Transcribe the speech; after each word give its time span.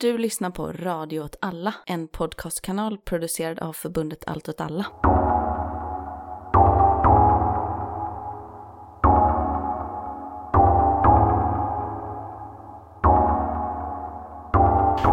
Du 0.00 0.18
lyssnar 0.18 0.50
på 0.50 0.72
Radio 0.72 1.20
åt 1.20 1.36
alla, 1.40 1.74
en 1.86 2.08
podcastkanal 2.08 2.98
producerad 2.98 3.58
av 3.58 3.72
förbundet 3.72 4.24
Allt 4.26 4.48
åt 4.48 4.60
alla. 4.60 4.86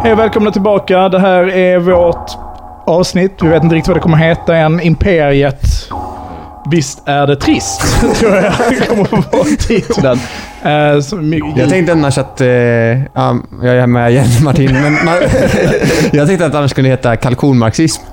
Hej 0.04 0.14
och 0.14 0.20
välkomna 0.20 0.52
tillbaka. 0.52 1.10
Det 1.10 1.20
här 1.20 1.44
är 1.50 1.80
vårt 1.80 2.32
avsnitt. 2.88 3.32
Vi 3.42 3.48
vet 3.48 3.64
inte 3.64 3.76
riktigt 3.76 3.88
vad 3.88 3.98
det 3.98 4.02
kommer 4.02 4.18
heta 4.18 4.56
än. 4.56 4.82
Imperiet. 4.82 5.62
Visst 6.72 7.08
är 7.08 7.28
det 7.28 7.36
trist, 7.36 8.02
tror 8.20 8.36
jag 8.36 8.54
kommer 8.88 9.20
att 9.20 9.34
vara 9.34 9.44
titeln. 9.44 10.20
Eh, 10.66 11.00
Jag 11.56 11.70
tänkte 11.70 11.92
annars 11.94 12.18
att... 12.18 12.42
Eh, 12.42 12.48
ja, 12.48 13.38
jag 13.64 13.76
är 13.76 13.88
med 13.88 14.12
igen 14.12 14.26
Martin, 14.44 14.74
men 14.74 14.94
man, 15.06 15.16
jag 16.12 16.28
tänkte 16.28 16.46
att 16.46 16.56
annars 16.56 16.72
skulle 16.72 16.88
heta 16.90 17.16
kalkonmarxism. 17.16 18.04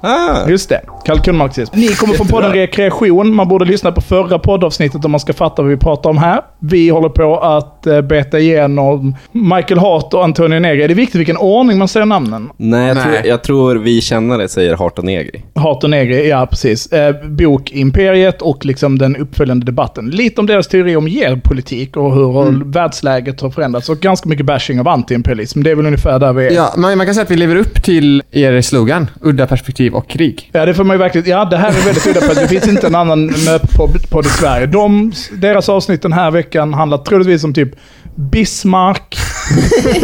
Ah, 0.00 0.48
Just 0.48 0.68
det. 0.68 0.80
Kalkonmarxism. 1.04 1.76
Ni 1.76 1.88
kommer 1.88 2.14
från 2.14 2.26
podden 2.26 2.52
Rekreation. 2.52 3.34
Man 3.34 3.48
borde 3.48 3.64
lyssna 3.64 3.92
på 3.92 4.00
förra 4.00 4.38
poddavsnittet 4.38 5.04
om 5.04 5.10
man 5.10 5.20
ska 5.20 5.32
fatta 5.32 5.62
vad 5.62 5.70
vi 5.70 5.76
pratar 5.76 6.10
om 6.10 6.18
här. 6.18 6.40
Vi 6.58 6.88
håller 6.88 7.08
på 7.08 7.38
att 7.38 7.86
eh, 7.86 8.00
beta 8.00 8.38
igenom 8.38 9.16
Michael 9.32 9.80
Hart 9.80 10.14
och 10.14 10.24
Antonio 10.24 10.58
Negri. 10.58 10.82
Är 10.82 10.88
det 10.88 10.94
viktigt 10.94 11.20
vilken 11.20 11.36
ordning 11.36 11.78
man 11.78 11.88
säger 11.88 12.06
namnen? 12.06 12.50
nej, 12.56 12.88
jag, 12.88 12.94
Nej. 12.94 13.04
Tror, 13.04 13.26
jag 13.26 13.42
tror 13.42 13.74
vi 13.74 14.00
kännare 14.00 14.48
säger 14.48 14.76
Hart 14.76 14.98
och 14.98 15.04
Negri. 15.04 15.42
Hart 15.54 15.84
och 15.84 15.90
Negri, 15.90 16.28
ja 16.28 16.46
precis. 16.46 16.92
Eh, 16.92 17.26
bok 17.26 17.72
Imperiet 17.72 18.42
och 18.42 18.64
liksom 18.64 18.98
den 18.98 19.16
uppföljande 19.16 19.66
debatten. 19.66 20.10
Lite 20.10 20.40
om 20.40 20.46
deras 20.46 20.68
teori 20.68 20.96
om 20.96 21.08
geopolitik 21.08 21.96
och 21.96 22.14
hur 22.14 22.64
världsläget 22.72 23.40
har 23.40 23.50
förändrats. 23.50 23.88
Och 23.88 23.98
ganska 23.98 24.28
mycket 24.28 24.46
bashing 24.46 24.80
av 24.80 24.88
antiimperialism. 24.88 25.62
Det 25.62 25.70
är 25.70 25.74
väl 25.74 25.86
ungefär 25.86 26.18
där 26.18 26.32
vi 26.32 26.46
är. 26.46 26.50
Ja, 26.50 26.74
man, 26.76 26.96
man 26.98 27.06
kan 27.06 27.14
säga 27.14 27.24
att 27.24 27.30
vi 27.30 27.36
lever 27.36 27.56
upp 27.56 27.82
till 27.82 28.22
er 28.30 28.60
slogan. 28.60 29.10
Udda 29.20 29.46
perspektiv 29.46 29.94
och 29.94 30.08
krig. 30.08 30.50
Ja, 30.52 30.66
det 30.66 30.74
får 30.74 30.84
man 30.84 30.91
ju 30.92 30.98
verkligen... 30.98 31.30
Ja, 31.30 31.44
det 31.44 31.56
här 31.56 31.68
är 31.68 31.84
väldigt 31.84 32.06
udda 32.06 32.20
för 32.20 32.30
att 32.30 32.36
det 32.36 32.48
finns 32.48 32.68
inte 32.68 32.86
en 32.86 32.94
annan 32.94 33.26
MÖP-podd 33.26 34.26
i 34.26 34.28
Sverige. 34.28 34.66
De, 34.66 35.12
deras 35.32 35.68
avsnitt 35.68 36.02
den 36.02 36.12
här 36.12 36.30
veckan 36.30 36.74
handlar 36.74 36.98
troligtvis 36.98 37.44
om 37.44 37.54
typ 37.54 37.70
Bismarck, 38.14 39.16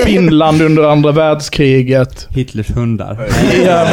Finland 0.05 0.63
under 0.63 0.85
andra 0.85 1.13
världskriget. 1.13 2.27
Hitlers 2.31 2.71
hundar. 2.71 3.29
Ja, 3.65 3.87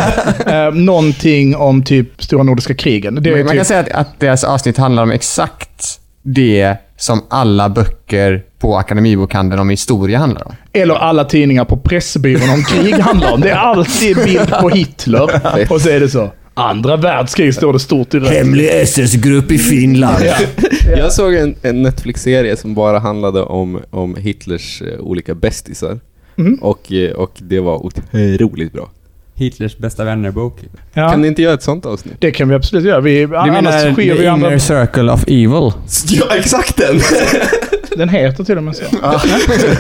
eh, 0.54 0.74
någonting 0.74 1.56
om 1.56 1.84
typ 1.84 2.24
stora 2.24 2.44
nordiska 2.44 2.74
krigen. 2.74 3.16
Det 3.16 3.30
är 3.30 3.32
Man, 3.32 3.40
man 3.40 3.48
typ, 3.48 3.58
kan 3.58 3.66
säga 3.66 3.80
att, 3.80 3.90
att 3.90 4.20
deras 4.20 4.44
avsnitt 4.44 4.78
handlar 4.78 5.04
om 5.04 5.12
exakt 5.12 6.00
det 6.24 6.76
som 6.98 7.24
alla 7.30 7.70
böcker 7.70 8.44
på 8.60 8.78
Akademibokhandeln 8.78 9.62
om 9.62 9.70
historia 9.70 10.20
handlar 10.20 10.48
om. 10.48 10.56
eller 10.74 10.96
alla 10.96 11.26
tidningar 11.26 11.66
på 11.66 11.78
Pressbyrån 11.78 12.50
om 12.50 12.64
krig 12.64 12.94
handlar 13.00 13.34
om. 13.34 13.42
Det 13.42 13.50
är 13.50 13.56
alltid 13.56 14.16
bild 14.16 14.54
på 14.62 14.70
Hitler. 14.70 15.22
Och 15.72 15.82
så 15.82 15.90
är 15.90 16.00
det 16.00 16.10
så. 16.10 16.32
Andra 16.58 16.98
världskrig 16.98 17.56
står 17.56 17.74
det 17.74 17.80
stort 17.80 18.14
i 18.14 18.20
rött. 18.20 18.30
Hemlig 18.30 18.70
SS-grupp 18.70 19.52
i 19.52 19.58
Finland. 19.58 20.24
Jag 20.98 21.14
såg 21.14 21.34
en, 21.34 21.56
en 21.62 21.82
Netflix-serie 21.82 22.58
som 22.58 22.74
bara 22.76 23.00
handlade 23.00 23.42
om, 23.42 23.80
om 23.90 24.16
Hitlers 24.16 24.82
eh, 24.82 25.00
olika 25.00 25.36
bästisar. 25.36 26.00
Mhm. 26.36 26.54
Och, 26.62 26.92
eh, 26.92 27.12
och 27.12 27.32
det 27.38 27.60
var 27.60 27.86
otroligt 27.86 28.74
bra. 28.74 28.90
Hitlers 29.38 29.78
bästa 29.78 30.04
vänner-bok. 30.04 30.60
Ja, 30.94 31.10
Kan 31.10 31.22
ni 31.22 31.28
inte 31.28 31.42
göra 31.42 31.54
ett 31.54 31.64
sånt 31.64 31.86
avsnitt? 31.86 32.14
det 32.20 32.32
kan 32.32 32.50
vi 32.50 32.56
absolut 32.56 32.86
göra. 32.86 33.02
Vi, 33.02 33.20
Du 33.20 33.28
menar 33.28 33.96
the 33.96 34.28
andra... 34.28 34.48
inner 34.48 34.58
circle 34.60 35.12
of 35.12 35.24
evil? 35.28 35.72
Ja, 36.08 36.36
exakt 36.38 36.78
den! 36.78 36.96
Den 37.98 38.10
heter 38.10 38.44
till 38.44 38.58
och 38.58 38.64
med 38.64 38.76
så. 38.76 38.84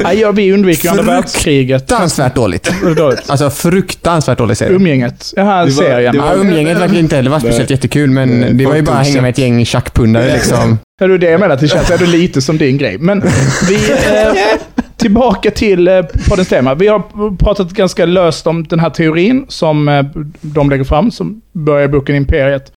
Nej, 0.03 0.19
ja, 0.19 0.31
vi 0.31 0.53
undviker 0.53 0.89
andra 0.89 1.03
världskriget. 1.03 1.81
Fruktansvärt 1.89 2.35
dåligt. 2.35 2.63
Det. 2.95 3.22
Alltså 3.27 3.49
fruktansvärt 3.49 4.38
dålig 4.38 4.57
serie. 4.57 4.73
Umgänget. 4.75 5.33
Jaha, 5.35 5.66
Det 5.66 5.72
var- 5.72 5.83
serien. 5.83 6.13
det 6.16 6.19
var- 6.22 6.27
Ja, 6.27 6.35
umgänget 6.35 6.77
verkar 6.77 6.95
inte 6.97 7.16
heller 7.16 7.30
vara 7.30 7.39
speciellt 7.39 7.69
jättekul, 7.69 8.09
men 8.09 8.30
Nej, 8.30 8.53
det 8.53 8.66
var 8.66 8.75
ju 8.75 8.81
bara 8.81 8.97
att 8.97 9.07
hänga 9.07 9.22
med 9.22 9.30
ett 9.30 9.38
gäng 9.38 9.66
tjackpundare 9.66 10.33
liksom. 10.33 10.78
Ja, 11.00 11.07
det 11.07 11.13
är 11.13 11.17
det 11.17 11.29
jag 11.29 11.40
menar. 11.40 11.57
Det 11.57 11.67
känns 11.67 11.91
ändå 11.91 12.06
lite 12.06 12.41
som 12.41 12.57
din 12.57 12.78
grej. 12.78 12.97
Men 12.97 13.22
vi... 13.69 13.75
Eh, 13.91 14.34
tillbaka 14.97 15.51
till 15.51 15.88
eh, 15.88 16.01
poddens 16.29 16.47
tema. 16.47 16.75
Vi 16.75 16.88
har 16.88 17.38
pratat 17.38 17.69
ganska 17.72 18.06
löst 18.06 18.47
om 18.47 18.63
den 18.63 18.79
här 18.79 18.90
teorin 18.90 19.45
som 19.47 19.88
eh, 19.90 20.06
de 20.41 20.69
lägger 20.69 20.84
fram, 20.84 21.11
som 21.11 21.41
börjar 21.53 21.85
i 21.85 21.88
boken 21.88 22.16
Imperiet. 22.16 22.72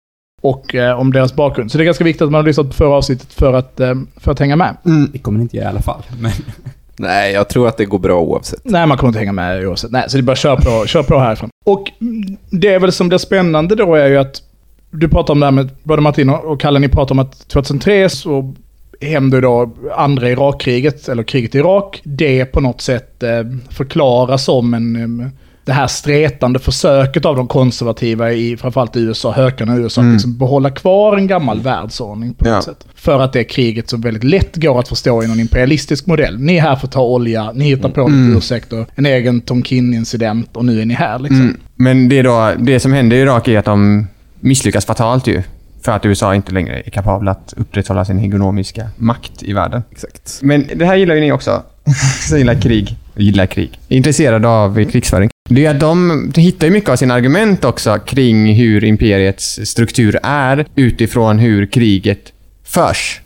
Och 0.48 0.74
eh, 0.74 1.00
om 1.00 1.12
deras 1.12 1.34
bakgrund. 1.34 1.72
Så 1.72 1.78
det 1.78 1.84
är 1.84 1.86
ganska 1.86 2.04
viktigt 2.04 2.22
att 2.22 2.30
man 2.30 2.38
har 2.38 2.46
lyssnat 2.46 2.66
på 2.66 2.72
förra 2.72 2.94
avsnittet 2.94 3.32
för 3.32 3.52
att, 3.52 3.80
eh, 3.80 3.94
för 4.16 4.32
att 4.32 4.38
hänga 4.38 4.56
med. 4.56 4.76
Det 5.12 5.18
kommer 5.18 5.38
ni 5.38 5.42
inte 5.42 5.56
göra 5.56 5.66
i 5.66 5.70
alla 5.70 5.82
fall. 5.82 6.02
Men 6.20 6.32
Nej, 6.98 7.32
jag 7.32 7.48
tror 7.48 7.68
att 7.68 7.76
det 7.76 7.84
går 7.84 7.98
bra 7.98 8.20
oavsett. 8.20 8.60
Nej, 8.64 8.86
man 8.86 8.98
kommer 8.98 9.08
inte 9.08 9.18
hänga 9.18 9.32
med 9.32 9.66
oavsett. 9.66 9.90
Nej, 9.90 10.04
så 10.08 10.16
det 10.16 10.20
är 10.20 10.22
bara 10.22 10.32
att 10.32 10.38
köra 10.38 10.56
på, 10.56 10.86
kör 10.86 11.02
på 11.02 11.18
härifrån. 11.18 11.50
Och 11.64 11.92
mm, 12.00 12.36
det 12.50 12.74
är 12.74 12.80
väl 12.80 12.92
som 12.92 13.08
blir 13.08 13.18
spännande 13.18 13.74
då 13.74 13.94
är 13.94 14.06
ju 14.06 14.16
att 14.16 14.42
du 14.90 15.08
pratar 15.08 15.34
om 15.34 15.40
det 15.40 15.46
här 15.46 15.52
med, 15.52 15.70
både 15.82 16.02
Martin 16.02 16.30
och 16.30 16.44
och 16.44 16.60
Kalle, 16.60 16.78
ni 16.78 16.88
pratar 16.88 17.14
om 17.14 17.18
att 17.18 17.48
2003 17.48 18.08
så 18.08 18.54
hände 19.00 19.40
då 19.40 19.70
andra 19.96 20.30
Irakkriget, 20.30 21.08
eller 21.08 21.22
kriget 21.22 21.54
i 21.54 21.58
Irak. 21.58 22.00
Det 22.04 22.44
på 22.44 22.60
något 22.60 22.80
sätt 22.80 23.22
eh, 23.22 23.30
förklaras 23.70 24.44
som 24.44 24.74
en, 24.74 25.20
eh, 25.20 25.28
det 25.66 25.72
här 25.72 25.86
stretande 25.86 26.58
försöket 26.58 27.24
av 27.24 27.36
de 27.36 27.48
konservativa 27.48 28.32
i 28.32 28.56
framförallt 28.56 28.96
i 28.96 29.00
USA, 29.00 29.32
hökarna 29.32 29.76
i 29.76 29.78
USA, 29.78 30.00
att 30.00 30.12
liksom 30.12 30.38
behålla 30.38 30.70
kvar 30.70 31.16
en 31.16 31.26
gammal 31.26 31.60
världsordning 31.60 32.34
på 32.34 32.44
något 32.44 32.52
Ja. 32.52 32.62
sätt. 32.62 32.86
För 32.94 33.20
att 33.20 33.32
det 33.32 33.44
kriget 33.44 33.90
så 33.90 33.96
väldigt 33.96 34.24
lätt 34.24 34.56
går 34.56 34.78
att 34.80 34.88
förstå 34.88 35.22
i 35.22 35.26
någon 35.26 35.40
imperialistisk 35.40 36.06
modell. 36.06 36.38
Ni 36.38 36.56
är 36.56 36.60
här 36.62 36.76
för 36.76 36.86
att 36.86 36.92
ta 36.92 37.00
olja, 37.02 37.52
ni 37.54 37.64
hittar 37.64 37.88
på 37.88 38.08
lite 38.08 38.38
ursäkter, 38.38 38.86
en 38.94 39.06
egen 39.06 39.40
Tonkin-incident 39.40 40.56
och 40.56 40.64
nu 40.64 40.80
är 40.80 40.86
ni 40.86 40.94
här 40.94 41.18
liksom. 41.18 41.40
Mm. 41.40 41.56
Men 41.76 42.08
det, 42.08 42.18
är 42.18 42.22
då, 42.24 42.52
det 42.58 42.80
som 42.80 42.92
händer 42.92 43.16
i 43.16 43.20
Irak 43.20 43.48
är 43.48 43.58
att 43.58 43.64
de 43.64 44.06
misslyckas 44.40 44.86
fatalt 44.86 45.26
ju. 45.26 45.42
För 45.82 45.92
att 45.92 46.06
USA 46.06 46.34
inte 46.34 46.52
längre 46.52 46.82
är 46.86 46.90
kapabla 46.90 47.30
att 47.30 47.54
upprätthålla 47.56 48.04
sin 48.04 48.24
ekonomiska 48.24 48.88
makt 48.96 49.42
i 49.42 49.52
världen. 49.52 49.82
Exakt. 49.90 50.38
Men 50.42 50.66
det 50.76 50.84
här 50.86 50.96
gillar 50.96 51.14
ju 51.14 51.20
ni 51.20 51.32
också. 51.32 51.62
Som 52.28 52.38
gillar 52.38 52.54
krig. 52.60 52.96
Gillar 53.16 53.46
krig. 53.46 53.78
Är 53.88 53.96
intresserade 53.96 54.48
av 54.48 54.84
krigsföring. 54.90 55.30
Det 55.48 55.66
är 55.66 55.70
att 55.70 55.80
de 55.80 56.32
hittar 56.36 56.66
ju 56.66 56.72
mycket 56.72 56.90
av 56.90 56.96
sina 56.96 57.14
argument 57.14 57.64
också 57.64 57.98
kring 57.98 58.54
hur 58.54 58.84
imperiets 58.84 59.60
struktur 59.64 60.18
är 60.22 60.66
utifrån 60.74 61.38
hur 61.38 61.66
kriget 61.66 62.32
förs. 62.64 63.20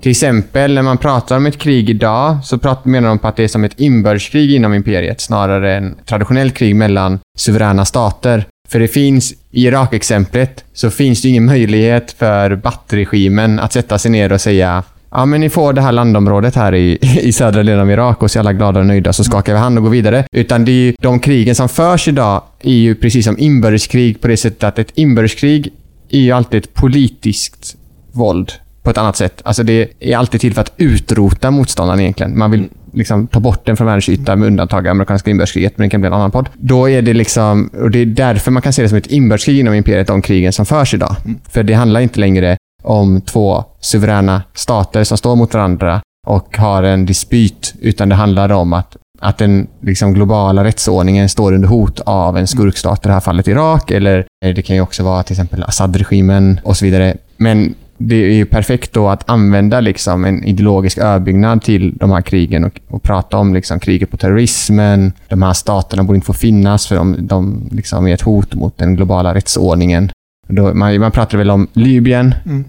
Till 0.00 0.10
exempel 0.10 0.74
när 0.74 0.82
man 0.82 0.98
pratar 0.98 1.36
om 1.36 1.46
ett 1.46 1.58
krig 1.58 1.90
idag 1.90 2.44
så 2.44 2.58
pratar, 2.58 2.90
menar 2.90 3.08
de 3.08 3.18
på 3.18 3.28
att 3.28 3.36
det 3.36 3.44
är 3.44 3.48
som 3.48 3.64
ett 3.64 3.80
inbördeskrig 3.80 4.54
inom 4.54 4.74
imperiet 4.74 5.20
snarare 5.20 5.76
än 5.76 5.94
traditionellt 6.06 6.54
krig 6.54 6.76
mellan 6.76 7.18
suveräna 7.38 7.84
stater. 7.84 8.44
För 8.68 8.80
det 8.80 8.88
finns, 8.88 9.32
i 9.32 9.66
Irak-exemplet, 9.66 10.64
så 10.72 10.90
finns 10.90 11.22
det 11.22 11.28
ingen 11.28 11.44
möjlighet 11.44 12.12
för 12.18 12.56
Baath-regimen 12.56 13.58
att 13.58 13.72
sätta 13.72 13.98
sig 13.98 14.10
ner 14.10 14.32
och 14.32 14.40
säga 14.40 14.82
Ja, 15.14 15.24
men 15.26 15.40
ni 15.40 15.50
får 15.50 15.72
det 15.72 15.80
här 15.80 15.92
landområdet 15.92 16.54
här 16.54 16.74
i, 16.74 16.98
i 17.22 17.32
södra 17.32 17.62
delen 17.62 17.80
av 17.80 17.90
Irak 17.90 18.22
och 18.22 18.30
så 18.30 18.38
är 18.38 18.40
alla 18.40 18.52
glada 18.52 18.80
och 18.80 18.86
nöjda 18.86 19.12
så 19.12 19.24
skakar 19.24 19.52
vi 19.52 19.58
hand 19.58 19.78
och 19.78 19.84
går 19.84 19.90
vidare. 19.90 20.24
Utan 20.32 20.64
det 20.64 20.72
är 20.72 20.74
ju, 20.74 20.94
de 21.00 21.20
krigen 21.20 21.54
som 21.54 21.68
förs 21.68 22.08
idag 22.08 22.42
är 22.62 22.72
ju 22.72 22.94
precis 22.94 23.24
som 23.24 23.38
inbördeskrig 23.38 24.20
på 24.20 24.28
det 24.28 24.36
sättet 24.36 24.64
att 24.64 24.78
ett 24.78 24.92
inbördeskrig 24.94 25.72
är 26.10 26.20
ju 26.20 26.32
alltid 26.32 26.64
ett 26.64 26.74
politiskt 26.74 27.76
våld 28.12 28.52
på 28.82 28.90
ett 28.90 28.98
annat 28.98 29.16
sätt. 29.16 29.40
Alltså 29.44 29.62
det 29.62 29.88
är 30.00 30.16
alltid 30.16 30.40
till 30.40 30.54
för 30.54 30.60
att 30.60 30.72
utrota 30.76 31.50
motståndaren 31.50 32.00
egentligen. 32.00 32.38
Man 32.38 32.50
vill 32.50 32.68
liksom 32.92 33.26
ta 33.26 33.40
bort 33.40 33.66
den 33.66 33.76
från 33.76 33.86
världens 33.86 34.08
yta 34.08 34.36
med 34.36 34.46
undantag 34.46 34.86
av 34.86 34.90
amerikanska 34.90 35.30
inbördeskriget, 35.30 35.78
men 35.78 35.88
det 35.88 35.90
kan 35.90 36.00
bli 36.00 36.08
en 36.08 36.14
annan 36.14 36.30
podd. 36.30 36.48
Då 36.54 36.90
är 36.90 37.02
det 37.02 37.14
liksom, 37.14 37.70
och 37.80 37.90
det 37.90 37.98
är 37.98 38.06
därför 38.06 38.50
man 38.50 38.62
kan 38.62 38.72
se 38.72 38.82
det 38.82 38.88
som 38.88 38.98
ett 38.98 39.06
inbördeskrig 39.06 39.60
inom 39.60 39.74
imperiet, 39.74 40.06
de 40.06 40.22
krigen 40.22 40.52
som 40.52 40.66
förs 40.66 40.94
idag. 40.94 41.16
För 41.50 41.62
det 41.62 41.74
handlar 41.74 42.00
inte 42.00 42.20
längre 42.20 42.56
om 42.82 43.20
två 43.20 43.64
suveräna 43.80 44.42
stater 44.54 45.04
som 45.04 45.18
står 45.18 45.36
mot 45.36 45.54
varandra 45.54 46.00
och 46.26 46.56
har 46.56 46.82
en 46.82 47.06
dispyt, 47.06 47.74
utan 47.80 48.08
det 48.08 48.14
handlar 48.14 48.52
om 48.52 48.72
att 48.72 48.96
att 49.22 49.38
den 49.38 49.66
liksom, 49.80 50.14
globala 50.14 50.64
rättsordningen 50.64 51.28
står 51.28 51.52
under 51.52 51.68
hot 51.68 52.00
av 52.00 52.38
en 52.38 52.46
skurkstat, 52.46 53.04
i 53.04 53.08
det 53.08 53.12
här 53.12 53.20
fallet 53.20 53.48
Irak, 53.48 53.90
eller 53.90 54.26
det 54.40 54.62
kan 54.62 54.76
ju 54.76 54.82
också 54.82 55.02
vara 55.02 55.22
till 55.22 55.32
exempel 55.32 55.62
Assad-regimen 55.62 56.60
och 56.64 56.76
så 56.76 56.84
vidare. 56.84 57.16
Men 57.36 57.74
det 57.98 58.16
är 58.16 58.32
ju 58.32 58.46
perfekt 58.46 58.92
då 58.92 59.08
att 59.08 59.30
använda 59.30 59.80
liksom 59.80 60.24
en 60.24 60.44
ideologisk 60.44 60.98
överbyggnad 60.98 61.62
till 61.62 61.94
de 61.96 62.10
här 62.10 62.22
krigen 62.22 62.64
och, 62.64 62.80
och 62.88 63.02
prata 63.02 63.36
om 63.36 63.54
liksom 63.54 63.80
kriget 63.80 64.10
på 64.10 64.16
terrorismen. 64.16 65.12
De 65.28 65.42
här 65.42 65.52
staterna 65.52 66.02
borde 66.02 66.16
inte 66.16 66.26
få 66.26 66.32
finnas 66.32 66.86
för 66.86 66.96
de, 66.96 67.26
de 67.26 67.68
liksom 67.72 68.06
är 68.06 68.14
ett 68.14 68.22
hot 68.22 68.54
mot 68.54 68.78
den 68.78 68.96
globala 68.96 69.34
rättsordningen. 69.34 70.10
Då, 70.54 70.74
man, 70.74 71.00
man 71.00 71.10
pratar 71.12 71.38
väl 71.38 71.50
om 71.50 71.68
Libyen, 71.72 72.34
Mm. 72.46 72.64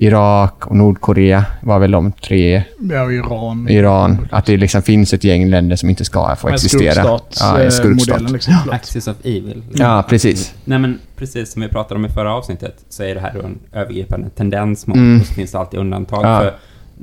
Irak 0.00 0.66
och 0.66 0.76
Nordkorea 0.76 1.44
var 1.62 1.78
väl 1.78 1.90
de 1.90 2.12
tre, 2.12 2.62
Ja, 2.90 3.12
Iran. 3.12 3.68
Iran. 3.68 4.28
Att 4.30 4.46
det 4.46 4.56
liksom 4.56 4.82
finns 4.82 5.12
ett 5.14 5.24
gäng 5.24 5.48
länder 5.50 5.76
som 5.76 5.90
inte 5.90 6.04
ska 6.04 6.36
få 6.36 6.46
Med 6.46 6.54
existera. 6.54 6.92
skurkstats, 6.92 7.38
Ja, 7.40 7.60
en 7.60 7.72
skurkstat. 7.72 8.30
liksom. 8.30 8.54
Axis 8.70 9.08
of 9.08 9.16
Evil. 9.24 9.62
Ja, 9.74 10.04
precis. 10.08 10.54
Nej 10.64 10.78
men 10.78 10.98
precis 11.16 11.52
som 11.52 11.62
vi 11.62 11.68
pratade 11.68 11.94
om 12.00 12.06
i 12.06 12.08
förra 12.08 12.34
avsnittet 12.34 12.74
så 12.88 13.02
är 13.02 13.14
det 13.14 13.20
här 13.20 13.38
en 13.44 13.58
övergripande 13.72 14.30
tendens 14.30 14.86
mot, 14.86 14.96
Mm. 14.96 15.20
och 15.20 15.26
så 15.26 15.34
finns 15.34 15.52
det 15.52 15.58
alltid 15.58 15.80
undantag. 15.80 16.24
Ja. 16.24 16.38
för 16.40 16.54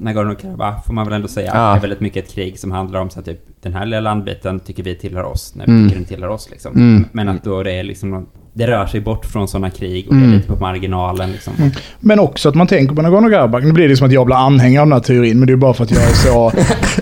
Nagorno-Karabach 0.02 0.84
får 0.86 0.94
man 0.94 1.06
väl 1.06 1.14
ändå 1.14 1.28
säga 1.28 1.52
Ja. 1.54 1.76
är 1.76 1.80
väldigt 1.80 2.00
mycket 2.00 2.26
ett 2.26 2.32
krig 2.34 2.60
som 2.60 2.72
handlar 2.72 3.00
om 3.00 3.10
så 3.10 3.20
här, 3.20 3.26
typ 3.26 3.55
den 3.66 3.74
här 3.74 3.86
lilla 3.86 4.00
landbiten 4.00 4.60
tycker 4.60 4.84
vi 4.84 4.96
tillhör 4.96 5.24
oss, 5.24 5.54
när 5.56 5.66
vi 5.66 5.72
Mm. 5.72 5.84
tycker 5.90 5.96
den 6.00 6.06
tillhör 6.06 6.30
oss 6.30 6.48
liksom. 6.52 6.74
Mm. 6.76 7.06
Men 7.12 7.30
att 7.30 7.44
då 7.44 7.64
det 7.64 7.72
är 7.72 7.84
liksom, 7.84 8.26
det 8.54 8.68
rör 8.68 8.86
sig 8.86 9.02
bort 9.02 9.26
från 9.26 9.48
sådana 9.48 9.70
krig 9.70 10.08
och 10.08 10.14
det 10.14 10.20
Mm. 10.20 10.32
är 10.32 10.36
lite 10.38 10.48
på 10.48 10.56
marginalen 10.56 11.32
liksom. 11.32 11.54
Men 12.00 12.20
också 12.20 12.50
att 12.50 12.56
man 12.56 12.68
tänker 12.68 12.96
på 12.96 13.02
Nagorno-Karabach. 13.02 13.62
Nu 13.62 13.72
blir 13.72 13.90
det 13.90 13.98
som 13.98 14.08
att 14.08 14.14
jag 14.14 14.26
blir 14.26 14.36
anhängare 14.36 14.82
av 14.82 14.88
den 14.88 14.94
här 14.94 15.00
teorin, 15.00 15.40
men 15.40 15.48
det 15.48 15.54
är 15.54 15.58
bara 15.58 15.74
för 15.74 15.84
att 15.84 15.92
jag 15.92 16.04
är 16.04 16.14
så, 16.14 16.52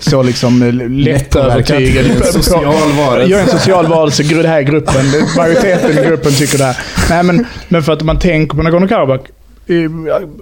så 0.10 0.22
liksom 0.22 0.62
eh, 0.62 0.72
lättövertygad. 0.90 2.06
En 2.06 2.22
social 2.42 2.64
varelse. 2.98 3.30
Jag 3.30 3.40
är 3.40 3.44
en 3.44 3.50
social 3.58 3.86
varelse, 3.86 4.22
den 4.22 4.46
här 4.46 4.62
gruppen, 4.62 5.04
majoriteten 5.36 5.90
i 5.98 6.06
gruppen 6.06 6.32
tycker 6.32 6.58
det 6.58 6.64
här. 6.64 6.76
Nej, 7.10 7.22
men, 7.22 7.46
men 7.68 7.82
för 7.82 7.92
att 7.92 8.02
man 8.02 8.18
tänker 8.18 8.56
på 8.56 8.62
Nagorno-Karabach, 8.62 9.20
i 9.26 9.43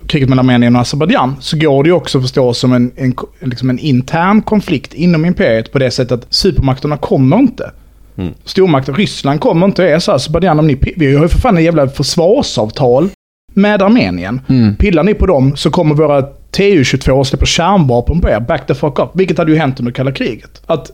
kriget 0.06 0.28
mellan 0.28 0.50
Armenien 0.50 0.76
och 0.76 0.82
Azerbajdzjan, 0.82 1.36
så 1.40 1.58
går 1.58 1.82
det 1.82 1.88
ju 1.88 1.94
också 1.94 2.18
att 2.18 2.24
förstå 2.24 2.54
som 2.54 2.72
en, 2.72 2.92
en, 2.96 3.14
liksom 3.40 3.70
en 3.70 3.78
intern 3.78 4.42
konflikt 4.42 4.94
inom 4.94 5.24
imperiet 5.24 5.72
på 5.72 5.78
det 5.78 5.90
sättet 5.90 6.12
att 6.12 6.34
supermakterna 6.34 6.96
kommer 6.96 7.38
inte. 7.38 7.70
Mm. 8.16 8.34
Stormakten, 8.44 8.94
Ryssland 8.94 9.40
kommer 9.40 9.66
inte 9.66 9.82
och 9.82 9.88
är 9.88 9.98
så 9.98 10.12
Azerbajdzjan, 10.12 10.58
om 10.58 10.66
ni, 10.66 10.94
vi 10.96 11.14
har 11.14 11.22
ju 11.22 11.28
för 11.28 11.38
fan 11.38 11.56
en 11.56 11.64
jävla 11.64 11.88
försvarsavtal 11.88 13.08
med 13.54 13.82
Armenien. 13.82 14.40
Mm. 14.48 14.76
Pillar 14.76 15.04
ni 15.04 15.14
på 15.14 15.26
dem 15.26 15.56
så 15.56 15.70
kommer 15.70 15.94
våra 15.94 16.22
TU-22 16.50 17.10
och 17.10 17.26
släpper 17.26 17.46
kärnvapen 17.46 18.20
på 18.20 18.28
er. 18.30 18.40
Back 18.40 18.66
the 18.66 18.74
fuck 18.74 18.98
up. 18.98 19.10
Vilket 19.12 19.38
hade 19.38 19.52
ju 19.52 19.58
hänt 19.58 19.80
under 19.80 19.92
kalla 19.92 20.12
kriget. 20.12 20.62
Att 20.66 20.90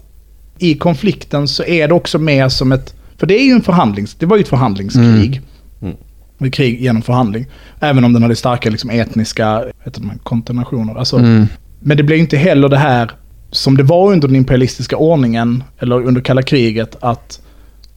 i 0.58 0.74
konflikten 0.74 1.48
så 1.48 1.64
är 1.64 1.88
det 1.88 1.94
också 1.94 2.19
mer 2.19 2.48
som 2.48 2.72
ett... 2.72 2.94
För 3.16 3.26
det 3.26 3.40
är 3.40 3.44
ju 3.44 3.52
en 3.52 3.62
förhandlings... 3.62 4.14
Det 4.14 4.26
var 4.26 4.36
ju 4.36 4.42
ett 4.42 4.48
förhandlingskrig. 4.48 5.42
Mm. 5.82 5.96
Ett 6.40 6.52
krig 6.52 6.81
genom 6.81 7.02
förhandling. 7.02 7.46
Även 7.81 8.05
om 8.05 8.12
den 8.12 8.23
hade 8.23 8.37
starka 8.37 8.70
liksom, 8.70 8.90
etniska 8.90 9.64
heter 9.85 10.00
det, 10.00 10.19
konternationer. 10.23 10.99
Alltså, 10.99 11.17
Mm. 11.17 11.46
Men 11.81 11.96
det 11.96 12.02
blir 12.02 12.17
inte 12.17 12.37
heller 12.37 12.69
det 12.69 12.79
här 12.79 13.11
som 13.50 13.76
det 13.76 13.82
var 13.82 14.12
under 14.12 14.29
den 14.29 14.37
imperialistiska 14.37 14.96
ordningen, 14.96 15.64
eller 15.79 16.06
under 16.06 16.20
kalla 16.20 16.43
kriget, 16.43 16.96
att 17.00 17.40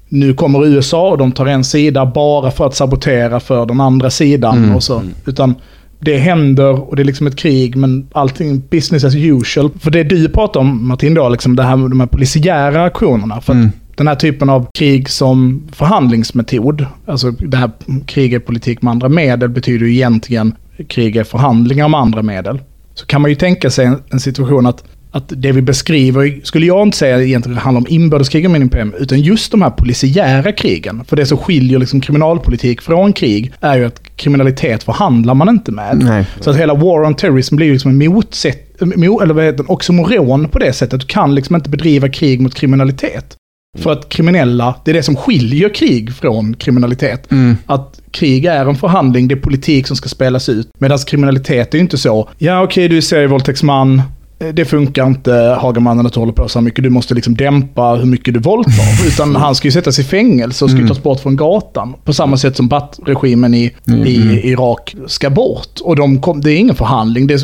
nu 0.10 0.34
kommer 0.34 0.66
USA 0.66 1.10
och 1.10 1.18
de 1.18 1.32
tar 1.32 1.46
en 1.46 1.64
sida 1.64 2.06
bara 2.06 2.52
för 2.52 2.68
att 2.68 2.76
sabotera 2.76 3.40
för 3.40 3.66
den 3.66 3.82
andra 3.82 4.10
sidan. 4.10 4.58
Mm. 4.58 4.76
och 4.76 4.84
så. 4.84 5.02
Utan 5.26 5.56
det 6.00 6.18
händer 6.18 6.90
och 6.90 6.96
det 6.96 7.02
är 7.02 7.06
liksom 7.06 7.28
ett 7.28 7.36
krig, 7.36 7.76
men 7.76 8.08
allting 8.12 8.64
business 8.70 9.04
as 9.04 9.16
usual. 9.16 9.70
För 9.80 9.92
det 9.92 10.04
du 10.04 10.30
pratar 10.30 10.60
om 10.60 10.88
Martin, 10.88 11.14
då, 11.14 11.30
liksom 11.30 11.56
det 11.56 11.64
här 11.64 11.76
med 11.76 11.90
de 11.90 12.00
här 12.00 12.08
polisiära 12.08 12.84
aktionerna. 12.84 13.42
För 13.42 13.54
att 13.54 13.58
Mm. 13.58 13.72
Den 14.02 14.08
här 14.08 14.16
typen 14.16 14.50
av 14.50 14.68
krig 14.78 15.10
som 15.10 15.64
förhandlingsmetod, 15.72 16.86
alltså 17.06 17.32
det 17.32 17.58
här 17.58 17.72
krig 18.06 18.34
är 18.34 18.40
politik 18.40 18.82
med 18.82 18.92
andra 18.92 19.10
medel, 19.10 19.50
betyder 19.50 19.86
ju 19.86 19.94
egentligen 19.94 20.56
krig 20.88 21.16
är 21.16 21.24
förhandlingar 21.24 21.88
med 21.88 22.00
andra 22.00 22.22
medel. 22.22 22.60
Så 22.94 23.06
kan 23.06 23.22
man 23.22 23.32
ju 23.32 23.36
tänka 23.36 23.70
sig 23.70 23.86
en, 23.86 24.02
en 24.10 24.20
situation 24.20 24.66
att, 24.66 24.84
att 25.12 25.24
det 25.28 25.52
vi 25.52 25.62
beskriver, 25.62 26.40
skulle 26.44 26.66
jag 26.66 26.88
inte 26.88 26.98
säga 26.98 27.24
egentligen 27.24 27.58
handlar 27.58 27.82
om 27.82 27.88
inbördeskrig 27.90 28.46
om 28.46 28.56
NPM, 28.56 28.94
utan 29.00 29.22
just 29.22 29.52
de 29.52 29.62
här 29.62 29.70
polisiära 29.70 30.52
krigen. 30.52 31.04
För 31.08 31.16
det 31.16 31.26
som 31.26 31.38
skiljer 31.38 31.80
liksom 31.80 32.02
kriminalpolitik 32.02 32.82
från 32.82 33.14
krig 33.14 33.52
är 33.60 33.78
ju 33.78 33.86
att 33.86 34.02
kriminalitet 34.16 34.84
förhandlar 34.84 35.34
man 35.34 35.50
inte 35.50 35.72
med. 35.72 35.98
Nej. 36.04 36.26
Så 36.40 36.50
att 36.50 36.58
hela 36.58 36.74
war 36.74 37.04
on 37.04 37.16
terrorism 37.16 37.56
blir 37.56 37.68
ju 37.68 37.74
liksom 37.74 38.02
en 38.02 38.12
motsätt, 38.14 38.80
mo- 38.80 39.24
eller 39.24 39.34
vad 39.34 39.44
heter 39.44 39.64
det, 39.64 39.70
oxymoron 39.70 40.50
på 40.50 40.60
det 40.60 40.74
sättet. 40.74 41.02
Du 41.02 41.08
kan 41.08 41.36
liksom 41.36 41.56
inte 41.56 41.70
bedriva 41.70 42.10
krig 42.10 42.42
mot 42.42 42.56
kriminalitet. 42.56 43.38
För 43.80 43.92
att 43.92 44.10
kriminella, 44.10 44.76
det 44.86 44.92
är 44.92 44.94
det 44.94 45.04
som 45.04 45.16
skiljer 45.16 45.70
krig 45.70 46.14
från 46.16 46.54
kriminalitet. 46.54 47.32
Mm. 47.32 47.58
Att 47.66 48.02
krig 48.12 48.46
är 48.46 48.66
en 48.66 48.76
förhandling, 48.76 49.28
det 49.28 49.34
är 49.34 49.40
politik 49.40 49.88
som 49.88 49.96
ska 49.96 50.10
spelas 50.10 50.50
ut. 50.50 50.70
Medan 50.78 50.98
kriminalitet 50.98 51.74
är 51.74 51.78
ju 51.78 51.82
inte 51.82 51.98
så. 51.98 52.30
Ja 52.38 52.64
okej, 52.64 52.88
du 52.88 52.98
är 52.98 53.02
serievåldtäktsman. 53.02 54.02
Eh, 54.42 54.48
Det 54.54 54.66
funkar 54.66 55.08
inte, 55.08 55.58
Hagamannen 55.62 56.06
att 56.06 56.14
du 56.14 56.20
håller 56.20 56.34
på 56.34 56.48
så 56.50 56.60
här 56.60 56.64
mycket. 56.64 56.84
Du 56.84 56.90
måste 56.90 57.14
liksom 57.14 57.36
dämpa 57.36 57.94
hur 57.94 58.06
mycket 58.06 58.34
du 58.34 58.40
våldtar. 58.40 58.74
Utan 59.08 59.36
han 59.36 59.56
ska 59.56 59.68
ju 59.68 59.72
sättas 59.72 60.00
i 60.00 60.04
fängelse 60.04 60.66
och 60.66 60.72
ska 60.72 60.80
ju 60.80 60.88
tas 60.88 61.04
bort 61.04 61.20
från 61.20 61.36
gatan. 61.36 61.94
På 62.06 62.14
samma 62.14 62.38
sätt 62.38 62.56
som 62.56 62.68
Baath-regimen 62.70 63.54
i, 63.54 63.72
i 64.06 64.42
Irak 64.50 64.96
ska 65.08 65.30
bort. 65.30 65.80
Och 65.84 65.96
de 65.96 66.22
kom, 66.22 66.42
det 66.42 66.52
är 66.52 66.58
ingen 66.58 66.76
förhandling. 66.76 67.28
Det 67.28 67.40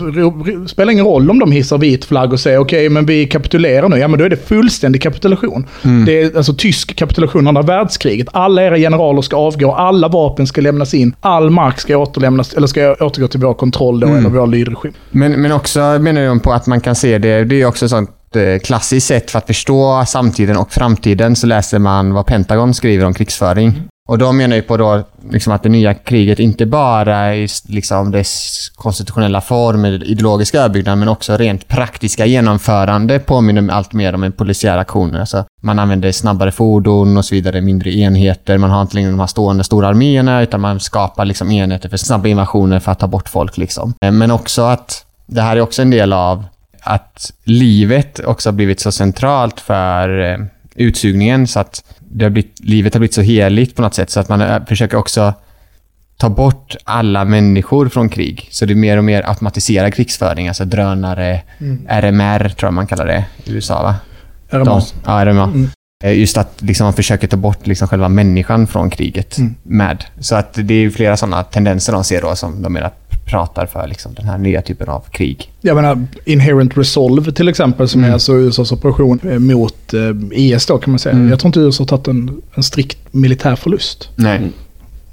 spelar 0.67 0.91
ingen 0.91 1.05
roll 1.05 1.31
om 1.31 1.39
de 1.39 1.51
hissar 1.51 1.77
vit 1.77 2.05
flagg 2.05 2.33
och 2.33 2.39
säger 2.39 2.57
okej, 2.59 2.89
men 2.89 3.05
vi 3.05 3.25
kapitulerar 3.25 3.89
nu. 3.89 3.97
Ja, 3.97 4.07
men 4.07 4.19
då 4.19 4.25
är 4.25 4.29
det 4.29 4.47
fullständig 4.47 5.01
kapitulation. 5.01 5.65
Det 6.05 6.21
är 6.21 6.37
alltså 6.37 6.53
tysk 6.53 6.95
kapitulation 6.95 7.47
under 7.47 7.63
världskriget. 7.63 8.27
Alla 8.33 8.63
era 8.63 8.77
generaler 8.77 9.21
ska 9.21 9.35
avgå, 9.35 9.71
alla 9.73 10.07
vapen 10.07 10.47
ska 10.47 10.61
lämnas 10.61 10.93
in, 10.93 11.15
all 11.21 11.49
mark 11.49 11.79
ska 11.79 11.97
återlämnas, 11.97 12.53
eller 12.53 12.67
ska 12.67 12.93
återgå 12.99 13.27
till 13.27 13.39
vår 13.39 13.53
kontroll 13.53 13.99
då, 13.99 14.07
eller 14.07 14.29
vår 14.29 14.47
lydregim. 14.47 14.93
Men, 15.11 15.31
men 15.41 15.51
också 15.51 15.79
menar 15.79 16.27
de 16.27 16.39
på 16.39 16.51
att 16.53 16.67
man 16.67 16.81
kan 16.87 16.95
se 16.95 17.17
det, 17.17 17.43
det 17.43 17.61
är 17.61 17.65
också 17.65 17.85
ett 17.85 17.91
sånt 17.91 18.35
eh, 18.35 18.59
klassiskt 18.59 19.07
sätt 19.07 19.31
för 19.31 19.37
att 19.37 19.47
förstå 19.47 20.05
samtiden 20.07 20.57
och 20.57 20.71
framtiden 20.71 21.35
så 21.35 21.47
läser 21.47 21.79
man 21.79 22.13
vad 22.13 22.25
Pentagon 22.25 22.73
skriver 22.73 23.05
om 23.05 23.13
krigsföring. 23.13 23.83
Och 24.09 24.17
de 24.17 24.37
menar 24.37 24.55
ju 24.55 24.61
på 24.61 24.77
då 24.77 25.03
liksom 25.31 25.53
att 25.53 25.63
det 25.63 25.69
nya 25.69 25.93
kriget 25.93 26.39
inte 26.39 26.65
bara 26.65 27.17
är 27.17 27.71
liksom 27.71 28.11
dess 28.11 28.69
konstitutionella 28.75 29.41
form, 29.41 29.85
ideologiska 29.85 30.59
överbyggnad, 30.59 30.97
men 30.97 31.07
också 31.07 31.37
rent 31.37 31.67
praktiska 31.67 32.25
genomförande 32.25 33.19
påminner 33.19 33.73
allt 33.73 33.93
mer 33.93 34.15
om 34.15 34.23
en 34.23 34.31
polisiär 34.31 34.77
aktion. 34.77 35.15
Alltså, 35.15 35.45
man 35.61 35.79
använder 35.79 36.11
snabbare 36.11 36.51
fordon 36.51 37.17
och 37.17 37.25
så 37.25 37.35
vidare, 37.35 37.61
mindre 37.61 37.91
enheter. 37.91 38.57
Man 38.57 38.69
har 38.69 38.81
inte 38.81 38.95
längre 38.95 39.09
de 39.09 39.19
här 39.19 39.27
stående 39.27 39.63
stora 39.63 39.87
arméerna, 39.87 40.41
utan 40.41 40.61
man 40.61 40.79
skapar 40.79 41.25
liksom 41.25 41.51
enheter 41.51 41.89
för 41.89 41.97
snabba 41.97 42.27
invasioner 42.27 42.79
för 42.79 42.91
att 42.91 42.99
ta 42.99 43.07
bort 43.07 43.29
folk. 43.29 43.57
Liksom. 43.57 43.93
Eh, 44.01 44.11
Men 44.11 44.31
också 44.31 44.61
att 44.61 45.03
det 45.25 45.41
här 45.41 45.55
är 45.55 45.61
också 45.61 45.81
en 45.81 45.89
del 45.89 46.13
av 46.13 46.45
att 46.87 47.33
livet 47.43 48.19
också 48.19 48.49
har 48.49 48.53
blivit 48.53 48.79
så 48.79 48.91
centralt 48.91 49.59
för 49.59 50.19
eh, 50.19 50.37
utsugningen 50.75 51.47
så 51.47 51.59
att 51.59 51.83
det 51.99 52.25
har 52.25 52.29
blivit, 52.29 52.59
livet 52.59 52.93
har 52.93 52.99
blivit 52.99 53.13
så 53.13 53.21
heligt 53.21 53.75
på 53.75 53.81
något 53.81 53.93
sätt 53.93 54.09
så 54.09 54.19
att 54.19 54.29
man 54.29 54.41
eh, 54.41 54.65
försöker 54.67 54.97
också 54.97 55.33
ta 56.17 56.29
bort 56.29 56.75
alla 56.83 57.25
människor 57.25 57.89
från 57.89 58.09
krig. 58.09 58.47
Så 58.51 58.65
det 58.65 58.73
är 58.73 58.75
mer 58.75 58.97
och 58.97 59.03
mer 59.03 59.29
automatiserad 59.29 59.93
krigsföring, 59.93 60.47
alltså 60.47 60.65
drönare, 60.65 61.41
RMR 61.89 62.49
tror 62.49 62.67
jag 62.67 62.73
man 62.73 62.87
kallar 62.87 63.05
det 63.05 63.25
i 63.43 63.51
USA 63.51 63.83
va? 63.83 63.95
RMA. 64.49 64.63
De, 64.65 64.81
ja, 65.05 65.25
RMA. 65.25 65.43
Mm. 65.43 65.69
Eh, 66.03 66.19
Just 66.19 66.37
att 66.37 66.61
liksom 66.61 66.83
man 66.85 66.93
försöker 66.93 67.27
ta 67.27 67.37
bort 67.37 67.67
liksom 67.67 67.87
själva 67.87 68.09
människan 68.09 68.67
från 68.67 68.89
kriget 68.89 69.37
Mm. 69.37 69.55
med. 69.63 70.03
Så 70.19 70.35
att 70.35 70.53
det 70.53 70.73
är 70.73 70.89
flera 70.89 71.17
sådana 71.17 71.43
tendenser 71.43 71.93
de 71.93 72.03
ser 72.03 72.21
då 72.21 72.35
som 72.35 72.61
de 72.61 72.73
menar 72.73 72.91
pratar 73.27 73.65
för 73.65 73.87
liksom 73.87 74.13
den 74.13 74.25
här 74.25 74.37
nya 74.37 74.61
typen 74.61 74.89
av 74.89 75.03
krig. 75.11 75.51
Jag 75.61 75.75
menar, 75.75 76.07
Inherent 76.25 76.77
Resolve 76.77 77.31
till 77.31 77.47
exempel, 77.47 77.87
som 77.87 77.99
Mm. 78.01 78.09
är 78.09 78.13
alltså 78.13 78.33
USAs 78.33 78.71
operation 78.71 79.19
eh, 79.23 79.39
mot 79.39 79.93
eh, 79.93 79.99
IS 80.31 80.65
då 80.65 80.77
kan 80.77 80.91
man 80.91 80.99
säga. 80.99 81.15
Mm. 81.15 81.29
Jag 81.29 81.39
tror 81.39 81.49
inte 81.49 81.59
USA 81.59 81.81
har 81.81 81.87
tagit 81.87 82.07
en, 82.07 82.41
en 82.55 82.63
strikt 82.63 82.97
militär 83.11 83.55
förlust. 83.55 84.09
Nej. 84.15 84.41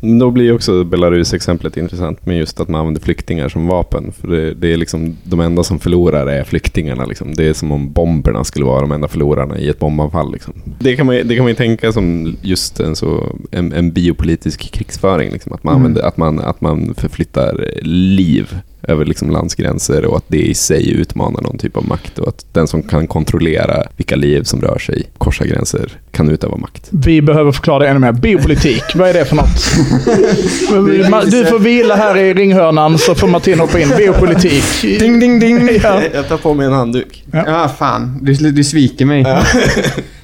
Men 0.05 0.19
Då 0.19 0.31
blir 0.31 0.53
också 0.55 0.85
Belarus-exemplet 0.85 1.77
intressant 1.77 2.27
med 2.27 2.39
just 2.39 2.61
att 2.61 2.69
man 2.69 2.79
använder 2.81 3.01
flyktingar 3.01 3.49
som 3.49 3.67
vapen. 3.67 4.13
För 4.21 4.29
det, 4.29 4.55
det 4.55 4.73
är 4.73 4.77
liksom 4.77 5.17
de 5.25 5.41
enda 5.41 5.63
som 5.65 5.79
förlorar 5.79 6.27
är 6.27 6.45
flyktingarna. 6.45 7.05
Liksom. 7.05 7.35
Det 7.35 7.49
är 7.49 7.53
som 7.53 7.73
om 7.73 7.93
bomberna 7.93 8.45
skulle 8.45 8.65
vara 8.65 8.81
de 8.81 8.93
enda 8.93 9.09
förlorarna 9.09 9.59
i 9.59 9.69
ett 9.69 9.79
bombanfall. 9.79 10.33
Liksom. 10.33 10.55
Det, 10.79 10.97
kan 10.97 11.07
man, 11.07 11.15
det 11.25 11.37
kan 11.37 11.45
man 11.45 11.55
tänka 11.55 11.93
som 11.93 12.37
just 12.43 12.81
en, 12.81 12.97
så, 12.97 13.37
en, 13.51 13.73
en 13.73 13.93
biopolitisk 13.93 14.73
krigsföring. 14.73 15.31
Liksom. 15.31 15.53
Att, 15.53 15.65
man 15.65 15.75
Mm. 15.75 15.83
använder, 15.87 16.03
att, 16.09 16.17
man, 16.17 16.39
att 16.41 16.61
man 16.61 16.95
förflyttar 16.95 17.71
liv 17.83 18.57
över 18.89 19.05
liksom 19.05 19.31
landsgränser 19.31 20.05
och 20.05 20.17
att 20.17 20.25
det 20.27 20.39
i 20.39 20.55
sig 20.55 20.91
utmanar 20.91 21.43
någon 21.43 21.59
typ 21.59 21.77
av 21.77 21.89
makt 21.89 22.19
och 22.19 22.29
att 22.29 22.47
den 22.53 22.67
som 22.67 22.83
kan 22.83 23.07
kontrollera 23.07 23.83
vilka 23.97 24.17
liv 24.17 24.43
som 24.43 24.61
rör 24.61 24.79
sig, 24.79 25.03
korsa 25.19 25.47
gränser, 25.47 25.93
kan 26.11 26.31
utöva 26.31 26.57
makt. 26.57 26.89
Vi 26.91 27.23
behöver 27.23 27.53
förklara 27.53 27.79
det 27.79 27.89
ännu 27.89 27.99
mer. 27.99 28.13
Biopolitik, 28.13 28.83
vad 28.95 29.09
är 29.09 29.15
det 29.15 29.25
för 29.25 29.37
något? 29.37 31.31
du 31.31 31.45
får 31.45 31.59
vila 31.59 31.97
här 31.97 32.17
i 32.17 32.35
ringhörnan 32.35 32.99
så 32.99 33.15
får 33.15 33.29
Martin 33.29 33.61
hoppa 33.61 33.81
in. 33.81 33.89
Biopolitik. 33.97 34.65
Ding, 34.83 35.21
ding, 35.21 35.41
ding! 35.41 35.69
Ja. 35.83 36.03
Jag 36.15 36.29
tar 36.29 36.37
på 36.37 36.55
mig 36.55 36.67
en 36.67 36.73
handduk. 36.73 37.25
Ja, 37.33 37.71
fan. 37.79 38.19
Du, 38.23 38.35
du 38.35 38.65
sviker 38.65 39.05
mig. 39.05 39.23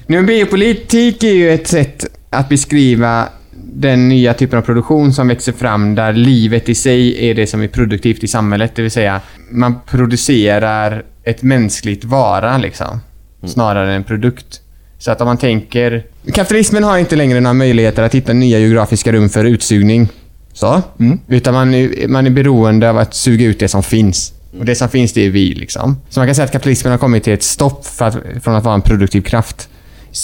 Nu, 0.07 0.17
men 0.17 0.25
biopolitik 0.25 1.23
är 1.23 1.33
ju 1.33 1.53
ett 1.53 1.67
sätt 1.67 2.05
att 2.29 2.49
beskriva 2.49 3.27
den 3.53 4.09
nya 4.09 4.33
typen 4.33 4.59
av 4.59 4.63
produktion 4.63 5.13
som 5.13 5.27
växer 5.27 5.51
fram 5.51 5.95
där 5.95 6.13
livet 6.13 6.69
i 6.69 6.75
sig 6.75 7.29
är 7.29 7.35
det 7.35 7.47
som 7.47 7.61
är 7.61 7.67
produktivt 7.67 8.23
i 8.23 8.27
samhället. 8.27 8.75
Det 8.75 8.81
vill 8.81 8.91
säga, 8.91 9.21
man 9.51 9.75
producerar 9.85 11.03
ett 11.23 11.41
mänskligt 11.41 12.03
vara 12.03 12.57
liksom. 12.57 13.01
Snarare 13.45 13.89
än 13.89 13.95
en 13.95 14.03
produkt. 14.03 14.61
Så 14.97 15.11
att 15.11 15.21
om 15.21 15.27
man 15.27 15.37
tänker... 15.37 16.05
Kapitalismen 16.33 16.83
har 16.83 16.97
inte 16.97 17.15
längre 17.15 17.39
några 17.39 17.53
möjligheter 17.53 18.03
att 18.03 18.15
hitta 18.15 18.33
nya 18.33 18.59
geografiska 18.59 19.11
rum 19.11 19.29
för 19.29 19.45
utsugning. 19.45 20.09
Så. 20.53 20.81
Mm. 20.99 21.19
Utan 21.27 21.53
man 21.53 21.73
är, 21.73 22.07
man 22.07 22.25
är 22.25 22.29
beroende 22.29 22.89
av 22.89 22.97
att 22.97 23.13
suga 23.13 23.45
ut 23.45 23.59
det 23.59 23.67
som 23.67 23.83
finns. 23.83 24.33
Och 24.59 24.65
det 24.65 24.75
som 24.75 24.89
finns, 24.89 25.13
det 25.13 25.25
är 25.25 25.29
vi. 25.29 25.53
Liksom. 25.53 25.97
Så 26.09 26.19
man 26.19 26.27
kan 26.27 26.35
säga 26.35 26.45
att 26.45 26.51
kapitalismen 26.51 26.91
har 26.91 26.97
kommit 26.97 27.23
till 27.23 27.33
ett 27.33 27.43
stopp 27.43 27.85
att, 27.99 28.17
från 28.43 28.55
att 28.55 28.63
vara 28.63 28.75
en 28.75 28.81
produktiv 28.81 29.21
kraft. 29.21 29.69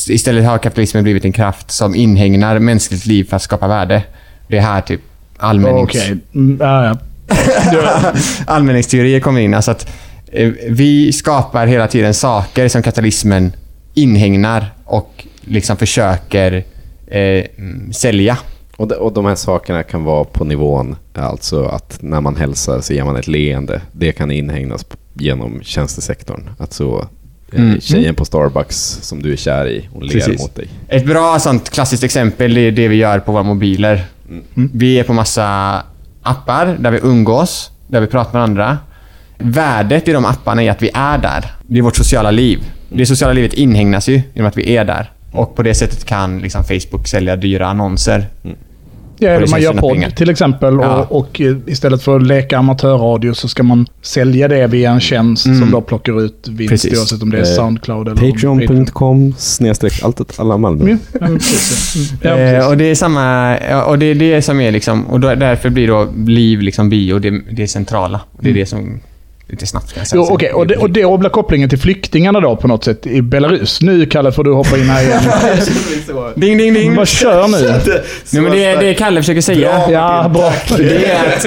Istället 0.09 0.45
har 0.45 0.57
kapitalismen 0.57 1.03
blivit 1.03 1.25
en 1.25 1.31
kraft 1.31 1.71
som 1.71 1.95
inhägnar 1.95 2.59
mänskligt 2.59 3.05
liv 3.05 3.23
för 3.23 3.35
att 3.35 3.41
skapa 3.41 3.67
värde. 3.67 4.03
Det 4.47 4.57
är 4.57 4.61
här 4.61 4.81
typ 4.81 5.01
allmännings... 5.37 5.89
Okej. 5.89 6.17
Mm, 6.35 6.57
ja, 6.61 6.85
ja. 6.85 6.97
allmänningsteorier 8.45 9.19
kommer 9.19 9.41
in. 9.41 9.53
Alltså 9.53 9.71
att 9.71 9.89
eh, 10.31 10.51
vi 10.69 11.13
skapar 11.13 11.67
hela 11.67 11.87
tiden 11.87 12.13
saker 12.13 12.67
som 12.67 12.81
kapitalismen 12.83 13.51
inhägnar 13.93 14.73
och 14.85 15.27
liksom 15.41 15.77
försöker 15.77 16.63
eh, 17.07 17.45
sälja. 17.91 18.37
Och 18.77 18.87
de, 18.87 18.95
och 18.95 19.13
de 19.13 19.25
här 19.25 19.35
sakerna 19.35 19.83
kan 19.83 20.03
vara 20.03 20.23
på 20.23 20.45
nivån, 20.45 20.95
alltså 21.13 21.65
att 21.65 21.97
när 22.01 22.21
man 22.21 22.35
hälsar 22.35 22.81
så 22.81 22.93
ger 22.93 23.03
man 23.03 23.15
ett 23.15 23.27
leende. 23.27 23.81
Det 23.91 24.11
kan 24.11 24.31
inhägnas 24.31 24.85
genom 25.13 25.61
tjänstesektorn. 25.63 26.49
Att 26.57 26.73
så, 26.73 27.07
Mm. 27.53 27.81
tjejen 27.81 28.15
på 28.15 28.25
Starbucks 28.25 28.99
som 29.01 29.21
du 29.21 29.33
är 29.33 29.37
kär 29.37 29.67
i, 29.67 29.89
hon 29.93 30.03
ler 30.03 30.13
Precis. 30.13 30.41
mot 30.41 30.55
dig. 30.55 30.67
Ett 30.87 31.05
bra 31.05 31.39
sånt 31.39 31.69
klassiskt 31.69 32.03
exempel 32.03 32.57
är 32.57 32.71
det 32.71 32.87
vi 32.87 32.95
gör 32.95 33.19
på 33.19 33.31
våra 33.31 33.43
mobiler. 33.43 34.03
Vi 34.53 34.99
är 34.99 35.03
på 35.03 35.13
massa 35.13 35.81
appar 36.21 36.77
där 36.79 36.91
vi 36.91 36.99
umgås, 37.03 37.71
där 37.87 38.01
vi 38.01 38.07
pratar 38.07 38.33
med 38.33 38.43
andra. 38.43 38.77
Värdet 39.37 40.07
i 40.07 40.11
de 40.11 40.25
apparna 40.25 40.63
är 40.63 40.71
att 40.71 40.81
vi 40.81 40.89
är 40.93 41.17
där. 41.17 41.45
Det 41.67 41.77
är 41.79 41.81
vårt 41.81 41.95
sociala 41.95 42.31
liv. 42.31 42.59
Det 42.89 43.05
sociala 43.05 43.33
livet 43.33 43.53
inhägnas 43.53 44.09
ju 44.09 44.21
genom 44.33 44.49
att 44.49 44.57
vi 44.57 44.75
är 44.75 44.85
där. 44.85 45.11
Och 45.31 45.55
på 45.55 45.63
det 45.63 45.73
sättet 45.73 46.05
kan 46.05 46.39
liksom 46.39 46.63
Facebook 46.63 47.07
sälja 47.07 47.35
dyra 47.35 47.67
annonser. 47.67 48.27
Ja, 49.19 49.29
Och 49.29 49.35
eller 49.35 49.47
man 49.47 49.61
gör 49.61 49.73
podd 49.73 49.93
pengar. 49.93 50.09
till 50.09 50.29
exempel 50.29 50.73
Ja. 50.81 50.95
och, 51.09 51.17
och 51.19 51.41
eh, 51.41 51.55
istället 51.67 52.03
för 52.03 52.15
att 52.15 52.27
leka 52.27 52.57
amatörradio 52.57 53.33
så 53.33 53.47
ska 53.47 53.63
man 53.63 53.87
sälja 54.01 54.47
det 54.47 54.67
via 54.67 54.91
en 54.91 54.99
tjänst 54.99 55.45
Mm. 55.45 55.59
som 55.59 55.71
då 55.71 55.81
plockar 55.81 56.21
ut 56.25 56.47
vinst 56.47 56.69
Precis. 56.71 56.99
oavsett 56.99 57.21
om 57.23 57.29
det 57.29 57.37
är 57.37 57.41
Eh, 57.41 57.45
Soundcloud 57.45 58.07
eller 58.07 58.31
Patreon.com 58.31 59.33
snedstreck 59.37 60.03
allt 60.03 60.39
alla 60.39 60.57
Malmö. 60.57 60.89
Ja, 60.89 60.97
ja. 61.21 61.27
Mm. 61.27 61.39
Ja, 62.21 62.37
Eh, 62.37 62.67
och 62.69 62.77
det 62.77 62.85
är 62.85 62.95
samma... 62.95 63.57
Och 63.85 63.99
det 63.99 64.05
är 64.05 64.15
det 64.15 64.41
som 64.41 64.59
är 64.61 64.71
liksom... 64.71 65.05
Och 65.07 65.19
då, 65.19 65.35
därför 65.35 65.69
blir 65.69 65.87
då 65.87 66.07
liv 66.27 66.61
liksom 66.61 66.89
bio 66.89 67.19
det, 67.19 67.41
det 67.51 67.67
centrala. 67.67 68.19
Det 68.39 68.49
är 68.49 68.53
det 68.53 68.65
som... 68.65 68.99
Lite 69.49 69.67
snabbt 69.67 69.93
kan 69.93 70.01
jag 70.01 70.07
säga. 70.07 70.21
Jo, 70.21 70.33
okej. 70.33 70.53
Och, 70.53 70.67
det, 70.67 70.75
och 70.75 70.89
det 70.89 71.17
blir 71.19 71.29
kopplingen 71.29 71.69
till 71.69 71.79
flyktingarna 71.79 72.39
då 72.39 72.55
på 72.55 72.67
något 72.67 72.83
sätt 72.83 73.07
i 73.07 73.21
Belarus. 73.21 73.81
Nu 73.81 74.05
Kalle 74.05 74.31
får 74.31 74.43
du 74.43 74.53
hoppa 74.53 74.77
in 74.77 74.89
här 74.89 75.03
igen. 75.03 75.21
Ding, 76.35 76.57
ding, 76.57 76.73
ding! 76.73 76.95
Bara 76.95 77.05
kör 77.05 77.47
nu. 77.47 77.67
Nej, 78.31 78.41
men 78.41 78.51
det 78.51 78.65
är 78.65 78.81
det 78.81 78.93
Kalle 78.93 79.21
försöker 79.21 79.41
säga. 79.41 79.91
Ja, 79.91 80.31
bra. 80.33 80.53
Det 80.77 81.05
är 81.05 81.37
att, 81.37 81.45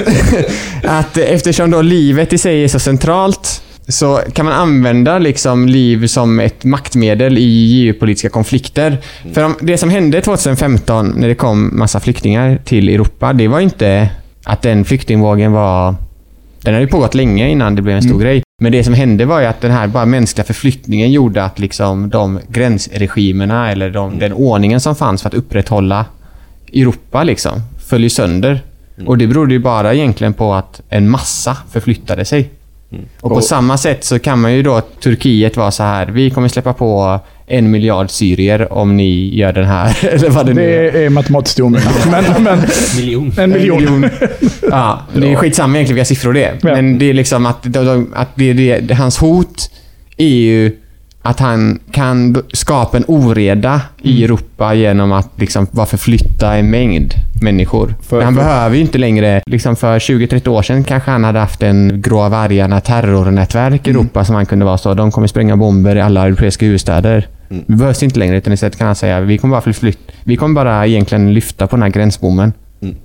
att 0.83 1.17
eftersom 1.17 1.71
då 1.71 1.81
livet 1.81 2.33
i 2.33 2.37
sig 2.37 2.63
är 2.63 2.67
så 2.67 2.79
centralt 2.79 3.61
så 3.87 4.21
kan 4.33 4.45
man 4.45 4.53
använda 4.53 5.19
liksom 5.19 5.67
liv 5.67 6.07
som 6.07 6.39
ett 6.39 6.63
maktmedel 6.63 7.37
i 7.37 7.83
geopolitiska 7.83 8.29
konflikter. 8.29 8.97
För 9.33 9.43
om, 9.43 9.55
det 9.61 9.77
som 9.77 9.89
hände 9.89 10.21
2015 10.21 11.13
när 11.17 11.27
det 11.27 11.35
kom 11.35 11.79
massa 11.79 11.99
flyktingar 11.99 12.59
till 12.65 12.89
Europa, 12.89 13.33
det 13.33 13.47
var 13.47 13.59
inte 13.59 14.09
att 14.43 14.61
den 14.61 14.85
flyktingvågen 14.85 15.51
var... 15.51 15.95
Den 16.63 16.73
hade 16.73 16.85
ju 16.85 16.91
pågått 16.91 17.15
länge 17.15 17.49
innan 17.49 17.75
det 17.75 17.81
blev 17.81 17.95
en 17.95 18.03
stor 18.03 18.19
grej. 18.19 18.43
Men 18.61 18.71
det 18.71 18.83
som 18.83 18.93
hände 18.93 19.25
var 19.25 19.39
ju 19.39 19.45
att 19.45 19.61
den 19.61 19.71
här 19.71 19.87
bara 19.87 20.05
mänskliga 20.05 20.45
förflyttningen 20.45 21.11
gjorde 21.11 21.43
att 21.43 21.59
liksom 21.59 22.09
de 22.09 22.39
gränsregimerna 22.47 23.71
eller 23.71 23.89
de, 23.89 24.19
den 24.19 24.33
ordningen 24.33 24.79
som 24.81 24.95
fanns 24.95 25.21
för 25.21 25.29
att 25.29 25.33
upprätthålla 25.33 26.05
Europa 26.73 27.23
liksom 27.23 27.61
föll 27.87 28.03
ju 28.03 28.09
sönder. 28.09 28.61
Och 29.05 29.17
det 29.17 29.27
berodde 29.27 29.53
ju 29.53 29.59
bara 29.59 29.93
egentligen 29.93 30.33
på 30.33 30.53
att 30.53 30.81
en 30.89 31.09
massa 31.09 31.57
förflyttade 31.71 32.25
sig. 32.25 32.49
Och 33.21 33.29
på 33.29 33.35
Och- 33.35 33.43
samma 33.43 33.77
sätt 33.77 34.03
så 34.03 34.19
kan 34.19 34.41
man 34.41 34.53
ju 34.53 34.63
då 34.63 34.81
Turkiet 34.81 35.57
vara 35.57 35.71
så 35.71 35.83
här. 35.83 36.05
Vi 36.07 36.29
kommer 36.29 36.47
släppa 36.47 36.73
på 36.73 37.19
en 37.47 37.71
miljard 37.71 38.09
syrier 38.09 38.73
om 38.73 38.97
ni 38.97 39.35
gör 39.35 39.53
den 39.53 39.65
här. 39.65 40.05
Eller 40.13 40.29
vad 40.29 40.45
det 40.45 40.53
nu 40.53 40.87
är. 40.87 40.91
Det 40.91 41.05
är 41.05 41.09
matematiskt 41.09 41.59
omöjligt. 41.59 42.05
Men, 42.11 42.43
men 42.43 42.59
Miljon. 42.97 43.33
en 43.37 43.49
miljon. 43.49 44.09
Ja, 44.71 45.01
det 45.13 45.31
är 45.31 45.35
skitsamma 45.35 45.75
egentligen 45.75 45.95
vilka 45.95 46.05
siffror 46.05 46.33
det 46.33 46.43
är. 46.43 46.53
Ja. 46.61 46.75
Men 46.75 46.99
det 46.99 47.09
är 47.09 47.13
liksom 47.13 47.45
att, 47.45 47.77
att 48.13 48.29
det, 48.35 48.53
det, 48.53 48.77
det, 48.79 48.93
hans 48.95 49.17
hot 49.17 49.71
är 50.17 50.27
ju 50.27 50.77
att 51.23 51.39
han 51.39 51.79
kan 51.91 52.37
skapa 52.53 52.97
en 52.97 53.03
oreda 53.07 53.81
i 54.01 54.23
Europa 54.23 54.73
genom 54.73 55.11
att 55.11 55.29
liksom 55.35 55.67
bara 55.71 55.85
förflytta 55.85 56.55
en 56.55 56.69
mängd 56.69 57.13
människor. 57.41 57.93
För- 58.01 58.21
han 58.21 58.35
för- 58.35 58.41
behöver 58.43 58.75
ju 58.75 58.81
inte 58.81 58.97
längre, 58.97 59.41
liksom 59.45 59.75
för 59.75 59.99
20-30 59.99 60.47
år 60.49 60.61
sedan 60.61 60.83
kanske 60.83 61.11
han 61.11 61.23
hade 61.23 61.39
haft 61.39 61.63
en 61.63 62.01
grå 62.01 62.29
vargarna 62.29 62.79
terrornätverk 62.81 63.87
i 63.87 63.89
Europa 63.89 64.25
som 64.25 64.35
han 64.35 64.45
kunde 64.45 64.65
vara 64.65 64.77
så. 64.77 64.93
De 64.93 65.11
kommer 65.11 65.27
spränga 65.27 65.57
bomber 65.57 65.95
i 65.95 66.01
alla 66.01 66.25
europeiska 66.27 66.65
huvudstäder. 66.65 67.27
Det 67.49 67.73
behövs 67.75 68.03
inte 68.03 68.19
längre 68.19 68.37
utan 68.37 68.53
istället 68.53 68.77
kan 68.77 68.87
han 68.87 68.95
säga 68.95 69.19
vi 69.19 69.37
kommer 69.37 69.51
bara 69.55 69.61
förflytta, 69.61 70.13
vi 70.23 70.35
kommer 70.37 70.55
bara 70.55 70.87
egentligen 70.87 71.33
lyfta 71.33 71.67
på 71.67 71.75
den 71.75 71.83
här 71.83 71.89
gränsbommen. 71.89 72.53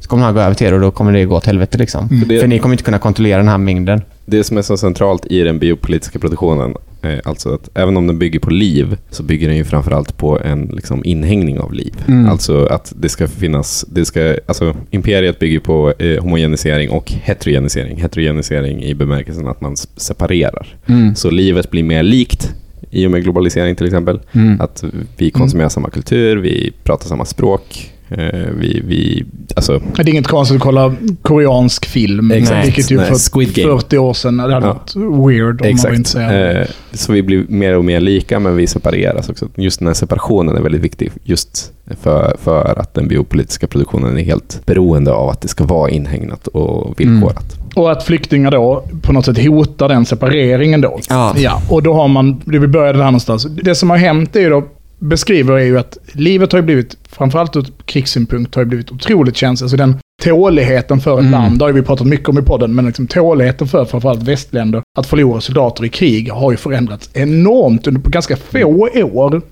Så 0.00 0.08
kommer 0.08 0.24
han 0.24 0.34
gå 0.34 0.40
över 0.40 0.54
till 0.54 0.66
er 0.66 0.72
och 0.74 0.80
då 0.80 0.90
kommer 0.90 1.12
det 1.12 1.24
gå 1.24 1.36
åt 1.36 1.46
helvete 1.46 1.78
liksom. 1.78 2.08
För 2.08 2.26
det- 2.28 2.40
För 2.40 2.46
ni 2.46 2.58
kommer 2.58 2.72
inte 2.74 2.84
kunna 2.84 2.98
kontrollera 2.98 3.38
den 3.38 3.48
här 3.48 3.58
mängden. 3.58 4.02
Det 4.26 4.44
som 4.44 4.58
är 4.58 4.62
så 4.62 4.76
centralt 4.76 5.26
i 5.26 5.40
den 5.42 5.58
biopolitiska 5.58 6.18
produktionen, 6.18 6.74
är 7.02 7.20
alltså 7.24 7.54
att 7.54 7.70
även 7.74 7.96
om 7.96 8.06
den 8.06 8.18
bygger 8.18 8.40
på 8.40 8.50
liv, 8.50 8.96
så 9.10 9.22
bygger 9.22 9.48
den 9.48 9.56
ju 9.56 9.64
framförallt 9.64 10.16
på 10.16 10.40
en 10.40 10.62
liksom, 10.62 11.04
inhängning 11.04 11.60
av 11.60 11.72
liv. 11.72 11.94
Mm. 12.08 12.28
Alltså 12.28 12.66
att 12.66 12.92
det 12.96 13.08
ska 13.08 13.28
finnas, 13.28 13.84
det 13.88 14.04
ska, 14.04 14.36
alltså 14.46 14.76
imperiet 14.90 15.38
bygger 15.38 15.60
på 15.60 15.92
eh, 15.98 16.22
homogenisering 16.22 16.90
och 16.90 17.12
heterogenisering. 17.12 17.96
Heterogenisering 17.96 18.82
i 18.82 18.94
bemärkelsen 18.94 19.48
att 19.48 19.60
man 19.60 19.76
separerar. 19.76 20.76
Så 21.14 21.30
livet 21.30 21.70
blir 21.70 21.82
mer 21.82 22.02
likt 22.02 22.54
i 22.90 23.06
och 23.06 23.10
med 23.10 23.22
globalisering 23.22 23.76
till 23.76 23.86
exempel. 23.86 24.20
Mm. 24.32 24.60
Att 24.60 24.84
vi 25.16 25.30
konsumerar 25.30 25.68
samma 25.68 25.90
kultur, 25.90 26.36
vi 26.36 26.72
pratar 26.84 27.08
samma 27.08 27.24
språk, 27.24 27.92
eh, 27.92 27.95
vi, 28.08 28.82
vi, 28.86 29.24
alltså 29.56 29.80
Det 29.96 30.02
är 30.02 30.08
inget 30.08 30.26
konstigt 30.26 30.56
att 30.56 30.62
kolla 30.62 30.94
koreansk 31.22 31.86
film. 31.86 32.30
Exakt. 32.30 32.66
Vilket 32.66 32.90
ju 32.90 32.96
Nej, 32.96 33.06
för 33.06 33.14
Squid 33.32 33.54
Game. 33.54 33.68
40 33.80 33.98
år 33.98 34.14
sedan 34.14 34.36
det 34.36 34.42
hade 34.42 34.66
Ja. 34.66 34.72
varit 34.72 34.96
weird 34.96 35.60
om 35.60 35.68
man 35.68 35.78
var 35.84 35.94
intresserad. 35.94 36.56
Eh, 36.62 36.66
så 36.92 37.12
vi 37.12 37.22
blir 37.22 37.44
mer 37.48 37.76
och 37.78 37.84
mer 37.84 38.00
lika, 38.00 38.38
men 38.38 38.56
vi 38.56 38.66
separeras 38.66 39.28
också. 39.28 39.48
Just 39.54 39.78
den 39.78 39.86
här 39.86 39.94
separationen 39.94 40.56
är 40.56 40.60
väldigt 40.60 40.80
viktig, 40.82 41.12
just 41.24 41.72
för, 42.00 42.36
för 42.42 42.78
att 42.78 42.94
den 42.94 43.08
biopolitiska 43.08 43.66
produktionen 43.66 44.18
är 44.18 44.22
helt 44.22 44.60
beroende 44.66 45.12
av 45.12 45.28
att 45.28 45.40
det 45.40 45.48
ska 45.48 45.64
vara 45.64 45.90
inhägnat 45.90 46.46
och 46.46 47.00
villkorat. 47.00 47.54
Och 47.74 47.92
att 47.92 48.02
flyktingar 48.04 48.50
då 48.50 48.84
på 49.02 49.12
något 49.12 49.24
sätt 49.24 49.46
hotar 49.46 49.88
den 49.88 50.06
separeringen 50.06 50.80
då. 50.80 51.00
Ja. 51.08 51.34
ja. 51.38 51.62
Och 51.68 51.82
då 51.82 51.94
har 51.94 52.08
man, 52.08 52.42
det 52.44 52.58
vi 52.58 52.66
började 52.66 52.98
där 52.98 53.04
någonstans. 53.04 53.46
Det 53.62 53.74
som 53.74 53.90
har 53.90 53.96
hänt 53.96 54.36
är 54.36 54.40
ju 54.40 54.50
då, 54.50 54.64
beskriver 54.98 55.54
är 55.54 55.64
ju 55.64 55.78
att 55.78 55.98
livet 56.12 56.52
har 56.52 56.58
ju 56.58 56.64
blivit, 56.64 56.96
framförallt 57.08 57.56
ur 57.56 57.66
krigssynpunkt, 57.84 58.54
har 58.54 58.62
ju 58.62 58.66
blivit 58.66 58.92
otroligt 58.92 59.36
känsligt. 59.36 59.64
Alltså 59.64 59.76
den 59.76 59.96
tåligheten 60.22 61.00
för 61.00 61.14
ett 61.14 61.20
Mm. 61.20 61.32
land, 61.32 61.58
det 61.58 61.64
har 61.64 61.68
ju 61.68 61.74
vi 61.74 61.82
pratat 61.82 62.06
mycket 62.06 62.28
om 62.28 62.38
i 62.38 62.42
podden, 62.42 62.74
men 62.74 62.86
liksom 62.86 63.06
tåligheten 63.06 63.68
för 63.68 63.84
framförallt 63.84 64.22
västländer 64.22 64.82
att 64.98 65.06
förlora 65.06 65.40
soldater 65.40 65.84
i 65.84 65.88
krig 65.88 66.30
har 66.30 66.50
ju 66.50 66.56
förändrats 66.56 67.10
enormt 67.12 67.86
under 67.86 68.00
på 68.00 68.10
ganska 68.10 68.36
få 68.36 68.88
år. 69.02 69.42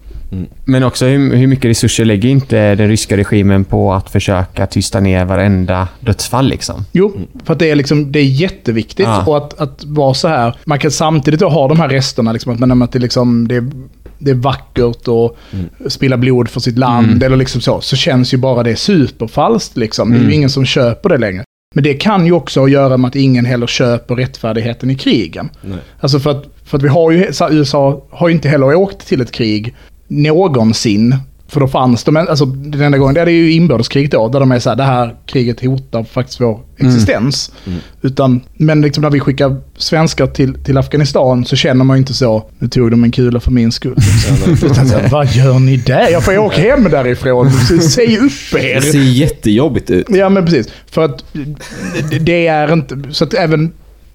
Men 0.65 0.83
också 0.83 1.07
hur, 1.07 1.37
hur 1.37 1.47
mycket 1.47 1.65
resurser 1.65 2.05
lägger 2.05 2.29
inte 2.29 2.75
den 2.75 2.89
ryska 2.89 3.17
regimen 3.17 3.65
på 3.65 3.93
att 3.93 4.11
försöka 4.11 4.67
tysta 4.67 5.01
ner 5.01 5.25
varenda 5.25 5.89
dödsfall 6.01 6.49
liksom? 6.49 6.85
Jo, 6.93 7.13
för 7.45 7.53
att 7.53 7.59
det 7.59 7.71
är, 7.71 7.77
liksom, 7.77 8.13
det 8.13 8.19
är 8.19 8.25
jätteviktigt. 8.25 9.07
Ja. 9.07 9.25
Och 9.27 9.37
att, 9.37 9.61
att 9.61 9.85
vara 9.85 10.15
så 10.15 10.29
här. 10.29 10.57
Man 10.65 10.79
kan 10.79 10.91
samtidigt 10.91 11.41
ha 11.41 11.69
de 11.69 11.81
här 11.81 11.89
resterna. 11.89 12.33
Liksom, 12.33 12.53
att, 12.53 12.59
men, 12.59 12.83
att 12.83 12.93
det, 12.93 12.99
liksom, 12.99 13.49
det, 13.49 13.57
är, 13.57 13.71
det 14.19 14.31
är 14.31 14.35
vackert 14.35 15.09
och 15.09 15.37
spilla 15.89 16.17
blod 16.17 16.49
för 16.49 16.61
sitt 16.61 16.79
land. 16.79 17.07
Mm. 17.07 17.23
Eller 17.23 17.37
liksom 17.37 17.61
så. 17.61 17.81
Så 17.81 17.97
känns 17.97 18.35
ju 18.35 18.39
bara 18.39 18.63
det 18.63 18.77
superfalskt. 18.77 19.77
Liksom. 19.77 20.11
Det 20.11 20.17
är 20.17 20.19
ju 20.19 20.25
Mm. 20.25 20.35
ingen 20.35 20.51
som 20.51 20.65
köper 20.65 21.09
det 21.09 21.19
längre. 21.19 21.45
Men 21.75 21.85
det 21.85 21.95
kan 21.95 22.27
ju 22.27 22.33
också 22.33 22.61
ha 22.61 22.65
att 22.67 22.73
göra 22.73 22.97
med 22.97 23.09
att 23.09 23.17
ingen 23.17 23.45
heller 23.45 23.67
köper 23.67 24.15
rättfärdigheten 24.17 24.91
i 24.91 24.95
krigen. 24.95 25.51
Nej. 25.63 25.79
Alltså 26.01 26.21
för 26.21 26.31
att, 26.31 26.45
för 26.65 26.79
att 26.79 26.83
vi 26.85 26.89
har 26.89 27.11
ju, 27.11 27.27
USA 27.51 28.03
har 28.11 28.29
ju 28.29 28.35
inte 28.35 28.49
heller 28.49 28.75
åkt 28.75 29.07
till 29.07 29.21
ett 29.21 29.33
krig 29.33 29.75
någonsin. 30.09 31.17
För 31.55 31.61
då 31.61 31.69
fanns 31.69 32.05
de, 32.05 32.17
alltså 32.17 32.45
den 32.45 32.81
enda 32.81 32.99
gången, 32.99 33.15
det 33.15 33.21
är 33.21 33.27
ju 33.27 33.53
inbördeskrig 33.53 34.11
då, 34.11 34.29
där 34.29 34.41
de 34.41 34.53
är 34.53 34.59
så 34.59 34.69
här, 34.71 34.77
det 34.77 34.83
här 34.85 35.15
kriget 35.27 35.61
hotar 35.65 36.05
faktiskt 36.05 36.41
vår 36.41 36.61
existens. 36.79 37.53
Utan, 38.03 38.41
men 38.55 38.81
liksom 38.81 39.03
när 39.03 39.11
vi 39.11 39.21
skickar 39.21 39.57
svenskar 39.77 40.27
till, 40.27 40.55
till 40.55 40.79
Afghanistan 40.79 41.45
så 41.45 41.57
känner 41.57 41.85
man 41.85 41.97
ju 41.97 41.99
inte 41.99 42.15
så, 42.15 42.51
nu 42.59 42.69
tog 42.69 42.91
de 42.91 43.05
en 43.05 43.11
kula 43.11 43.41
för 43.41 43.51
min 43.51 43.73
skull. 43.73 43.97
Utan 44.65 44.89
så 44.89 44.99
här, 44.99 45.09
Vad 45.09 45.27
gör 45.33 45.59
ni 45.59 45.77
där? 45.77 46.09
Jag 46.11 46.25
får 46.25 46.39
åka 46.39 46.61
hem 46.61 46.85
därifrån. 46.85 47.51
Säg 47.91 48.19
upp 48.19 48.33
Det 48.53 48.73
er. 48.73 48.81
ser 48.81 48.99
jättejobbigt 48.99 49.91
ut. 49.91 50.07
Ja, 50.09 50.29
men 50.29 50.45
precis. 50.45 50.69
För 50.91 51.05
att 51.05 51.25
det- 52.11 52.19
det 52.19 52.47
är 52.47 52.73
inte... 52.73 52.99
Så 53.11 53.25
att 53.25 53.35
även, 53.35 53.73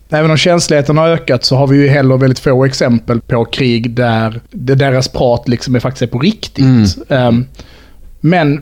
även 0.10 0.32
om 0.32 0.38
känsligheten 0.38 0.98
har 0.98 1.08
ökat 1.08 1.44
så 1.44 1.56
har 1.56 1.68
vi 1.68 1.78
ju 1.78 1.88
heller 1.88 2.18
väldigt 2.18 2.40
få 2.40 2.66
exempel 2.66 3.22
på 3.22 3.46
krig 3.46 3.92
där 3.92 4.42
det 4.52 4.76
deras 4.76 5.08
prat 5.08 5.48
liksom 5.48 5.76
är 5.76 5.80
faktiskt 5.80 6.02
är 6.02 6.08
på 6.08 6.20
riktigt. 6.20 6.66
Ehm, 7.10 7.46
men 8.22 8.62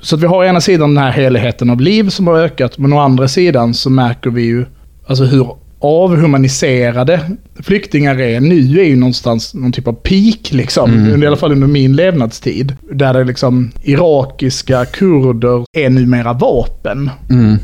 så 0.00 0.16
att 0.16 0.22
vi 0.22 0.26
har 0.26 0.36
å 0.36 0.44
ena 0.44 0.60
sidan 0.60 0.94
den 0.94 1.04
här 1.04 1.10
helheten 1.10 1.70
av 1.70 1.80
liv 1.80 2.08
som 2.08 2.26
har 2.26 2.38
ökat, 2.38 2.78
men 2.78 2.92
å 2.92 2.98
andra 2.98 3.28
sidan 3.28 3.74
så 3.74 3.90
märker 3.90 4.30
vi 4.30 4.42
ju 4.42 4.64
alltså 5.06 5.24
hur 5.24 5.48
avhumaniserade 5.84 7.20
flyktingar 7.62 8.20
är. 8.20 8.40
Nu 8.40 8.80
är 8.80 8.84
ju 8.84 8.96
någonstans 8.96 9.54
någon 9.54 9.72
typ 9.72 9.88
av 9.88 9.92
peak, 9.92 10.52
liksom. 10.52 10.90
Under, 10.94 11.24
I 11.24 11.26
alla 11.26 11.36
fall 11.36 11.52
under 11.52 11.66
min 11.66 11.96
levnadstid. 11.96 12.76
Där 12.92 13.14
det 13.14 13.24
liksom 13.24 13.70
irakiska 13.82 14.84
kurder 14.84 15.64
är 15.72 15.90
numera 15.90 16.32
vapen. 16.32 17.10
Mm. 17.30 17.56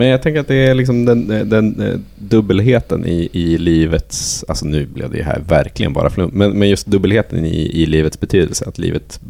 Men 0.00 0.08
jag 0.08 0.22
tänker 0.22 0.40
att 0.40 0.48
det 0.48 0.66
är 0.66 0.74
liksom 0.74 1.04
den, 1.04 1.30
eh, 1.30 1.44
den, 1.44 1.80
eh, 1.80 1.98
dubbelheten 2.18 3.06
i, 3.06 3.28
i 3.32 3.58
livets... 3.58 4.44
Alltså 4.48 4.66
nu 4.66 4.86
blev 4.86 5.10
det 5.10 5.22
här 5.22 5.42
verkligen 5.48 5.92
bara 5.92 6.10
flum. 6.10 6.30
Men, 6.34 6.58
men 6.58 6.68
just 6.68 6.86
dubbelheten 6.86 7.44
i, 7.44 7.82
i 7.82 7.86
livets 7.86 8.20
betydelse. 8.20 8.64
Att 8.68 8.78
livet 8.78 9.20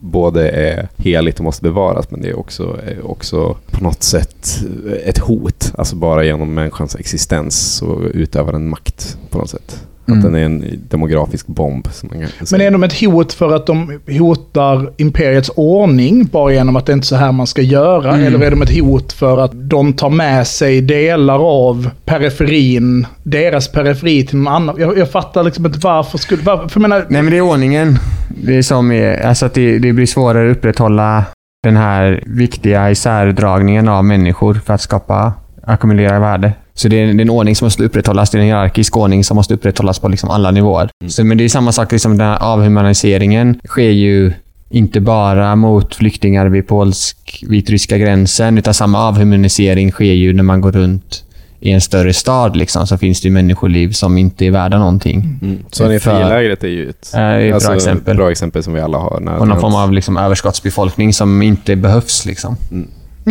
både 0.00 0.48
är 0.48 0.88
heligt 0.96 1.38
och 1.38 1.44
måste 1.44 1.62
bevaras, 1.62 2.10
men 2.10 2.22
det 2.22 2.28
är 2.28 2.38
också, 2.38 2.78
är 2.86 3.10
också 3.10 3.56
på 3.66 3.84
något 3.84 4.02
sätt 4.02 4.64
eh, 4.86 5.08
ett 5.08 5.18
hot. 5.18 5.72
Alltså 5.78 5.96
bara 5.96 6.24
genom 6.24 6.54
människans 6.54 6.96
existens 6.96 7.74
så 7.76 8.02
utövar 8.14 8.52
den 8.52 8.68
makt 8.68 9.18
på 9.30 9.38
något 9.38 9.50
sätt. 9.50 9.86
Att 10.12 10.24
Mm. 10.24 10.32
den 10.32 10.34
är 10.42 10.44
en 10.44 10.80
demografisk 10.88 11.46
bomb. 11.46 11.88
Som 11.92 12.08
man 12.12 12.20
kan 12.20 12.28
Men 12.52 12.60
är 12.60 12.70
de 12.70 12.82
ett 12.82 13.00
hot 13.00 13.32
för 13.32 13.56
att 13.56 13.66
de 13.66 14.00
hotar 14.18 14.90
imperiets 14.96 15.50
ordning 15.56 16.24
bara 16.24 16.52
genom 16.52 16.76
att 16.76 16.86
det 16.86 16.92
inte 16.92 17.04
är 17.04 17.06
så 17.06 17.16
här 17.16 17.32
man 17.32 17.46
ska 17.46 17.62
göra? 17.62 18.14
Mm. 18.14 18.26
Eller 18.26 18.46
är 18.46 18.50
de 18.50 18.62
ett 18.62 18.80
hot 18.80 19.12
för 19.12 19.38
att 19.38 19.50
de 19.54 19.92
tar 19.92 20.10
med 20.10 20.46
sig 20.46 20.80
delar 20.80 21.38
av 21.68 21.90
periferin, 22.04 23.06
deras 23.22 23.68
periferi 23.68 24.26
till 24.26 24.38
någon 24.38 24.54
annan? 24.54 24.76
Jag, 24.78 24.98
jag 24.98 25.10
fattar 25.10 25.42
liksom 25.42 25.66
inte 25.66 25.78
varför 25.78 26.18
skulle... 26.18 26.42
Varför, 26.42 26.68
för 26.68 26.80
menar, 26.80 27.06
Nej, 27.08 27.22
men 27.22 27.32
det 27.32 27.38
är 27.38 27.40
ordningen. 27.40 27.98
Det 28.44 28.56
är 28.56 28.62
som 28.62 28.92
är, 28.92 29.26
alltså 29.26 29.46
att 29.46 29.54
det, 29.54 29.78
det 29.78 29.92
blir 29.92 30.06
svårare 30.06 30.50
att 30.50 30.56
upprätthålla 30.56 31.24
den 31.62 31.76
här 31.76 32.22
viktiga 32.26 32.90
isärdragningen 32.90 33.88
av 33.88 34.04
människor 34.04 34.54
för 34.54 34.74
att 34.74 34.80
skapa, 34.80 35.32
ackumulera 35.62 36.18
värde. 36.18 36.52
Så 36.80 36.88
det 36.88 36.96
är, 36.96 37.06
det 37.06 37.20
är 37.20 37.20
en 37.20 37.30
ordning 37.30 37.56
som 37.56 37.66
måste 37.66 37.82
upprätthållas. 37.82 38.30
Det 38.30 38.38
är 38.38 38.40
en 38.40 38.46
hierarkisk 38.46 38.96
ordning 38.96 39.24
som 39.24 39.34
måste 39.34 39.54
upprätthållas 39.54 39.98
på 39.98 40.08
liksom 40.08 40.30
alla 40.30 40.50
nivåer. 40.50 40.90
Så, 41.08 41.24
men 41.24 41.38
det 41.38 41.44
är 41.44 41.48
samma 41.48 41.72
sak, 41.72 41.92
liksom 41.92 42.18
den 42.18 42.26
här 42.26 42.38
avhumaniseringen 42.42 43.60
sker 43.66 43.90
ju 43.90 44.32
inte 44.70 45.00
bara 45.00 45.56
mot 45.56 45.94
flyktingar 45.94 46.46
vid 46.46 46.68
polsk-vitryska 46.68 47.98
gränsen, 47.98 48.58
utan 48.58 48.74
samma 48.74 48.98
avhumanisering 49.08 49.92
sker 49.92 50.12
ju 50.12 50.32
när 50.32 50.42
man 50.42 50.60
går 50.60 50.72
runt 50.72 51.24
i 51.60 51.70
en 51.70 51.80
större 51.80 52.12
stad. 52.12 52.56
Liksom, 52.56 52.86
så 52.86 52.98
finns 52.98 53.20
det 53.20 53.28
ju 53.28 53.34
människoliv 53.34 53.92
som 53.92 54.18
inte 54.18 54.46
är 54.46 54.50
värda 54.50 54.78
någonting. 54.78 55.38
Mm. 55.42 55.58
För- 55.72 55.98
frilägret 55.98 56.64
är 56.64 56.68
ju 56.68 56.90
ett, 56.90 57.10
är 57.14 57.40
ett 57.40 57.64
bra 57.64 57.74
exempel. 57.74 58.16
bra 58.16 58.30
exempel 58.30 58.62
som 58.62 58.72
vi 58.72 58.80
alla 58.80 58.98
har. 58.98 59.20
När 59.20 59.36
Och 59.36 59.48
någon 59.48 59.60
form 59.60 59.74
av 59.74 59.92
liksom 59.92 60.16
överskottsbefolkning 60.16 61.12
som 61.12 61.42
inte 61.42 61.76
behövs. 61.76 62.26
Liksom. 62.26 62.56
Men- 62.70 62.88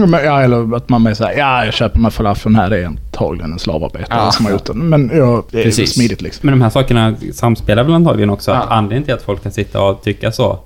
ja, 0.07 0.41
eller 0.41 0.75
att 0.75 0.89
man 0.89 1.07
är 1.07 1.13
såhär, 1.13 1.37
ja 1.37 1.65
jag 1.65 1.73
köper 1.73 1.99
med 1.99 2.13
falafeln 2.13 2.55
här, 2.55 2.69
det 2.69 2.77
är 2.79 2.85
antagligen 2.85 3.51
en 3.53 3.59
slavarbetare 3.59 4.19
Ja. 4.25 4.31
som 4.31 4.45
har 4.45 4.51
gjort 4.51 4.65
den. 4.65 4.89
Men 4.89 5.11
ja, 5.13 5.43
det 5.51 5.59
är 5.59 5.63
Precis. 5.63 5.93
smidigt 5.93 6.21
liksom. 6.21 6.47
Men 6.49 6.59
de 6.59 6.63
här 6.63 6.69
sakerna 6.69 7.15
samspelar 7.33 7.83
väl 7.83 7.93
antagligen 7.93 8.29
också. 8.29 8.51
Att 8.51 8.65
Ja. 8.69 8.75
anledningen 8.75 9.03
till 9.05 9.13
att 9.13 9.21
folk 9.21 9.43
kan 9.43 9.51
sitta 9.51 9.81
och 9.81 10.03
tycka 10.03 10.31
så. 10.31 10.59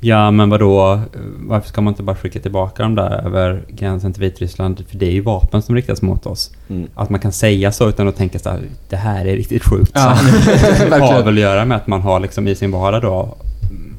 Ja, 0.00 0.30
men 0.30 0.50
vadå? 0.50 1.00
Varför 1.46 1.68
ska 1.68 1.80
man 1.80 1.92
inte 1.92 2.02
bara 2.02 2.16
skicka 2.16 2.40
tillbaka 2.40 2.82
dem 2.82 2.94
där 2.94 3.26
över 3.26 3.62
gränsen 3.68 4.12
till 4.12 4.22
Vitryssland? 4.22 4.84
För 4.90 4.96
det 4.98 5.06
är 5.06 5.10
ju 5.10 5.20
vapen 5.20 5.62
som 5.62 5.74
riktas 5.74 6.02
mot 6.02 6.26
oss. 6.26 6.50
Mm. 6.70 6.86
Att 6.94 7.10
man 7.10 7.20
kan 7.20 7.32
säga 7.32 7.72
så 7.72 7.88
utan 7.88 8.08
att 8.08 8.16
tänka 8.16 8.38
så 8.38 8.50
här, 8.50 8.60
det 8.88 8.96
här 8.96 9.24
är 9.26 9.36
riktigt 9.36 9.64
sjukt. 9.64 9.90
Ja, 9.94 10.18
det 10.90 10.98
har 11.00 11.22
väl 11.22 11.34
att 11.34 11.40
göra 11.40 11.64
med 11.64 11.76
att 11.76 11.86
man 11.86 12.00
har 12.02 12.20
liksom 12.20 12.48
i 12.48 12.54
sin 12.54 12.70
vardag 12.70 13.02
då 13.02 13.36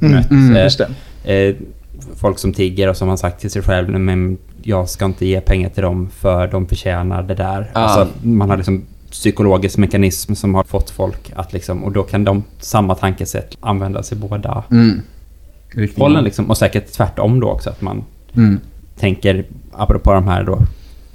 Mm, 0.01 0.15
mött 0.15 0.31
mm, 0.31 0.55
eh, 0.55 0.63
Just 0.63 0.81
det. 1.23 1.33
eh, 1.49 1.55
folk 2.15 2.39
som 2.39 2.53
tigger 2.53 2.89
och 2.89 2.97
som 2.97 3.09
har 3.09 3.17
sagt 3.17 3.41
till 3.41 3.51
sig 3.51 3.61
själv 3.61 3.89
men 3.99 4.38
jag 4.63 4.89
ska 4.89 5.05
inte 5.05 5.25
ge 5.25 5.41
pengar 5.41 5.69
till 5.69 5.83
dem 5.83 6.09
för 6.09 6.47
de 6.47 6.67
förtjänar 6.67 7.23
det 7.23 7.35
där. 7.35 7.71
Ja. 7.73 7.79
Alltså, 7.79 8.07
man 8.27 8.49
har 8.49 8.57
liksom 8.57 8.85
psykologisk 9.11 9.77
mekanism 9.77 10.35
som 10.35 10.55
har 10.55 10.63
fått 10.63 10.89
folk 10.89 11.31
att 11.35 11.53
liksom, 11.53 11.83
och 11.83 11.91
då 11.91 12.03
kan 12.03 12.23
de 12.23 12.43
samma 12.59 12.95
tankesätt 12.95 13.57
användas 13.61 14.11
i 14.11 14.15
båda 14.15 14.63
Mm. 14.71 15.01
Hållen 15.97 16.23
liksom. 16.23 16.49
Och 16.49 16.57
säkert 16.57 16.91
tvärtom 16.91 17.39
då 17.39 17.47
också 17.49 17.69
att 17.69 17.81
man 17.81 18.03
Mm. 18.35 18.59
tänker, 18.99 19.45
apropå 19.73 20.13
de 20.13 20.27
här 20.27 20.43
då 20.43 20.59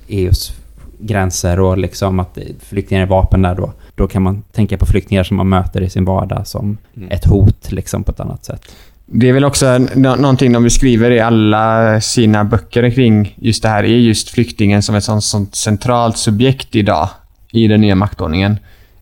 EUs 0.08 0.52
gränser 0.98 1.60
och 1.60 1.78
liksom 1.78 2.20
att 2.20 2.38
flyktingar 2.60 3.02
är 3.02 3.06
vapen 3.06 3.42
där 3.42 3.54
då. 3.54 3.72
Då 3.94 4.06
kan 4.08 4.22
man 4.22 4.42
tänka 4.52 4.78
på 4.78 4.86
flyktingar 4.86 5.24
som 5.24 5.36
man 5.36 5.48
möter 5.48 5.80
i 5.80 5.90
sin 5.90 6.04
vardag 6.04 6.46
som 6.46 6.76
Mm. 6.96 7.10
ett 7.10 7.24
hot 7.24 7.72
liksom 7.72 8.04
på 8.04 8.10
ett 8.12 8.20
annat 8.20 8.44
sätt. 8.44 8.62
Det 9.06 9.28
är 9.28 9.32
väl 9.32 9.44
också 9.44 9.78
någonting 9.94 10.52
de 10.52 10.62
beskriver 10.62 11.10
i 11.10 11.20
alla 11.20 12.00
sina 12.00 12.44
böcker 12.44 12.90
kring 12.90 13.34
just 13.40 13.62
det 13.62 13.68
här, 13.68 13.84
är 13.84 13.98
just 13.98 14.30
flyktingen 14.30 14.82
som 14.82 14.94
ett 14.94 15.04
sånt, 15.04 15.24
sånt 15.24 15.54
centralt 15.54 16.18
subjekt 16.18 16.76
idag 16.76 17.08
i 17.52 17.68
den 17.68 17.80
nya 17.80 17.94
maktordningen. 17.94 18.58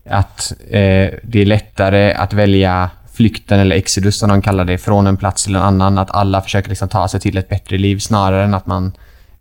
Att 0.09 0.53
eh, 0.69 1.09
det 1.23 1.41
är 1.41 1.45
lättare 1.45 2.13
att 2.13 2.33
välja 2.33 2.89
flykten 3.13 3.59
eller 3.59 3.75
exodus 3.75 4.17
som 4.17 4.29
de 4.29 4.41
kallar 4.41 4.65
det, 4.65 4.77
från 4.77 5.07
en 5.07 5.17
plats 5.17 5.43
till 5.43 5.55
en 5.55 5.61
annan. 5.61 5.97
Att 5.97 6.11
alla 6.11 6.41
försöker 6.41 6.69
liksom 6.69 6.89
ta 6.89 7.07
sig 7.07 7.19
till 7.19 7.37
ett 7.37 7.49
bättre 7.49 7.77
liv 7.77 7.97
snarare 7.99 8.43
än 8.43 8.53
att 8.53 8.65
man 8.65 8.91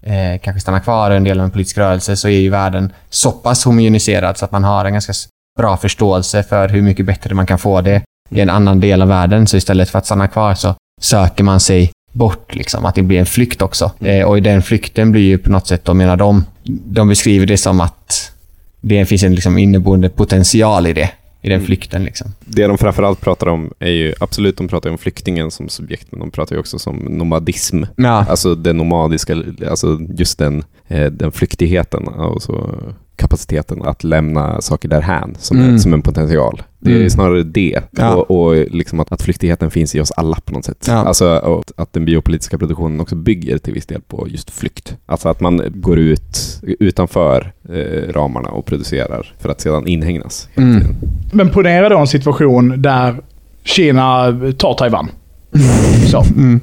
eh, 0.03 0.41
kanske 0.43 0.61
stannar 0.61 0.81
kvar 0.81 1.11
i 1.11 1.17
en 1.17 1.25
del 1.25 1.41
av 1.41 1.45
en 1.45 1.51
politisk 1.51 1.79
rörelse 1.79 2.17
så 2.17 2.29
är 2.29 2.41
ju 2.41 2.51
världen 2.51 2.93
så 3.11 3.33
pass 3.33 3.65
homogeniserad 3.65 4.39
så 4.39 4.45
att 4.45 4.53
man 4.53 4.65
har 4.65 4.85
en 4.85 4.93
ganska 4.93 5.13
bra 5.59 5.77
förståelse 5.77 6.43
för 6.43 6.69
hur 6.69 6.83
mycket 6.83 7.07
bättre 7.07 7.35
man 7.35 7.47
kan 7.47 7.59
få 7.59 7.81
det 7.81 8.03
i 8.31 8.41
en 8.41 8.51
annan 8.51 8.81
del 8.81 9.03
av 9.03 9.09
världen. 9.09 9.47
Så 9.47 9.57
istället 9.57 9.91
för 9.91 9.99
att 9.99 10.07
stanna 10.07 10.29
kvar 10.29 10.55
så 10.55 10.75
söker 11.01 11.45
man 11.45 11.61
sig 11.61 11.91
bort. 12.13 12.55
Liksom, 12.55 12.85
att 12.85 12.95
det 12.95 13.03
blir 13.03 13.19
en 13.19 13.27
flykt 13.27 13.63
också. 13.63 13.91
Eh, 14.01 14.25
och 14.27 14.39
i 14.39 14.41
den 14.41 14.63
flykten 14.63 15.13
blir 15.13 15.23
ju 15.23 15.39
på 15.39 15.51
något 15.51 15.67
sätt, 15.67 15.85
då 15.85 15.95
menar 15.95 16.17
de, 16.17 16.45
de 16.87 17.09
beskriver 17.09 17.47
det 17.47 17.57
som 17.59 17.81
att 17.81 18.33
det 18.81 19.07
finns 19.07 19.23
en 19.23 19.35
liksom 19.35 19.59
inneboende 19.59 20.09
potential 20.09 20.87
i 20.87 20.93
det. 20.93 21.11
I 21.45 21.49
den 21.49 21.57
Mm. 21.57 21.67
flykten. 21.67 22.05
Liksom. 22.05 22.33
Det 22.41 22.67
de 22.67 22.79
framförallt 22.79 23.21
pratar 23.21 23.47
om 23.47 23.73
är 23.79 23.91
ju, 23.91 24.15
absolut 24.21 24.57
de 24.57 24.69
pratar 24.69 24.91
om 24.91 24.99
flyktingen 24.99 25.51
som 25.51 25.69
subjekt, 25.69 26.07
men 26.11 26.21
de 26.21 26.31
pratar 26.31 26.57
ju 26.57 26.61
också 26.61 26.79
som 26.79 26.97
nomadism. 26.97 27.83
Ja. 27.97 28.27
Alltså 28.29 28.55
det 28.55 28.73
nomadiska, 28.73 29.37
alltså 29.71 29.99
just 30.15 30.39
den, 30.39 30.65
eh, 30.89 31.07
den 31.07 31.33
flyktigheten 31.33 32.09
och 32.09 32.43
så 32.43 32.75
kapaciteten 33.17 33.83
att 33.83 34.05
lämna 34.05 34.61
saker 34.61 34.89
därhän 34.89 35.37
som, 35.39 35.57
Mm. 35.57 35.71
en, 35.71 35.81
som 35.81 35.95
en 35.95 36.03
potential. 36.03 36.63
Det 36.85 36.91
är 36.91 36.97
Mm. 36.97 37.11
snarare 37.11 37.43
det. 37.43 37.81
Ja. 37.91 38.15
Och, 38.15 38.31
och 38.49 38.55
liksom 38.71 39.01
att, 39.01 39.13
att 39.13 39.23
flyktigheten 39.23 39.71
finns 39.71 39.95
i 39.95 40.01
oss 40.01 40.11
alla 40.11 40.37
på 40.45 40.53
något 40.53 40.65
sätt. 40.65 40.85
Ja. 40.89 40.95
Alltså 40.95 41.37
och 41.37 41.65
att 41.77 41.93
den 41.93 42.05
biopolitiska 42.05 42.59
produktionen 42.59 43.01
också 43.01 43.15
bygger 43.17 43.59
till 43.59 43.73
viss 43.75 43.87
del 43.87 44.01
på 44.01 44.27
just 44.31 44.51
flykt. 44.51 44.97
Alltså 45.07 45.29
att 45.29 45.41
man 45.41 45.63
går 45.75 45.99
ut 45.99 46.61
utanför 46.63 47.53
eh, 47.69 48.13
ramarna 48.13 48.49
och 48.49 48.67
producerar 48.67 49.35
för 49.39 49.49
att 49.49 49.61
sedan 49.61 49.87
inhägnas. 49.87 50.49
Mm. 50.55 50.83
Men 51.33 51.51
ponera 51.51 51.89
då 51.89 51.99
en 51.99 52.07
situation 52.07 52.83
där 52.83 53.17
Kina 53.65 54.27
tar 54.59 54.75
Taiwan. 54.75 55.09
Så. 56.11 56.25
Mm. 56.37 56.61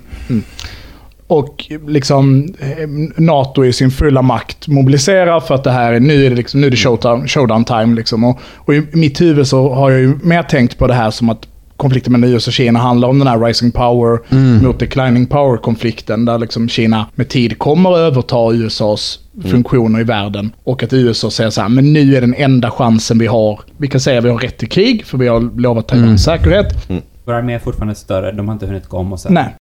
Och 1.30 1.65
liksom 1.88 2.48
eh, 2.60 2.89
NATO 3.24 3.65
i 3.65 3.74
sin 3.74 3.92
fulla 3.92 4.22
makt 4.22 4.68
mobiliserar 4.68 5.39
för 5.39 5.56
att 5.56 5.63
det 5.63 5.72
här 5.72 5.94
är, 5.94 6.00
nu 6.00 6.26
är 6.26 6.30
det, 6.30 6.36
liksom, 6.36 6.62
nu 6.62 6.68
är 6.68 6.72
det 6.72 6.78
showdown, 6.78 7.28
showdown 7.28 7.65
time. 7.65 7.96
Liksom. 7.96 8.24
Och, 8.24 8.39
och 8.56 8.74
i 8.76 8.84
mitt 8.94 9.22
huvud 9.22 9.48
så 9.48 9.74
har 9.74 9.92
jag 9.92 10.00
ju 10.00 10.20
mer 10.24 10.44
tänkt 10.44 10.78
på 10.78 10.88
det 10.88 10.94
här 10.94 11.12
som 11.12 11.30
att 11.30 11.48
konflikten 11.78 12.12
mellan 12.13 12.30
USA 12.30 12.50
och 12.50 12.54
Kina 12.54 12.80
handlar 12.80 13.08
om 13.08 13.20
den 13.20 13.28
här 13.28 13.39
rising 13.39 13.72
power 13.72 14.20
Mm. 14.32 14.63
mot 14.63 14.80
declining 14.80 15.26
power-konflikten. 15.26 16.26
Där 16.26 16.38
liksom 16.38 16.70
Kina 16.70 17.06
med 17.15 17.30
tid 17.30 17.60
kommer 17.60 17.92
att 17.92 17.98
överta 17.98 18.52
USAs 18.54 19.20
Mm. 19.38 19.52
funktioner 19.52 20.00
i 20.00 20.04
världen. 20.04 20.52
Och 20.63 20.84
att 20.84 20.94
USA 20.94 21.32
säger 21.32 21.50
så 21.50 21.62
här, 21.62 21.70
men 21.70 21.94
nu 21.94 22.15
är 22.15 22.22
den 22.22 22.34
enda 22.38 22.72
chansen 22.72 23.20
vi 23.20 23.28
har. 23.28 23.60
Vi 23.78 23.88
kan 23.88 24.02
säga 24.02 24.20
att 24.20 24.26
vi 24.26 24.30
har 24.30 24.38
rätt 24.38 24.58
till 24.58 24.70
krig, 24.70 25.06
för 25.06 25.18
vi 25.18 25.28
har 25.28 25.60
lovat 25.60 25.88
Taiwan 25.88 26.06
Mm. 26.06 26.18
säkerhet. 26.18 26.88
Vår 27.26 27.34
armé 27.34 27.54
är 27.54 27.60
fortfarande 27.60 27.96
större, 27.96 28.32
de 28.32 28.48
har 28.48 28.54
inte 28.54 28.65
hunnit 28.65 28.88
gå 28.88 28.98
om 28.98 29.13
och 29.13 29.20
sen. 29.20 29.34
Nej. 29.34 29.56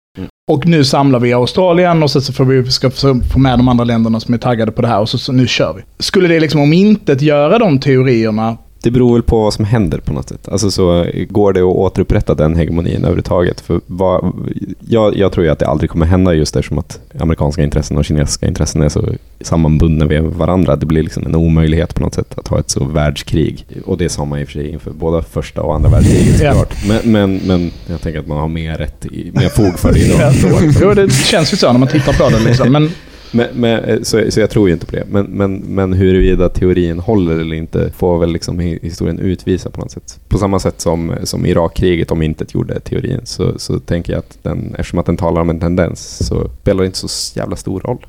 Och 0.51 0.67
nu 0.67 0.83
samlar 0.83 1.19
vi 1.19 1.33
Australien 1.33 2.03
och 2.03 2.11
så, 2.11 2.21
så 2.21 2.33
får 2.33 2.45
vi 2.45 2.71
ska 2.71 2.89
få 2.89 3.21
få 3.33 3.39
med 3.39 3.59
de 3.59 3.67
andra 3.67 3.83
länderna 3.83 4.19
som 4.19 4.33
är 4.33 4.37
taggade 4.37 4.71
på 4.71 4.81
det 4.81 4.87
här 4.87 4.99
och 4.99 5.09
så, 5.09 5.17
så 5.17 5.31
nu 5.31 5.47
kör 5.47 5.73
vi. 5.73 5.81
Skulle 5.99 6.27
det 6.27 6.39
liksom 6.39 6.61
om 6.61 6.73
inte 6.73 7.13
göra 7.13 7.59
de 7.59 7.79
teorierna 7.79 8.57
det 8.85 8.91
beror 8.91 9.13
väl 9.13 9.23
på 9.23 9.41
vad 9.43 9.53
som 9.53 9.65
händer 9.65 9.97
på 9.97 10.13
något 10.13 10.29
sätt. 10.29 10.49
Alltså 10.49 10.71
så 10.71 11.05
går 11.29 11.53
det 11.53 11.59
att 11.59 11.65
återupprätta 11.65 12.35
den 12.35 12.55
hegemonin 12.55 12.97
överhuvudtaget? 12.97 13.61
För 13.61 13.81
vad, 13.87 14.33
jag, 14.79 15.17
jag 15.17 15.31
tror 15.31 15.45
ju 15.45 15.51
att 15.51 15.59
det 15.59 15.67
aldrig 15.67 15.89
kommer 15.89 16.05
hända 16.05 16.33
just 16.33 16.55
eftersom 16.55 16.77
att 16.77 16.99
amerikanska 17.19 17.63
intressen 17.63 17.97
och 17.97 18.05
kinesiska 18.05 18.47
intressen 18.47 18.81
är 18.81 18.89
så 18.89 19.09
sammanbundna 19.41 20.05
med 20.05 20.23
varandra. 20.23 20.75
Det 20.75 20.85
blir 20.85 21.03
liksom 21.03 21.25
en 21.25 21.35
omöjlighet 21.35 21.95
på 21.95 22.01
något 22.01 22.13
sätt 22.13 22.37
att 22.37 22.47
ha 22.47 22.59
ett 22.59 22.69
så 22.69 22.83
världskrig. 22.83 23.65
Och 23.85 23.97
det 23.97 24.09
sa 24.09 24.25
man 24.25 24.39
i 24.39 24.43
och 24.43 24.47
för 24.47 24.53
sig 24.53 24.69
inför 24.69 24.91
både 24.91 25.23
första 25.23 25.61
och 25.61 25.75
andra 25.75 25.89
världskriget 25.89 26.41
Ja. 26.41 26.53
såklart. 26.53 26.75
Men, 26.87 27.11
men, 27.11 27.39
men 27.47 27.71
jag 27.89 28.01
tänker 28.01 28.19
att 28.19 28.27
man 28.27 28.37
har 28.37 28.47
mer 28.47 28.77
rätt, 28.77 29.05
i, 29.05 29.31
mer 29.33 29.49
fog 29.49 29.79
för 29.79 29.93
det 29.93 29.99
idag. 29.99 30.33
jo, 30.81 30.93
det 30.93 31.13
känns 31.13 31.53
ju 31.53 31.57
så 31.57 31.71
när 31.71 31.79
man 31.79 31.87
tittar 31.87 32.13
på 32.13 32.29
det. 32.37 32.43
Liksom. 32.45 32.71
Men 32.71 32.91
Men, 33.31 33.47
men, 33.53 33.83
eh, 33.83 34.01
så, 34.01 34.31
så 34.31 34.39
jag 34.39 34.49
tror 34.49 34.67
ju 34.67 34.73
inte 34.73 34.85
på 34.85 34.95
det. 34.95 35.03
Men, 35.09 35.25
men, 35.25 35.55
men 35.55 35.93
huruvida 35.93 36.49
teorin 36.49 36.99
håller 36.99 37.39
eller 37.39 37.55
inte 37.55 37.91
får 37.97 38.19
väl 38.19 38.31
liksom 38.31 38.61
hi- 38.61 38.79
historien 38.81 39.19
utvisa 39.19 39.69
på 39.69 39.81
något 39.81 39.91
sätt. 39.91 40.19
På 40.27 40.37
samma 40.37 40.59
sätt 40.59 40.81
som, 40.81 41.13
som 41.23 41.45
Irakkriget 41.45 42.11
om 42.11 42.21
inte 42.21 42.45
gjorde 42.49 42.79
teorin 42.79 43.21
så, 43.23 43.59
så 43.59 43.79
tänker 43.79 44.13
jag 44.13 44.19
att 44.19 44.37
den, 44.41 44.75
eftersom 44.77 44.99
att 44.99 45.05
den 45.05 45.17
talar 45.17 45.41
om 45.41 45.49
en 45.49 45.59
tendens 45.59 46.25
så 46.27 46.49
spelar 46.61 46.81
det 46.83 46.85
inte 46.85 46.97
så 46.97 47.39
jävla 47.39 47.55
stor 47.55 47.79
roll. 47.79 48.05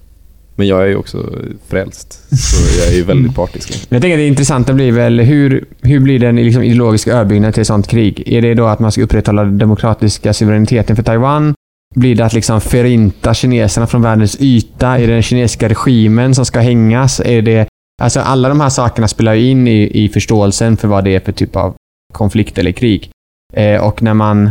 Men 0.59 0.66
jag 0.66 0.83
är 0.83 0.87
ju 0.87 0.96
också 0.96 1.31
frälst, 1.68 2.12
så 2.38 2.81
jag 2.81 2.92
är 2.92 2.96
ju 2.96 3.02
väldigt 3.02 3.35
partisk. 3.35 3.87
Jag 3.88 4.02
tänker 4.02 4.16
att 4.16 4.20
det 4.20 4.26
intressanta 4.26 4.72
blir 4.72 4.92
väl 4.92 5.20
hur, 5.20 5.64
hur 5.83 6.00
blir 6.00 6.18
den 6.18 6.37
liksom 6.37 6.62
ideologiska 6.62 7.12
överbyggnaden 7.12 7.52
till 7.52 7.61
ett 7.61 7.66
sånt 7.66 7.88
krig? 7.88 8.22
Är 8.26 8.42
det 8.42 8.55
då 8.55 8.66
att 8.66 8.79
man 8.81 8.92
ska 8.92 9.02
upprätthålla 9.02 9.44
den 9.44 9.59
demokratiska 9.59 10.33
suveräniteten 10.33 10.96
för 10.96 11.02
Taiwan? 11.02 11.55
Blir 11.96 12.16
det 12.16 12.24
att 12.24 12.32
liksom 12.32 12.61
förinta 12.61 13.35
kineserna 13.35 13.87
från 13.87 14.02
världens 14.02 14.37
yta? 14.40 14.98
Är 14.98 15.06
det 15.06 15.12
den 15.12 15.22
kinesiska 15.22 15.68
regimen 15.68 16.35
som 16.35 16.46
ska 16.46 16.61
hängas? 16.61 17.20
Är 17.20 17.42
det, 17.42 17.68
alltså 18.02 18.20
alla 18.20 18.48
de 18.48 18.61
här 18.61 18.68
sakerna 18.68 19.09
spelar 19.09 19.35
ju 19.35 19.50
in 19.50 19.68
i, 19.68 20.04
i 20.04 20.09
förståelsen 20.09 20.76
för 20.76 20.88
vad 20.88 21.04
det 21.04 21.14
är 21.14 21.20
för 21.20 21.32
typ 21.32 21.56
av 21.56 21.74
konflikt 22.12 22.59
eller 22.59 22.72
krig. 22.72 23.11
Eh, 23.52 23.85
och 23.85 24.02
när 24.02 24.14
man... 24.14 24.50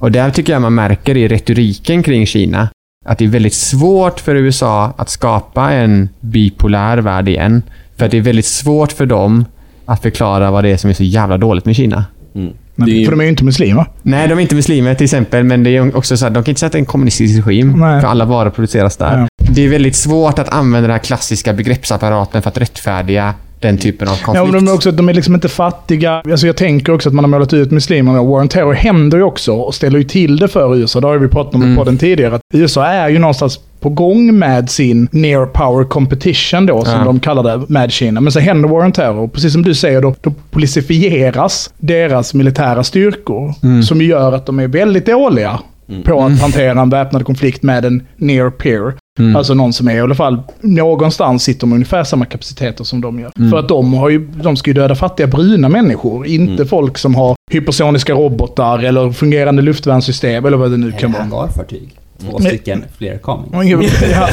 Och 0.00 0.12
där 0.12 0.30
tycker 0.30 0.52
jag 0.52 0.62
man 0.62 0.74
märker 0.74 1.16
i 1.16 1.28
retoriken 1.28 2.02
kring 2.02 2.26
Kina 2.26 2.68
att 3.04 3.18
det 3.18 3.24
är 3.24 3.28
väldigt 3.28 3.54
svårt 3.54 4.20
för 4.20 4.34
USA 4.34 4.92
att 4.96 5.08
skapa 5.08 5.72
en 5.72 6.08
bipolär 6.20 6.98
värld 6.98 7.28
igen. 7.28 7.62
För 7.96 8.04
att 8.04 8.10
det 8.10 8.16
är 8.16 8.22
väldigt 8.22 8.46
svårt 8.46 8.92
för 8.92 9.06
dem 9.06 9.44
att 9.84 10.02
förklara 10.02 10.50
vad 10.50 10.64
det 10.64 10.70
är 10.70 10.76
som 10.76 10.90
är 10.90 10.94
så 10.94 11.02
jävla 11.02 11.38
dåligt 11.38 11.64
med 11.64 11.76
Kina. 11.76 12.04
Mm. 12.34 12.52
Men, 12.76 12.86
Det 12.88 12.94
är 12.94 12.96
ju- 12.98 13.04
För 13.04 13.10
de 13.12 13.20
är 13.20 13.24
ju 13.24 13.30
inte 13.30 13.44
muslimer. 13.44 13.86
Nej, 14.02 14.28
de 14.28 14.34
är 14.38 14.42
inte 14.42 14.54
muslimer 14.54 14.94
till 14.94 15.04
exempel, 15.04 15.44
men 15.44 15.62
det 15.64 15.76
är 15.76 15.96
också 15.96 16.16
så 16.16 16.26
att 16.26 16.34
de 16.34 16.44
kan 16.44 16.50
inte 16.50 16.58
säga 16.60 16.66
att 16.66 16.72
det 16.72 16.78
är 16.78 16.80
en 16.80 16.86
kommunistisk 16.86 17.46
regim, 17.46 17.72
Nej. 17.76 18.00
för 18.00 18.08
alla 18.08 18.24
varor 18.24 18.50
produceras 18.50 18.96
där. 18.96 19.18
Ja. 19.18 19.28
Det 19.54 19.64
är 19.64 19.68
väldigt 19.68 19.96
svårt 19.96 20.38
att 20.38 20.48
använda 20.48 20.80
den 20.88 20.90
här 20.90 20.98
klassiska 21.04 21.52
begreppsapparaten 21.52 22.42
för 22.42 22.50
att 22.50 22.58
rättfärdiga 22.58 23.34
den 23.60 23.78
typen 23.78 24.08
av 24.08 24.14
Ja, 24.20 24.24
konflikt. 24.24 24.52
men 24.52 24.64
de 24.64 24.70
är, 24.70 24.74
också, 24.74 24.92
de 24.92 25.08
är 25.08 25.14
liksom 25.14 25.34
inte 25.34 25.48
fattiga. 25.48 26.22
Alltså 26.30 26.46
jag 26.46 26.56
tänker 26.56 26.92
också 26.92 27.08
att 27.08 27.14
man 27.14 27.24
har 27.24 27.30
målat 27.30 27.52
ut 27.52 27.70
muslimerna. 27.70 28.22
War 28.22 28.40
on 28.40 28.48
Terror 28.48 28.72
händer 28.74 29.18
ju 29.18 29.24
också 29.24 29.52
och 29.52 29.74
ställer 29.74 29.98
ju 29.98 30.04
till 30.04 30.36
det 30.36 30.48
för 30.48 30.76
USA. 30.76 31.00
Det 31.00 31.06
har 31.06 31.18
vi 31.18 31.28
pratat 31.28 31.54
om 31.54 31.62
Mm. 31.62 31.76
på 31.76 31.84
den 31.84 31.98
tidigare. 31.98 32.34
Att 32.34 32.40
USA 32.54 32.86
är 32.86 33.08
ju 33.08 33.18
någonstans 33.18 33.60
på 33.80 33.88
gång 33.88 34.38
med 34.38 34.70
sin 34.70 35.08
near 35.12 35.46
power 35.46 35.84
competition 35.84 36.66
då, 36.66 36.84
som 36.84 36.98
Ja. 36.98 37.04
de 37.04 37.20
kallar 37.20 37.42
det, 37.42 37.64
med 37.68 37.92
Kina. 37.92 38.20
Men 38.20 38.32
så 38.32 38.40
händer 38.40 38.68
War 38.68 38.84
on 38.84 38.92
Terror. 38.92 39.28
Precis 39.28 39.52
som 39.52 39.62
du 39.62 39.74
säger, 39.74 40.02
då, 40.02 40.14
då 40.22 40.32
policifieras 40.50 41.70
deras 41.78 42.34
militära 42.34 42.84
styrkor. 42.84 43.54
Mm. 43.62 43.82
Som 43.82 44.02
gör 44.02 44.32
att 44.32 44.46
de 44.46 44.58
är 44.58 44.68
väldigt 44.68 45.06
dåliga 45.06 45.58
på 46.04 46.22
att 46.24 46.40
hantera 46.40 46.80
en 46.80 46.90
väpnad 46.90 47.24
konflikt 47.26 47.62
med 47.62 47.84
en 47.84 48.06
near 48.16 48.50
peer. 48.50 48.92
Mm. 49.18 49.36
Alltså 49.36 49.54
någon 49.54 49.72
som 49.72 49.88
är 49.88 49.94
i 49.96 50.00
alla 50.00 50.14
fall 50.14 50.42
någonstans 50.60 51.42
sitter 51.42 51.66
med 51.66 51.74
ungefär 51.74 52.04
samma 52.04 52.24
kapaciteter 52.24 52.84
som 52.84 53.00
de 53.00 53.20
gör. 53.20 53.32
Mm. 53.38 53.50
För 53.50 53.58
att 53.58 53.68
de, 53.68 53.94
har 53.94 54.08
ju, 54.08 54.26
de 54.42 54.56
ska 54.56 54.70
ju 54.70 54.74
döda 54.74 54.94
fattiga 54.94 55.26
bruna 55.26 55.68
människor, 55.68 56.26
inte 56.26 56.66
folk 56.66 56.98
som 56.98 57.14
har 57.14 57.34
hypersoniska 57.50 58.12
robotar 58.12 58.78
eller 58.78 59.12
fungerande 59.12 59.62
luftvärnssystem 59.62 60.44
eller 60.46 60.56
vad 60.56 60.70
det 60.70 60.76
nu 60.76 60.92
kan 60.92 60.98
Eller 61.14 61.30
vara. 61.30 61.40
hangarfartyg. 61.40 61.88
Två 62.18 62.38
stycken, 62.38 62.84
fler 62.98 63.18
coming. 63.18 63.50
Ja, 64.12 64.28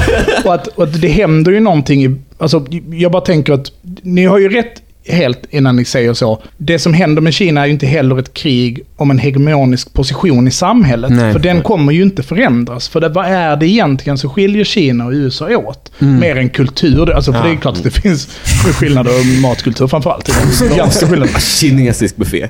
och, 0.45 0.53
att, 0.53 0.67
och 0.67 0.83
att 0.83 1.01
det 1.01 1.07
händer 1.07 1.51
ju 1.51 1.59
någonting 1.59 2.03
i... 2.05 2.15
Alltså, 2.37 2.65
jag 2.91 3.11
bara 3.11 3.21
tänker 3.21 3.53
att 3.53 3.71
ni 4.01 4.25
har 4.25 4.39
ju 4.39 4.49
rätt 4.49 4.81
helt 5.07 5.39
innan 5.49 5.75
ni 5.75 5.85
säger 5.85 6.13
så. 6.13 6.41
Det 6.57 6.79
som 6.79 6.93
händer 6.93 7.21
med 7.21 7.33
Kina 7.33 7.61
är 7.61 7.65
ju 7.65 7.71
inte 7.71 7.85
heller 7.85 8.19
ett 8.19 8.33
krig 8.33 8.81
om 8.95 9.11
en 9.11 9.19
hegemonisk 9.19 9.93
position 9.93 10.47
i 10.47 10.51
samhället. 10.51 11.11
Nej. 11.11 11.33
För 11.33 11.39
den 11.39 11.61
kommer 11.61 11.91
ju 11.91 12.03
inte 12.03 12.23
förändras. 12.23 12.89
För 12.89 12.99
det, 13.01 13.09
vad 13.09 13.25
är 13.25 13.55
det 13.55 13.67
egentligen 13.67 14.17
som 14.17 14.29
skiljer 14.29 14.63
Kina 14.63 15.05
och 15.05 15.11
USA 15.11 15.55
åt? 15.57 15.91
Mer 15.99 16.35
än 16.37 16.49
kultur. 16.49 17.11
Alltså, 17.11 17.31
för 17.33 17.39
Ja. 17.39 17.45
det 17.45 17.51
är 17.51 17.55
klart 17.55 17.77
att 17.77 17.83
det 17.83 17.91
finns 17.91 18.27
skillnader 18.79 19.41
matkultur 19.41 19.87
framförallt. 19.87 20.29
Ganska 20.77 21.07
skillnader. 21.07 21.39
Kinesisk 21.39 22.15
buffé. 22.15 22.47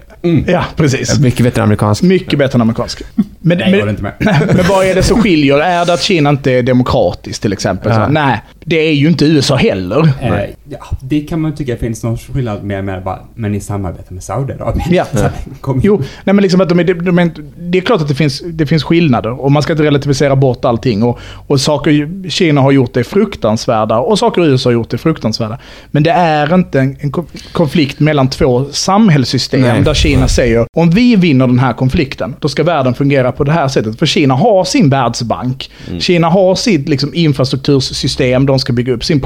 Ja, 0.47 0.65
precis. 0.75 1.19
Mycket 1.19 1.43
bättre 1.43 1.63
amerikansk. 1.63 2.01
Mycket 2.03 2.39
bättre 2.39 2.55
än 2.57 2.61
amerikansk. 2.61 3.01
Men, 3.39 3.57
Nej, 3.57 3.71
jag 3.71 3.79
men, 3.79 3.89
inte 3.89 4.03
med. 4.03 4.13
men 4.55 4.65
vad 4.69 4.85
är 4.85 4.95
det 4.95 5.03
som 5.03 5.21
skiljer? 5.21 5.59
Är 5.59 5.85
det 5.85 5.93
att 5.93 6.01
Kina 6.01 6.29
inte 6.29 6.51
är 6.51 6.63
demokratiskt 6.63 7.41
till 7.41 7.53
exempel? 7.53 7.91
Ja. 7.91 8.05
Så, 8.05 8.11
nej, 8.11 8.41
det 8.65 8.75
är 8.87 8.93
ju 8.93 9.07
inte 9.07 9.25
USA 9.25 9.55
heller. 9.55 9.99
Eh, 10.21 10.31
ja, 10.69 10.77
det 11.01 11.19
kan 11.21 11.41
man 11.41 11.55
tycka 11.55 11.77
finns 11.77 12.03
någon 12.03 12.17
skillnad 12.17 12.63
med, 12.63 12.85
med 12.85 13.03
bara, 13.03 13.19
men 13.35 13.51
ni 13.51 13.59
samarbetar 13.59 14.13
med 14.13 14.23
Saudiarabien. 14.23 14.87
Ja. 14.91 15.05
Kom 15.61 15.81
Jo, 15.83 16.01
nej 16.23 16.33
men 16.35 16.41
liksom 16.41 16.61
att 16.61 16.69
de 16.69 16.79
är, 16.79 16.83
de 16.83 17.19
är, 17.19 17.31
det 17.59 17.77
är 17.77 17.81
klart 17.81 18.01
att 18.01 18.07
det 18.07 18.15
finns, 18.15 18.43
det 18.45 18.65
finns 18.65 18.83
skillnader 18.83 19.41
och 19.41 19.51
man 19.51 19.63
ska 19.63 19.73
inte 19.73 19.83
relativisera 19.83 20.35
bort 20.35 20.65
allting. 20.65 21.03
Och, 21.03 21.19
och 21.47 21.61
saker 21.61 22.29
Kina 22.29 22.61
har 22.61 22.71
gjort 22.71 22.97
är 22.97 23.03
fruktansvärda 23.03 23.99
och 23.99 24.19
saker 24.19 24.45
USA 24.45 24.69
har 24.69 24.73
gjort 24.73 24.93
är 24.93 24.97
fruktansvärda. 24.97 25.57
Men 25.91 26.03
det 26.03 26.11
är 26.11 26.55
inte 26.55 26.79
en, 26.79 26.97
en 26.99 27.11
ko- 27.11 27.25
konflikt 27.51 27.99
mellan 27.99 28.27
två 28.29 28.65
samhällssystem 28.71 29.61
Nej. 29.61 29.81
där 29.81 29.93
Kina 29.93 30.27
säger 30.27 30.65
om 30.77 30.89
vi 30.89 31.15
vinner 31.15 31.47
den 31.47 31.59
här 31.59 31.73
konflikten, 31.73 32.35
då 32.39 32.49
ska 32.49 32.63
världen 32.63 32.93
fungera 32.93 33.31
på 33.31 33.43
det 33.43 33.51
här 33.51 33.67
sättet. 33.67 33.99
För 33.99 34.05
Kina 34.05 34.33
har 34.33 34.63
sin 34.63 34.89
världsbank. 34.89 35.71
Kina 35.99 36.29
har 36.29 36.55
sitt 36.55 36.89
liksom, 36.89 37.13
infrastruktursystem 37.13 38.45
de 38.53 38.59
ska 38.59 38.73
bygga 38.73 38.93
upp, 38.93 39.03
sin 39.03 39.21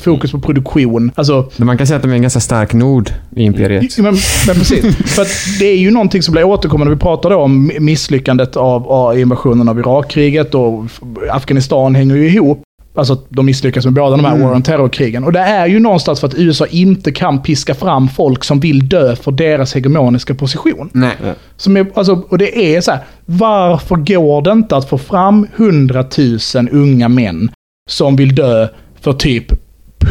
fokus 0.00 0.32
på 0.32 0.40
produktion. 0.40 1.10
Alltså, 1.14 1.50
Men 1.56 1.66
Man 1.66 1.78
kan 1.78 1.86
säga 1.86 1.96
att 1.96 2.02
de 2.02 2.10
är 2.10 2.14
en 2.14 2.22
ganska 2.22 2.40
stark 2.40 2.72
nod 2.72 3.12
i 3.36 3.42
imperiet. 3.42 3.98
Men, 3.98 4.16
men 4.46 4.56
precis. 4.56 4.96
För 4.96 5.22
att 5.22 5.28
det 5.58 5.66
är 5.66 5.78
ju 5.78 5.90
någonting 5.90 6.22
som 6.22 6.32
blir 6.32 6.44
återkommande. 6.44 6.94
Vi 6.94 7.00
pratade 7.00 7.34
om 7.34 7.70
misslyckandet 7.80 8.56
av, 8.56 8.88
av 8.88 9.18
invasionen 9.18 9.68
av 9.68 9.78
Irakkriget 9.78 10.54
och 10.54 10.84
Afghanistan 11.30 11.94
hänger 11.94 12.16
ju 12.16 12.28
ihop. 12.28 12.62
Alltså 12.94 13.12
att 13.12 13.26
de 13.28 13.46
misslyckas 13.46 13.84
med 13.84 13.94
båda 13.94 14.16
de 14.16 14.24
här 14.24 14.32
Mm. 14.34 14.46
war 14.46 14.54
on 14.54 14.62
terror-krigen. 14.62 15.24
Och 15.24 15.32
det 15.32 15.40
är 15.40 15.66
ju 15.66 15.78
någonstans 15.78 16.20
för 16.20 16.26
att 16.26 16.34
USA 16.34 16.66
inte 16.66 17.12
kan 17.12 17.42
piska 17.42 17.74
fram 17.74 18.08
folk 18.08 18.44
som 18.44 18.60
vill 18.60 18.88
dö 18.88 19.16
för 19.16 19.32
deras 19.32 19.74
hegemoniska 19.74 20.34
position. 20.34 20.90
Nej. 20.92 21.12
Som 21.56 21.76
är, 21.76 21.86
alltså, 21.94 22.22
och 22.28 22.38
det 22.38 22.76
är 22.76 22.80
så 22.80 22.90
här, 22.90 23.00
varför 23.26 23.96
går 23.96 24.42
det 24.42 24.52
inte 24.52 24.76
att 24.76 24.88
få 24.88 24.98
fram 24.98 25.46
hundratusen 25.56 26.68
unga 26.68 27.08
män 27.08 27.50
som 27.92 28.16
vill 28.16 28.34
dö 28.34 28.68
för 29.00 29.12
typ 29.12 29.44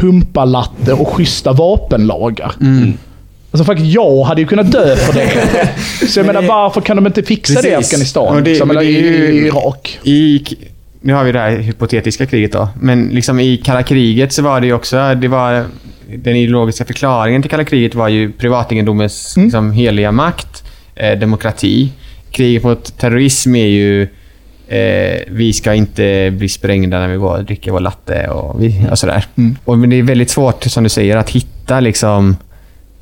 pumpalatte 0.02 0.94
och 0.94 1.08
schyssta 1.08 1.54
vapenlagar? 1.54 2.52
Mm. 2.62 2.94
Alltså 3.52 3.66
faktiskt 3.66 3.94
jag 3.94 4.24
hade 4.24 4.42
ju 4.42 4.48
kunnat 4.48 4.72
dö 4.72 4.96
för 4.96 5.14
det. 5.14 5.30
Så 6.08 6.20
jag 6.20 6.26
menar 6.28 6.42
varför 6.42 6.82
kan 6.82 6.96
de 6.96 7.08
inte 7.08 7.24
fixa 7.24 7.54
det 7.62 7.68
i 7.68 7.72
Precis. 7.72 7.88
Afghanistan? 7.88 8.36
Och 8.36 8.44
det- 8.44 8.50
liksom, 8.50 8.72
eller 8.72 8.82
i, 8.82 8.96
i 8.96 9.48
Irak? 9.48 10.00
I, 10.04 10.44
nu 11.02 11.14
har 11.14 11.24
vi 11.24 11.32
det 11.32 11.40
här 11.40 11.58
hypotetiska 11.58 12.26
kriget 12.26 12.52
då. 12.52 12.70
Men 12.82 13.08
liksom 13.10 13.40
i 13.40 13.58
kalla 13.58 13.84
kriget 13.84 14.34
så 14.34 14.42
var 14.42 14.62
det 14.62 14.68
ju 14.68 14.74
också... 14.74 15.16
Det 15.16 15.28
var, 15.28 15.66
den 16.18 16.36
ideologiska 16.36 16.86
förklaringen 16.86 17.42
till 17.42 17.52
kalla 17.52 17.64
kriget 17.64 17.96
var 17.96 18.08
ju 18.08 18.32
privategendomens 18.32 19.38
Mm. 19.38 19.46
liksom, 19.48 19.72
heliga 19.72 20.12
makt, 20.12 20.64
eh, 20.96 21.20
demokrati. 21.20 21.90
Kriget 22.32 22.64
mot 22.64 22.98
terrorism 22.98 23.56
är 23.56 23.68
ju... 23.68 24.08
Eh, 24.72 25.22
vi 25.28 25.54
ska 25.54 25.74
inte 25.74 26.32
bli 26.32 26.50
sprängda 26.50 27.00
när 27.00 27.08
vi 27.08 27.18
går 27.18 27.38
och 27.38 27.46
dricker 27.46 27.72
vår 27.72 27.80
latte 27.80 28.28
och, 28.28 28.64
vi, 28.64 28.86
och 28.92 29.00
sådär. 29.00 29.26
Mm. 29.38 29.58
Och 29.66 29.78
men 29.78 29.90
det 29.90 29.96
är 29.96 30.04
väldigt 30.04 30.30
svårt, 30.30 30.64
som 30.64 30.84
du 30.84 30.90
säger, 30.90 31.18
att 31.18 31.30
hitta 31.30 31.80
liksom 31.80 32.36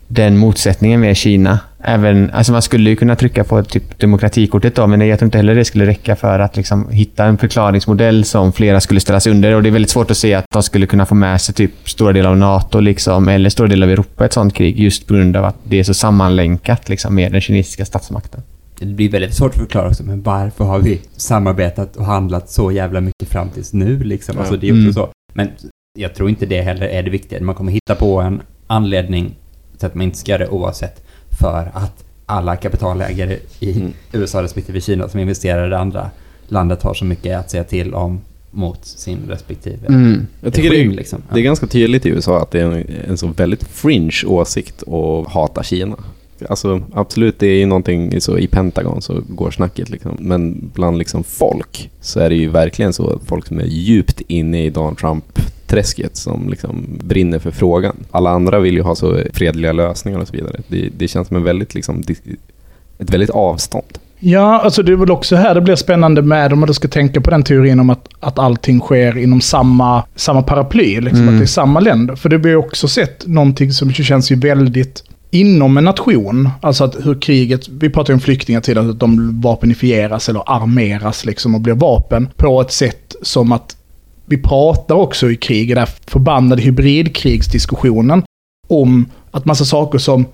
den 0.07 0.37
motsättningen 0.37 1.01
med 1.01 1.17
Kina. 1.17 1.59
Även, 1.83 2.31
alltså 2.33 2.51
man 2.51 2.61
skulle 2.61 2.89
ju 2.89 2.95
kunna 2.95 3.15
trycka 3.15 3.43
på 3.43 3.63
typ 3.63 3.99
demokratikortet 3.99 4.75
då, 4.75 4.87
men 4.87 5.07
jag 5.07 5.19
tror 5.19 5.27
inte 5.27 5.37
heller 5.37 5.55
det 5.55 5.65
skulle 5.65 5.85
räcka 5.85 6.15
för 6.15 6.39
att 6.39 6.57
liksom 6.57 6.89
hitta 6.91 7.25
en 7.25 7.37
förklaringsmodell 7.37 8.25
som 8.25 8.53
flera 8.53 8.79
skulle 8.79 8.99
ställas 8.99 9.27
under. 9.27 9.55
Och 9.55 9.63
det 9.63 9.69
är 9.69 9.71
väldigt 9.71 9.91
svårt 9.91 10.11
att 10.11 10.17
se 10.17 10.33
att 10.33 10.45
de 10.53 10.63
skulle 10.63 10.85
kunna 10.85 11.05
få 11.05 11.15
med 11.15 11.41
sig 11.41 11.55
typ 11.55 11.89
stora 11.89 12.13
delar 12.13 12.29
av 12.29 12.37
NATO 12.37 12.79
liksom, 12.79 13.27
eller 13.27 13.49
stora 13.49 13.67
delar 13.67 13.87
av 13.87 13.93
Europa 13.93 14.23
i 14.23 14.25
ett 14.25 14.33
sånt 14.33 14.53
krig, 14.53 14.79
just 14.79 15.07
på 15.07 15.13
grund 15.13 15.37
av 15.37 15.45
att 15.45 15.57
det 15.63 15.79
är 15.79 15.83
så 15.83 15.93
sammanlänkat 15.93 16.89
liksom, 16.89 17.15
med 17.15 17.31
den 17.31 17.41
kinesiska 17.41 17.85
statsmakten. 17.85 18.41
Det 18.79 18.85
blir 18.85 19.09
väldigt 19.09 19.33
svårt 19.35 19.51
att 19.51 19.57
förklara 19.57 19.87
också, 19.89 20.03
men 20.03 20.21
varför 20.21 20.63
har 20.63 20.79
vi 20.79 21.01
samarbetat 21.17 21.95
och 21.95 22.05
handlat 22.05 22.49
så 22.49 22.71
jävla 22.71 23.01
mycket 23.01 23.27
fram 23.29 23.49
tills 23.49 23.73
nu 23.73 24.03
liksom? 24.03 24.37
Alltså 24.37 24.57
det 24.57 24.67
är 24.67 24.71
också 24.71 24.79
Mm. 24.81 24.93
så. 24.93 25.09
Men 25.33 25.47
jag 25.99 26.15
tror 26.15 26.29
inte 26.29 26.45
det 26.45 26.61
heller 26.61 26.87
är 26.87 27.03
det 27.03 27.09
viktiga. 27.09 27.41
Man 27.43 27.55
kommer 27.55 27.71
hitta 27.71 27.95
på 27.95 28.19
en 28.21 28.41
anledning 28.67 29.35
till 29.77 29.87
att 29.87 29.95
man 29.95 30.03
inte 30.03 30.17
ska 30.17 30.31
göra 30.31 30.43
det 30.43 30.49
oavsett 30.49 31.03
för 31.39 31.71
att 31.73 32.03
alla 32.25 32.55
kapitalägare 32.55 33.37
i 33.59 33.71
Mm. 33.79 33.93
USA 34.11 34.43
respektive 34.43 34.81
Kina 34.81 35.09
som 35.09 35.19
investerar 35.19 35.67
i 35.67 35.69
det 35.69 35.77
andra 35.77 36.09
landet 36.47 36.83
har 36.83 36.93
så 36.93 37.05
mycket 37.05 37.39
att 37.39 37.49
säga 37.49 37.63
till 37.63 37.93
om 37.93 38.21
mot 38.51 38.85
sin 38.85 39.17
respektive 39.27 39.87
Mm. 39.87 40.27
Jag 40.41 40.53
tycker 40.53 40.69
det 40.69 40.75
regim, 40.75 40.91
är, 40.91 40.95
liksom. 40.95 41.21
det 41.33 41.39
är 41.39 41.43
ganska 41.43 41.67
tydligt 41.67 42.05
i 42.05 42.09
USA 42.09 42.41
att 42.41 42.51
det 42.51 42.59
är 42.59 42.65
en, 42.65 42.85
en 43.07 43.17
så 43.17 43.27
väldigt 43.27 43.63
fringe 43.63 44.11
åsikt 44.27 44.83
att 44.87 45.27
hata 45.27 45.63
Kina. 45.63 45.95
Alltså 46.49 46.81
absolut, 46.93 47.39
det 47.39 47.47
är 47.47 47.57
ju 47.57 47.65
någonting 47.65 48.21
så 48.21 48.37
i 48.37 48.47
Pentagon 48.47 49.01
så 49.01 49.21
går 49.27 49.51
snacket 49.51 49.89
liksom. 49.89 50.17
Men 50.19 50.71
bland 50.73 50.97
liksom 50.97 51.23
folk 51.23 51.89
så 52.01 52.19
är 52.19 52.29
det 52.29 52.35
ju 52.35 52.49
verkligen 52.49 52.93
så 52.93 53.19
folk 53.25 53.47
som 53.47 53.59
är 53.59 53.65
djupt 53.65 54.21
inne 54.27 54.65
i 54.65 54.69
Donald 54.69 54.97
Trump-träsket 54.97 56.15
som 56.15 56.49
liksom 56.49 56.85
brinner 57.03 57.39
för 57.39 57.51
frågan. 57.51 57.95
Alla 58.11 58.29
andra 58.29 58.59
vill 58.59 58.73
ju 58.73 58.81
ha 58.81 58.95
så 58.95 59.19
fredliga 59.33 59.71
lösningar 59.71 60.19
och 60.19 60.27
så 60.27 60.33
vidare. 60.33 60.61
Det, 60.67 60.89
det 60.97 61.07
känns 61.07 61.27
som 61.27 61.37
en 61.37 61.43
väldigt 61.43 61.75
liksom, 61.75 62.03
ett 62.99 63.13
väldigt 63.13 63.29
avstånd. 63.29 63.99
Ja, 64.19 64.61
alltså 64.61 64.83
det 64.83 64.91
är 64.91 64.95
väl 64.95 65.11
också 65.11 65.35
här 65.35 65.55
det 65.55 65.61
blir 65.61 65.75
spännande 65.75 66.21
med 66.21 66.53
om 66.53 66.59
man 66.59 66.73
ska 66.73 66.87
tänka 66.87 67.21
på 67.21 67.29
den 67.29 67.43
teorin 67.43 67.79
om 67.79 67.89
att, 67.89 68.07
att 68.19 68.39
allting 68.39 68.79
sker 68.79 69.17
inom 69.17 69.41
samma, 69.41 70.03
samma 70.15 70.41
paraply. 70.41 71.01
Liksom, 71.01 71.19
Mm. 71.19 71.33
Att 71.33 71.39
det 71.39 71.43
är 71.43 71.47
samma 71.47 71.79
länder. 71.79 72.15
För 72.15 72.29
det 72.29 72.37
vi 72.37 72.55
också 72.55 72.87
sett 72.87 73.27
någonting 73.27 73.71
som 73.71 73.93
känns 73.93 74.31
ju 74.31 74.35
väldigt 74.35 75.03
inom 75.31 75.77
en 75.77 75.83
nation. 75.83 76.49
Alltså 76.61 76.83
att 76.83 76.95
hur 77.05 77.21
kriget, 77.21 77.67
vi 77.67 77.89
pratar 77.89 78.13
ju 78.13 78.15
om 78.15 78.21
flyktingar 78.21 78.61
till 78.61 78.77
att 78.77 78.99
de 78.99 79.41
vapenifieras 79.41 80.29
eller 80.29 80.43
armeras 80.45 81.25
liksom 81.25 81.55
och 81.55 81.61
blir 81.61 81.73
vapen 81.73 82.29
på 82.35 82.61
ett 82.61 82.71
sätt 82.71 83.15
som 83.21 83.51
att 83.51 83.75
vi 84.25 84.37
pratar 84.37 84.95
också 84.95 85.31
i 85.31 85.35
krig, 85.35 85.71
i 85.71 85.73
den 85.73 85.77
här 85.77 85.89
förbannade 86.07 86.61
hybridkrigsdiskussionen, 86.61 88.23
om 88.67 89.05
att 89.31 89.45
massa 89.45 89.65
saker 89.65 89.97
som 89.97 90.25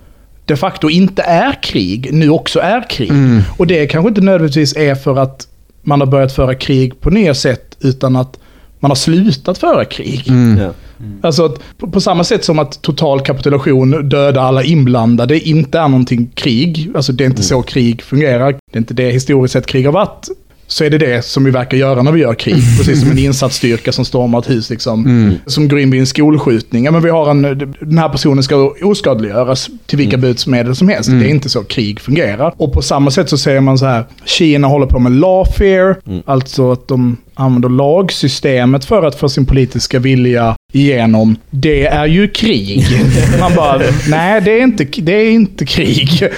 de 0.45 0.57
facto 0.57 0.89
inte 0.89 1.21
är 1.21 1.63
krig, 1.63 2.09
nu 2.13 2.29
också 2.29 2.59
är 2.59 2.89
krig. 2.89 3.09
Mm. 3.09 3.41
Och 3.57 3.67
det 3.67 3.87
kanske 3.87 4.09
inte 4.09 4.21
nödvändigtvis 4.21 4.75
är 4.75 4.95
för 4.95 5.17
att 5.17 5.47
man 5.81 5.99
har 5.99 6.07
börjat 6.07 6.31
föra 6.31 6.55
krig 6.55 7.01
på 7.01 7.09
nya 7.09 7.33
sätt, 7.33 7.77
utan 7.81 8.15
att 8.15 8.39
man 8.79 8.91
har 8.91 8.95
slutat 8.95 9.57
föra 9.57 9.85
krig. 9.85 10.27
Mm. 10.27 10.73
Ja. 10.97 11.27
Alltså 11.27 11.45
att 11.45 11.59
på, 11.91 12.01
samma 12.01 12.23
sätt 12.23 12.45
som 12.45 12.59
att 12.59 12.81
total 12.81 13.21
kapitulation, 13.21 14.09
döda 14.09 14.41
alla 14.41 14.63
inblandade, 14.63 15.39
inte 15.39 15.79
är 15.79 15.87
någonting 15.87 16.29
krig. 16.33 16.91
Alltså 16.95 17.11
det 17.11 17.23
är 17.23 17.25
inte 17.25 17.43
så 17.43 17.61
krig 17.61 18.01
fungerar. 18.01 18.51
Det 18.51 18.77
är 18.77 18.77
inte 18.77 18.93
det 18.93 19.11
historiskt 19.11 19.53
sett 19.53 19.67
krig 19.67 19.85
har 19.85 19.93
varit. 19.93 20.27
Så 20.67 20.83
är 20.83 20.89
det 20.89 20.97
det 20.97 21.25
som 21.25 21.43
vi 21.43 21.51
verkar 21.51 21.77
göra 21.77 22.01
när 22.01 22.11
vi 22.11 22.21
gör 22.21 22.33
krig. 22.33 22.55
Precis 22.77 23.01
som 23.01 23.11
en 23.11 23.17
insatsstyrka 23.17 23.91
som 23.91 24.05
stormar 24.05 24.39
ett 24.39 24.49
hus 24.49 24.69
liksom. 24.69 25.31
Som 25.45 25.67
går 25.67 25.79
in 25.79 25.91
vid 25.91 25.99
en 25.99 26.07
skolskjutning. 26.07 26.85
Ja, 26.85 26.91
men 26.91 27.01
vi 27.01 27.09
har 27.09 27.31
en, 27.31 27.41
den 27.79 27.97
här 27.97 28.09
personen 28.09 28.43
ska 28.43 28.73
oskadliggöras 28.83 29.69
till 29.85 29.97
vilka 29.97 30.17
budsmedel 30.17 30.75
som 30.75 30.89
helst. 30.89 31.09
Det 31.09 31.25
är 31.25 31.29
inte 31.29 31.49
så 31.49 31.63
krig 31.63 31.99
fungerar. 31.99 32.53
Och 32.57 32.73
på 32.73 32.81
samma 32.81 33.11
sätt 33.11 33.29
så 33.29 33.37
säger 33.37 33.61
man 33.61 33.77
så 33.77 33.85
här, 33.85 34.05
Kina 34.25 34.67
håller 34.67 34.85
på 34.85 34.99
med 34.99 35.11
lawfare. 35.11 35.95
Alltså 36.25 36.71
att 36.71 36.87
de 36.87 37.17
använder 37.33 37.69
lagsystemet 37.69 38.85
för 38.85 39.03
att 39.03 39.15
få 39.15 39.29
sin 39.29 39.45
politiska 39.45 39.99
vilja 39.99 40.55
igenom. 40.75 41.35
Det 41.49 41.85
är 41.85 42.05
ju 42.05 42.27
krig. 42.27 42.85
Man 43.39 43.55
bara, 43.55 43.81
nej 44.09 44.41
det 44.41 44.59
är 44.59 44.63
inte, 44.63 44.85
det 45.01 45.11
är 45.11 45.31
inte 45.31 45.65
krig. 45.65 46.29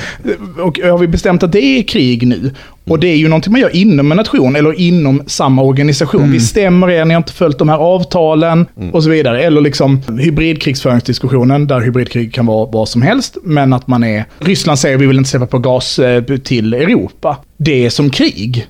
Och 0.59 0.79
har 0.79 0.97
vi 0.97 1.07
bestämt 1.07 1.43
att 1.43 1.51
det 1.51 1.63
är 1.63 1.83
krig 1.83 2.27
nu? 2.27 2.51
Och 2.87 2.99
det 2.99 3.07
är 3.07 3.15
ju 3.15 3.27
någonting 3.27 3.51
man 3.51 3.61
gör 3.61 3.75
inom 3.75 4.11
en 4.11 4.17
nation 4.17 4.55
eller 4.55 4.79
inom 4.79 5.23
samma 5.27 5.61
organisation. 5.61 6.31
Vi 6.31 6.39
stämmer 6.39 6.89
er, 6.89 7.05
ni 7.05 7.13
har 7.13 7.21
inte 7.21 7.33
följt 7.33 7.57
de 7.57 7.69
här 7.69 7.77
avtalen 7.77 8.65
och 8.91 9.03
så 9.03 9.09
vidare. 9.09 9.43
Eller 9.43 9.61
liksom 9.61 10.01
hybridkrigsföringsdiskussionen, 10.19 11.67
där 11.67 11.79
hybridkrig 11.79 12.33
kan 12.33 12.45
vara 12.45 12.69
vad 12.71 12.89
som 12.89 13.01
helst. 13.01 13.37
Men 13.43 13.73
att 13.73 13.87
man 13.87 14.03
är... 14.03 14.25
Ryssland 14.39 14.79
säger 14.79 14.97
vi 14.97 15.07
vill 15.07 15.17
inte 15.17 15.29
släppa 15.29 15.45
på 15.45 15.59
gas 15.59 15.99
eh, 15.99 16.23
till 16.23 16.73
Europa. 16.73 17.37
Det 17.57 17.85
är 17.85 17.89
som 17.89 18.09
krig. 18.09 18.67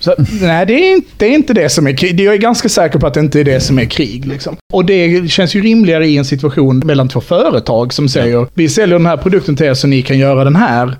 Så, 0.00 0.14
nej, 0.40 0.66
det 0.66 0.72
är, 0.72 0.92
inte, 0.92 1.08
det 1.16 1.26
är 1.26 1.34
inte 1.34 1.52
det 1.52 1.68
som 1.68 1.86
är 1.86 1.96
krig. 1.96 2.20
Jag 2.20 2.34
är 2.34 2.38
ganska 2.38 2.68
säker 2.68 2.98
på 2.98 3.06
att 3.06 3.14
det 3.14 3.20
inte 3.20 3.40
är 3.40 3.44
det 3.44 3.60
som 3.60 3.78
är 3.78 3.84
krig. 3.84 4.26
Liksom. 4.26 4.56
Och 4.72 4.84
det 4.84 5.30
känns 5.30 5.54
ju 5.54 5.62
rimligare 5.62 6.06
i 6.06 6.16
en 6.16 6.24
situation 6.24 6.78
mellan 6.78 7.08
två 7.08 7.20
företag 7.20 7.92
som 7.92 8.08
säger 8.08 8.46
vi 8.54 8.68
säljer 8.68 8.98
den 8.98 9.06
här 9.06 9.16
produkten 9.16 9.56
till 9.56 9.66
er 9.66 9.74
så 9.74 9.86
ni 9.86 10.02
kan 10.02 10.18
göra 10.18 10.44
den 10.44 10.56
här. 10.56 10.96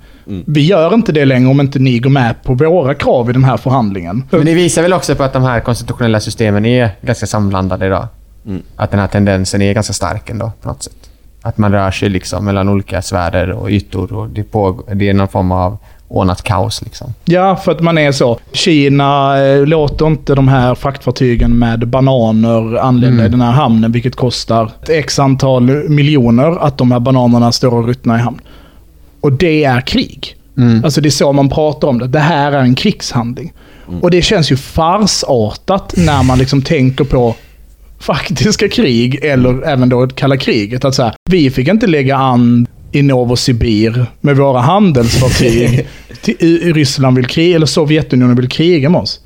Vi 0.46 0.60
gör 0.60 0.94
inte 0.94 1.12
det 1.12 1.24
längre 1.24 1.48
om 1.48 1.60
inte 1.60 1.78
ni 1.78 1.98
går 1.98 2.10
med 2.10 2.42
på 2.42 2.54
våra 2.54 2.94
krav 2.94 3.30
i 3.30 3.32
den 3.32 3.44
här 3.44 3.56
förhandlingen. 3.56 4.24
Men 4.30 4.46
det 4.46 4.54
visar 4.54 4.82
väl 4.82 4.92
också 4.92 5.14
på 5.14 5.22
att 5.22 5.32
de 5.32 5.42
här 5.42 5.60
konstitutionella 5.60 6.20
systemen 6.20 6.64
är 6.64 6.90
ganska 7.02 7.26
samblandade 7.26 7.86
idag. 7.86 8.06
Att 8.76 8.90
den 8.90 9.00
här 9.00 9.06
tendensen 9.06 9.62
är 9.62 9.74
ganska 9.74 9.92
stark 9.92 10.30
ändå 10.30 10.52
på 10.62 10.68
något 10.68 10.82
sätt. 10.82 11.10
Att 11.42 11.58
man 11.58 11.72
rör 11.72 11.90
sig 11.90 12.08
liksom 12.08 12.44
mellan 12.44 12.68
olika 12.68 13.02
sfärer 13.02 13.50
och 13.50 13.70
ytor 13.70 14.12
och 14.12 14.28
det, 14.28 14.42
på, 14.42 14.84
det 14.94 15.08
är 15.08 15.14
någon 15.14 15.28
form 15.28 15.52
av 15.52 15.78
ordnat 16.08 16.42
kaos. 16.42 16.82
Liksom. 16.82 17.14
Ja, 17.24 17.56
för 17.56 17.72
att 17.72 17.80
man 17.80 17.98
är 17.98 18.12
så. 18.12 18.38
Kina 18.52 19.42
eh, 19.44 19.66
låter 19.66 20.06
inte 20.06 20.34
de 20.34 20.48
här 20.48 20.74
fraktfartygen 20.74 21.58
med 21.58 21.88
bananer 21.88 22.76
anlända 22.76 23.26
i 23.26 23.28
den 23.28 23.40
här 23.40 23.52
hamnen, 23.52 23.92
vilket 23.92 24.16
kostar 24.16 24.70
ett 24.82 24.88
x 24.88 25.18
antal 25.18 25.88
miljoner 25.88 26.64
att 26.64 26.78
de 26.78 26.92
här 26.92 27.00
bananerna 27.00 27.52
står 27.52 27.74
och 27.74 27.86
ruttnar 27.86 28.18
i 28.18 28.20
hamn. 28.20 28.40
Och 29.20 29.32
det 29.32 29.64
är 29.64 29.80
krig. 29.80 30.34
Alltså 30.84 31.00
det 31.00 31.08
är 31.08 31.10
så 31.10 31.32
man 31.32 31.48
pratar 31.48 31.88
om 31.88 31.98
det. 31.98 32.06
Det 32.06 32.18
här 32.18 32.52
är 32.52 32.60
en 32.60 32.74
krigshandling. 32.74 33.52
Och 34.00 34.10
det 34.10 34.22
känns 34.22 34.52
ju 34.52 34.56
farsartat 34.56 35.94
när 35.96 36.22
man 36.22 36.38
liksom 36.38 36.62
tänker 36.62 37.04
på 37.04 37.34
faktiska 37.98 38.68
krig 38.68 39.24
eller 39.24 39.62
även 39.62 39.88
då 39.88 40.06
kalla 40.06 40.36
kriget. 40.36 40.84
Att 40.84 40.94
så 40.94 41.02
här, 41.02 41.14
vi 41.30 41.50
fick 41.50 41.68
inte 41.68 41.86
lägga 41.86 42.16
an 42.16 42.66
i 42.92 43.02
Novosibir 43.02 44.06
med 44.20 44.36
våra 44.36 44.60
handelsfartyg. 44.60 45.86
till, 46.22 46.34
i- 46.38 46.72
Ryssland 46.72 47.16
vill 47.16 47.26
kriga, 47.26 47.56
eller 47.56 47.66
Sovjetunionen 47.66 48.36
vill 48.36 48.48
kriga 48.48 48.90
med 48.90 49.00
oss. 49.00 49.20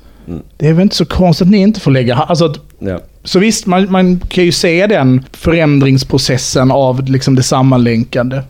Det 0.57 0.67
är 0.67 0.73
väl 0.73 0.81
inte 0.83 0.95
så 0.95 1.05
konstigt 1.05 1.45
att 1.45 1.51
ni 1.51 1.57
inte 1.57 1.79
får 1.79 1.91
lägga... 1.91 2.15
Alltså 2.15 2.45
att, 2.45 2.59
Ja. 2.79 2.99
så 3.23 3.39
visst, 3.39 3.65
man, 3.65 3.91
man 3.91 4.19
kan 4.29 4.43
ju 4.43 4.51
se 4.51 4.87
den 4.87 5.23
förändringsprocessen 5.31 6.71
av 6.71 7.09
liksom 7.09 7.35
det 7.35 7.43
sammanlänkande. 7.43 8.41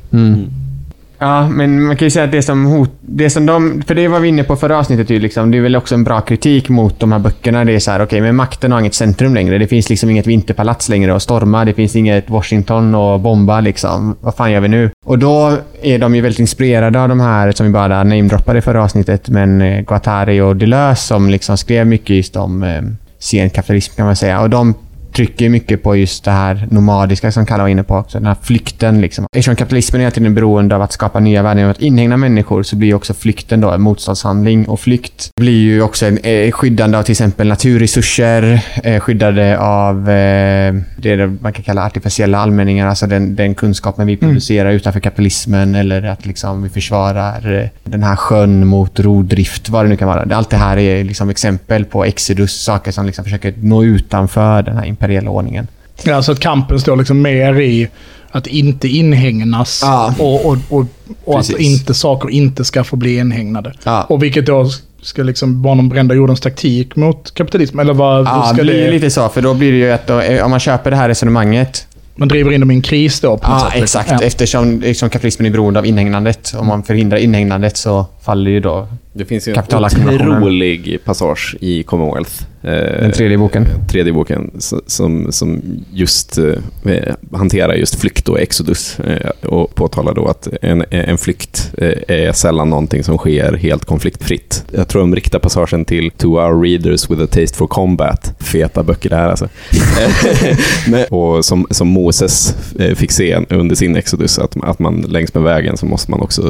Ja, 1.23 1.49
men 1.49 1.83
man 1.83 1.97
kan 1.97 2.05
ju 2.05 2.09
säga 2.09 2.25
att 2.25 2.31
det 2.31 2.41
som 2.41 2.65
hot... 2.65 2.89
Det 3.01 3.29
som 3.29 3.45
de... 3.45 3.83
För 3.88 3.95
det 3.95 4.07
var 4.07 4.19
vi 4.19 4.27
inne 4.27 4.43
på 4.43 4.55
förra 4.55 4.77
avsnittet 4.77 5.09
ju 5.09 5.19
liksom. 5.19 5.51
Det 5.51 5.57
är 5.57 5.62
väl 5.62 5.75
också 5.75 5.95
en 5.95 6.03
bra 6.03 6.21
kritik 6.21 6.69
mot 6.69 6.99
de 6.99 7.12
här 7.12 7.19
böckerna. 7.19 7.65
Det 7.65 7.75
är 7.75 7.79
så 7.79 7.91
här, 7.91 8.03
okej, 8.03 8.21
men 8.21 8.36
makten 8.36 8.71
har 8.71 8.79
inget 8.79 8.93
centrum 8.93 9.33
längre. 9.33 9.57
Det 9.57 9.67
finns 9.67 9.89
liksom 9.89 10.09
inget 10.09 10.27
vinterpalats 10.27 10.89
längre 10.89 11.15
att 11.15 11.23
storma. 11.23 11.65
Det 11.65 11.73
finns 11.73 11.95
inget 11.95 12.29
Washington 12.29 12.95
att 12.95 13.21
bomba 13.21 13.59
liksom. 13.59 14.15
Vad 14.21 14.36
fan 14.36 14.51
gör 14.51 14.59
vi 14.59 14.67
nu? 14.67 14.89
Och 15.05 15.19
då 15.19 15.57
är 15.81 15.99
de 15.99 16.15
ju 16.15 16.21
väldigt 16.21 16.39
inspirerade 16.39 17.01
av 17.01 17.09
de 17.09 17.19
här 17.19 17.51
som 17.51 17.65
vi 17.65 17.71
bara 17.71 18.03
namedroppade 18.03 18.59
i 18.59 18.62
förra 18.62 18.83
avsnittet, 18.83 19.29
men 19.29 19.62
eh, 19.62 19.81
Guattari 19.81 20.41
och 20.41 20.55
Deleuze 20.55 21.01
som 21.01 21.29
liksom 21.29 21.57
skrev 21.57 21.88
mycket 21.88 22.15
just 22.15 22.36
om 22.36 22.63
eh, 22.63 22.81
sen 23.19 23.49
kapitalism 23.49 23.95
kan 23.95 24.05
man 24.05 24.15
säga. 24.15 24.41
Och 24.41 24.49
de 24.49 24.73
trycker 25.15 25.49
mycket 25.49 25.84
på 25.84 25.95
just 25.95 26.23
det 26.23 26.32
här 26.32 26.67
nomadiska 26.71 27.32
som 27.32 27.45
Kalle 27.45 27.63
var 27.63 27.69
inne 27.69 27.84
på 27.84 27.95
också. 27.95 28.17
Den 28.17 28.28
här 28.28 28.36
flykten 28.41 29.02
liksom. 29.02 29.26
Eftersom 29.32 29.56
kapitalismen 29.56 30.02
är 30.02 30.06
hela 30.06 30.12
tiden 30.12 30.36
beroende 30.36 30.76
av 30.76 30.82
att 30.82 30.91
skapa 30.91 31.19
nya 31.19 31.43
värden 31.43 31.58
genom 31.58 31.71
att 31.71 31.82
inhägna 31.82 32.17
människor 32.17 32.63
så 32.63 32.76
blir 32.76 32.88
ju 32.88 32.93
också 32.93 33.13
flykten 33.13 33.62
då 33.62 33.71
en 33.71 33.82
motståndshandling. 33.82 34.67
Och 34.67 34.80
flykt 34.80 35.30
blir 35.36 35.62
ju 35.62 35.82
också 35.82 36.06
en, 36.06 36.17
eh, 36.17 36.52
skyddande 36.52 36.97
av 36.97 37.04
till 37.04 37.12
exempel 37.12 37.47
naturresurser, 37.47 38.62
eh, 38.84 38.99
skyddade 38.99 39.60
av 39.60 40.10
eh, 40.10 40.73
det 40.97 41.28
man 41.41 41.54
kan 41.54 41.63
kalla 41.63 41.86
artificiella 41.86 42.38
allmänningar, 42.38 42.88
alltså 42.88 43.08
den, 43.08 43.36
den 43.36 43.56
kunskapen 43.56 44.08
vi 44.08 44.17
producerar 44.17 44.71
utanför 44.71 44.99
kapitalismen 44.99 45.76
eller 45.76 46.04
att 46.04 46.26
liksom 46.26 46.63
vi 46.63 46.69
försvarar 46.69 47.62
eh, 47.62 47.69
den 47.84 48.04
här 48.04 48.15
sjön 48.15 48.67
mot 48.67 48.99
rovdrift, 48.99 49.69
vad 49.69 49.86
det 49.86 49.89
nu 49.89 49.97
kan 49.97 50.08
vara. 50.08 50.36
Allt 50.36 50.49
det 50.49 50.58
här 50.58 50.78
är 50.78 51.04
liksom 51.04 51.30
exempel 51.30 51.86
på 51.86 52.06
exodus, 52.06 52.63
saker 52.63 52.91
som 52.91 53.06
liksom 53.06 53.23
försöker 53.23 53.54
nå 53.62 53.84
utanför 53.84 54.63
den 54.63 54.78
här 54.78 54.86
imperiella 55.04 55.30
ordningen. 55.32 55.68
Ja, 56.04 56.16
alltså 56.16 56.32
att 56.32 56.39
kampen 56.39 56.80
står 56.80 56.96
liksom 56.96 57.22
mer 57.22 57.60
i 57.60 57.88
att 58.32 58.48
inte 58.48 58.88
inhägnas 58.88 59.80
Ja. 59.84 60.13
och, 60.20 60.46
och, 60.46 60.58
och, 60.70 60.86
och 61.26 61.39
att 61.39 61.50
inte 61.50 61.94
saker 61.94 62.30
inte 62.30 62.66
ska 62.66 62.84
få 62.84 62.96
bli 62.96 63.18
inhägnade. 63.18 63.74
Ja. 63.84 64.04
Och 64.04 64.24
vilket 64.24 64.46
då 64.46 64.70
ska 65.02 65.24
liksom 65.24 65.62
vara 65.63 65.76
någon 65.76 65.89
brända 65.89 66.16
jordens 66.16 66.39
taktik 66.42 66.96
mot 66.96 67.34
kapitalism? 67.34 67.80
Eller 67.80 67.94
vad 67.94 68.26
Ja, 68.28 68.44
ska 68.44 68.58
det 68.58 68.63
blir 68.63 68.86
det... 68.86 68.92
lite 68.92 69.10
så. 69.10 69.30
För 69.30 69.42
då 69.42 69.54
blir 69.54 69.72
det 69.72 69.78
ju 69.78 69.92
att 69.92 70.08
då, 70.08 70.20
eh, 70.20 70.46
om 70.46 70.52
man 70.52 70.60
köper 70.60 70.92
det 70.92 70.98
här 70.98 71.08
resonemanget. 71.10 71.88
Man 72.16 72.28
driver 72.28 72.52
in 72.52 72.60
dem 72.60 72.72
i 72.72 72.76
en 72.76 72.82
kris 72.82 73.20
då 73.20 73.38
på 73.38 73.50
något 73.52 73.62
Ja, 73.63 73.70
sätt. 73.72 73.80
liksom. 73.82 74.02
exakt. 74.02 74.22
Ja. 74.22 74.28
Eftersom 74.28 74.80
liksom, 74.82 75.10
kapitalismen 75.10 75.46
är 75.46 75.52
beroende 75.52 75.80
av 75.80 75.86
inhägnandet. 75.86 76.54
Om 76.58 76.68
man 76.68 76.84
förhindrar 76.84 77.18
inhägnandet 77.18 77.78
så 77.78 78.06
faller 78.22 78.52
ju 78.52 78.60
då 78.60 78.88
Det 79.15 79.26
finns 79.26 79.47
ju 79.47 79.54
en 79.54 80.10
otrolig 80.15 80.99
passage 81.06 81.56
i 81.62 81.84
Commonwealth. 81.84 82.32
eh, 82.62 83.02
den 83.02 83.12
tredje 83.12 83.38
boken. 83.38 83.65
tredje 83.91 84.13
boken 84.13 84.52
som, 84.88 85.32
som 85.32 85.62
just 85.93 86.38
eh, 86.38 87.13
hanterar 87.32 87.73
just 87.73 87.95
flykt 87.95 88.30
och 88.30 88.39
exodus 88.39 88.99
eh, 88.99 89.30
och 89.49 89.76
påtalar 89.76 90.13
då 90.13 90.28
att 90.28 90.47
en, 90.62 90.84
en 90.89 91.17
flykt 91.17 91.73
eh, 91.78 91.93
är 92.08 92.32
sällan 92.32 92.69
någonting 92.69 93.04
som 93.04 93.17
sker 93.17 93.54
helt 93.54 93.86
konfliktfritt. 93.86 94.65
Jag 94.71 94.88
tror 94.88 95.02
de 95.02 95.15
riktar 95.15 95.39
passagen 95.39 95.86
till 95.86 96.12
“To 96.12 96.28
our 96.28 96.62
readers 96.63 97.10
with 97.10 97.21
a 97.23 97.28
taste 97.32 97.58
for 97.58 97.67
combat”. 97.67 98.34
Feta 98.39 98.84
böcker 98.84 99.10
det 99.10 99.15
här 99.15 99.30
alltså. 99.30 99.49
Eh, 100.93 101.04
och 101.13 101.45
som, 101.45 101.67
som 101.69 101.88
Moses 101.88 102.56
eh, 102.80 102.95
fick 102.95 103.12
se 103.12 103.39
under 103.49 103.76
sin 103.76 103.95
exodus, 103.95 104.39
att, 104.39 104.63
att 104.63 104.80
man 104.80 105.02
längs 105.02 105.34
med 105.34 105.43
vägen 105.43 105.78
så 105.78 105.86
måste 105.86 106.12
man 106.12 106.19
också 106.21 106.41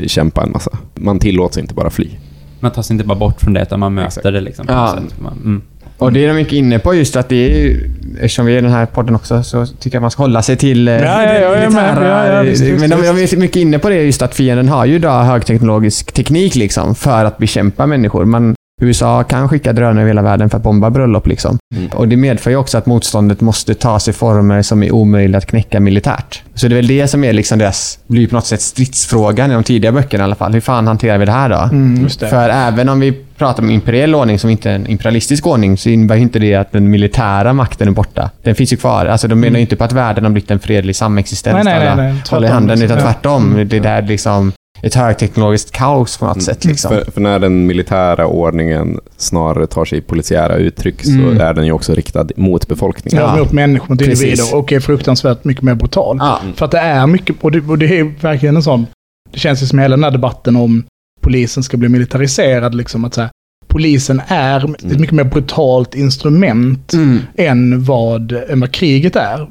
eh, 0.00 0.06
kämpa 0.06 0.42
en 0.42 0.52
massa. 0.52 0.78
Man 0.94 1.18
tillåts 1.18 1.58
inte 1.58 1.74
bara 1.74 1.90
fly. 1.90 2.08
Man 2.62 2.70
tar 2.72 2.82
sig 2.82 2.94
inte 2.94 3.04
bara 3.06 3.18
bort 3.18 3.40
från 3.40 3.52
det, 3.52 3.62
utan 3.62 3.80
man 3.80 3.94
möter 3.94 4.06
Exakt. 4.08 4.24
det 4.24 4.40
liksom. 4.40 4.66
på 4.66 4.72
Ja. 4.72 4.98
Man, 5.18 5.32
mm. 5.44 5.62
Och 5.98 6.12
det 6.12 6.24
är 6.24 6.28
de 6.28 6.34
mycket 6.34 6.52
inne 6.52 6.78
på 6.78 6.94
just 6.94 7.16
att 7.16 7.28
det 7.28 7.36
är 7.36 7.58
ju, 7.58 7.90
eftersom 8.20 8.46
vi 8.46 8.54
är 8.54 8.58
i 8.58 8.60
den 8.60 8.70
här 8.70 8.86
podden 8.86 9.14
också, 9.14 9.42
så 9.42 9.66
tycker 9.66 9.96
jag 9.96 10.00
man 10.00 10.10
ska 10.10 10.22
hålla 10.22 10.42
sig 10.42 10.56
till 10.56 10.88
eh, 10.88 10.94
Ja, 10.94 11.22
ja, 11.22 11.34
jag 11.34 11.58
militära- 11.58 12.08
Ja, 12.08 12.36
ja, 12.36 12.42
visst, 12.42 12.62
visst, 12.62 12.80
Men 12.80 12.90
de, 12.90 12.96
de 12.96 13.08
är 13.22 13.36
mycket 13.36 13.56
inne 13.56 13.78
på 13.78 13.88
det 13.88 14.02
just 14.02 14.22
att 14.22 14.34
fienden 14.34 14.68
har 14.68 14.84
ju 14.84 14.94
idag 14.94 15.24
högteknologisk 15.24 16.12
teknik 16.12 16.54
liksom 16.54 16.94
för 16.94 17.24
att 17.24 17.38
bekämpa 17.38 17.86
människor. 17.86 18.24
Man, 18.24 18.54
USA 18.82 19.24
kan 19.24 19.48
skicka 19.48 19.72
drönare 19.72 20.00
över 20.00 20.08
hela 20.08 20.22
världen 20.22 20.50
för 20.50 20.56
att 20.56 20.62
bomba 20.62 20.90
bröllop 20.90 21.26
liksom. 21.26 21.58
Mm. 21.74 21.88
Och 21.90 22.08
det 22.08 22.16
medför 22.16 22.50
ju 22.50 22.56
också 22.56 22.78
att 22.78 22.86
motståndet 22.86 23.40
måste 23.40 23.74
ta 23.74 23.98
sig 24.00 24.14
former 24.14 24.62
som 24.62 24.82
är 24.82 24.92
omöjliga 24.92 25.38
att 25.38 25.46
knäcka 25.46 25.80
militärt. 25.80 26.42
Så 26.54 26.68
det 26.68 26.74
är 26.74 26.76
väl 26.76 26.86
det 26.86 27.08
som 27.08 27.24
är 27.24 27.32
liksom 27.32 27.58
deras, 27.58 27.98
blir 28.06 28.26
på 28.28 28.34
något 28.34 28.46
sätt 28.46 28.60
stridsfrågan 28.60 29.50
i 29.50 29.54
de 29.54 29.62
tidiga 29.64 29.92
böckerna 29.92 30.22
i 30.22 30.24
alla 30.24 30.34
fall. 30.34 30.52
Hur 30.52 30.60
fan 30.60 30.86
hanterar 30.86 31.18
vi 31.18 31.24
det 31.24 31.32
här 31.32 31.48
då? 31.48 31.68
Mm, 31.76 32.02
just 32.02 32.20
det. 32.20 32.28
För 32.28 32.48
även 32.48 32.88
om 32.88 33.00
vi 33.00 33.12
pratar 33.36 33.62
om 33.62 33.70
imperiell 33.70 34.14
ordning 34.14 34.38
som 34.38 34.50
inte 34.50 34.70
är 34.70 34.74
en 34.74 34.86
imperialistisk 34.86 35.46
ordning 35.46 35.76
så 35.76 35.88
innebär 35.88 36.14
ju 36.16 36.22
inte 36.22 36.38
det 36.38 36.54
att 36.54 36.72
den 36.72 36.90
militära 36.90 37.52
makten 37.52 37.88
är 37.88 37.92
borta. 37.92 38.30
Den 38.42 38.54
finns 38.54 38.72
ju 38.72 38.76
kvar. 38.76 39.06
Alltså 39.06 39.28
de 39.28 39.40
menar 39.40 39.56
ju 39.56 39.60
inte 39.60 39.76
på 39.76 39.84
att 39.84 39.92
världen 39.92 40.24
har 40.24 40.30
blivit 40.30 40.50
en 40.50 40.58
fredlig 40.58 40.96
samexistens 40.96 41.54
Nej, 41.54 41.64
nej, 41.64 41.80
där 41.80 41.86
alla 41.86 42.02
nej, 42.02 42.12
nej. 42.12 42.22
håller 42.30 42.48
i 42.48 42.50
handen. 42.50 42.82
Utan 42.82 42.96
Ja. 42.98 43.02
tvärtom. 43.02 43.64
Det 43.66 43.76
är 43.76 43.80
där 43.80 44.02
liksom 44.02 44.52
ett 44.82 44.94
högteknologiskt 44.94 45.70
kaos 45.72 46.18
på 46.18 46.26
något 46.26 46.42
sätt. 46.42 46.64
Liksom. 46.64 46.90
För, 46.90 47.10
för 47.10 47.20
när 47.20 47.38
den 47.38 47.66
militära 47.66 48.26
ordningen 48.26 49.00
snarare 49.16 49.66
tar 49.66 49.84
sig 49.84 50.00
polisiära 50.00 50.56
uttryck 50.56 51.04
så 51.04 51.10
Mm. 51.10 51.40
är 51.40 51.54
den 51.54 51.66
ju 51.66 51.72
också 51.72 51.94
riktad 51.94 52.26
mot 52.36 52.68
befolkningen. 52.68 53.18
Ja, 53.24 53.36
Ja. 53.36 53.42
mot 53.42 53.52
människor, 53.52 53.88
mot 53.88 53.98
Precis. 53.98 54.22
individer. 54.22 54.56
Och 54.56 54.72
är 54.72 54.80
fruktansvärt 54.80 55.44
mycket 55.44 55.62
mer 55.62 55.74
brutal. 55.74 56.16
Ja. 56.20 56.40
För 56.56 56.64
att 56.64 56.70
det 56.70 56.78
är 56.78 57.06
mycket, 57.06 57.36
och 57.40 57.52
det, 57.52 57.60
och 57.60 57.78
det 57.78 57.98
är 57.98 58.14
verkligen 58.20 58.56
en 58.56 58.62
sån... 58.62 58.86
Det 59.32 59.38
känns 59.38 59.62
ju 59.62 59.66
som 59.66 59.78
hela 59.78 59.96
den 59.96 60.04
här 60.04 60.10
debatten 60.10 60.56
om 60.56 60.84
polisen 61.20 61.62
ska 61.62 61.76
bli 61.76 61.88
militariserad. 61.88 62.74
Liksom, 62.74 63.04
att 63.04 63.14
så 63.14 63.20
här, 63.20 63.30
polisen 63.72 64.22
är 64.26 64.74
ett 64.74 65.00
mycket 65.00 65.14
mer 65.14 65.24
brutalt 65.24 65.94
instrument 65.94 66.92
Mm. 66.92 67.18
än, 67.36 67.84
vad, 67.84 68.32
än 68.48 68.60
vad 68.60 68.72
kriget 68.72 69.16
är. 69.16 69.48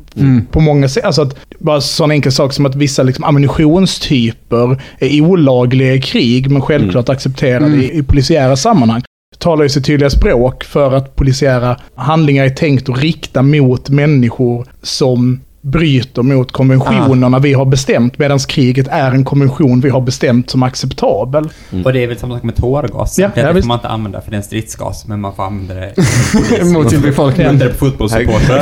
På 0.51 0.59
många 0.59 0.87
sätt. 0.89 1.03
Alltså 1.03 1.21
att, 1.21 1.35
bara 1.59 1.81
sån 1.81 2.11
enkel 2.11 2.31
sak 2.31 2.53
som 2.53 2.65
att 2.65 2.75
vissa 2.75 3.03
liksom, 3.03 3.23
ammunitionstyper 3.23 4.81
är 4.99 5.21
olagliga 5.21 5.93
i 5.93 6.01
krig, 6.01 6.51
men 6.51 6.61
självklart 6.61 7.09
accepterade 7.09 7.75
i, 7.75 7.97
i 7.97 8.03
polisiära 8.03 8.55
sammanhang. 8.55 9.01
talar 9.37 9.63
ju 9.63 9.69
sitt 9.69 9.85
tydliga 9.85 10.09
språk 10.09 10.63
för 10.63 10.93
att 10.93 11.15
polisiära 11.15 11.77
handlingar 11.95 12.45
är 12.45 12.49
tänkt 12.49 12.89
att 12.89 13.01
rikta 13.01 13.41
mot 13.41 13.89
människor 13.89 14.65
som 14.81 15.39
bryter 15.61 16.23
mot 16.23 16.51
konventionerna 16.51 17.39
vi 17.39 17.53
har 17.53 17.65
bestämt, 17.65 18.17
medan 18.17 18.39
kriget 18.39 18.87
är 18.87 19.11
en 19.11 19.25
konvention 19.25 19.81
vi 19.81 19.89
har 19.89 20.01
bestämt 20.01 20.49
som 20.49 20.63
acceptabel. 20.63 21.49
Och 21.85 21.93
det 21.93 22.03
är 22.03 22.07
väl 22.07 22.17
samma 22.17 22.35
sak 22.35 22.43
med 22.43 22.55
tårgas. 22.55 23.19
Ja, 23.19 23.29
det 23.35 23.41
ja, 23.41 23.47
får 23.47 23.53
visst. 23.53 23.67
man 23.67 23.77
inte 23.77 23.87
använda 23.87 24.21
för 24.21 24.31
det 24.31 24.35
är 24.35 24.37
en 24.37 24.43
stridsgas, 24.43 25.07
men 25.07 25.21
man 25.21 25.35
får 25.35 25.43
använda 25.43 25.73
det 25.73 25.93
Mot 26.73 26.89
sin 26.89 27.01
befolkning. 27.01 27.57
det 27.57 27.69
på 27.69 27.75
fotbollssupportrar. 27.75 28.61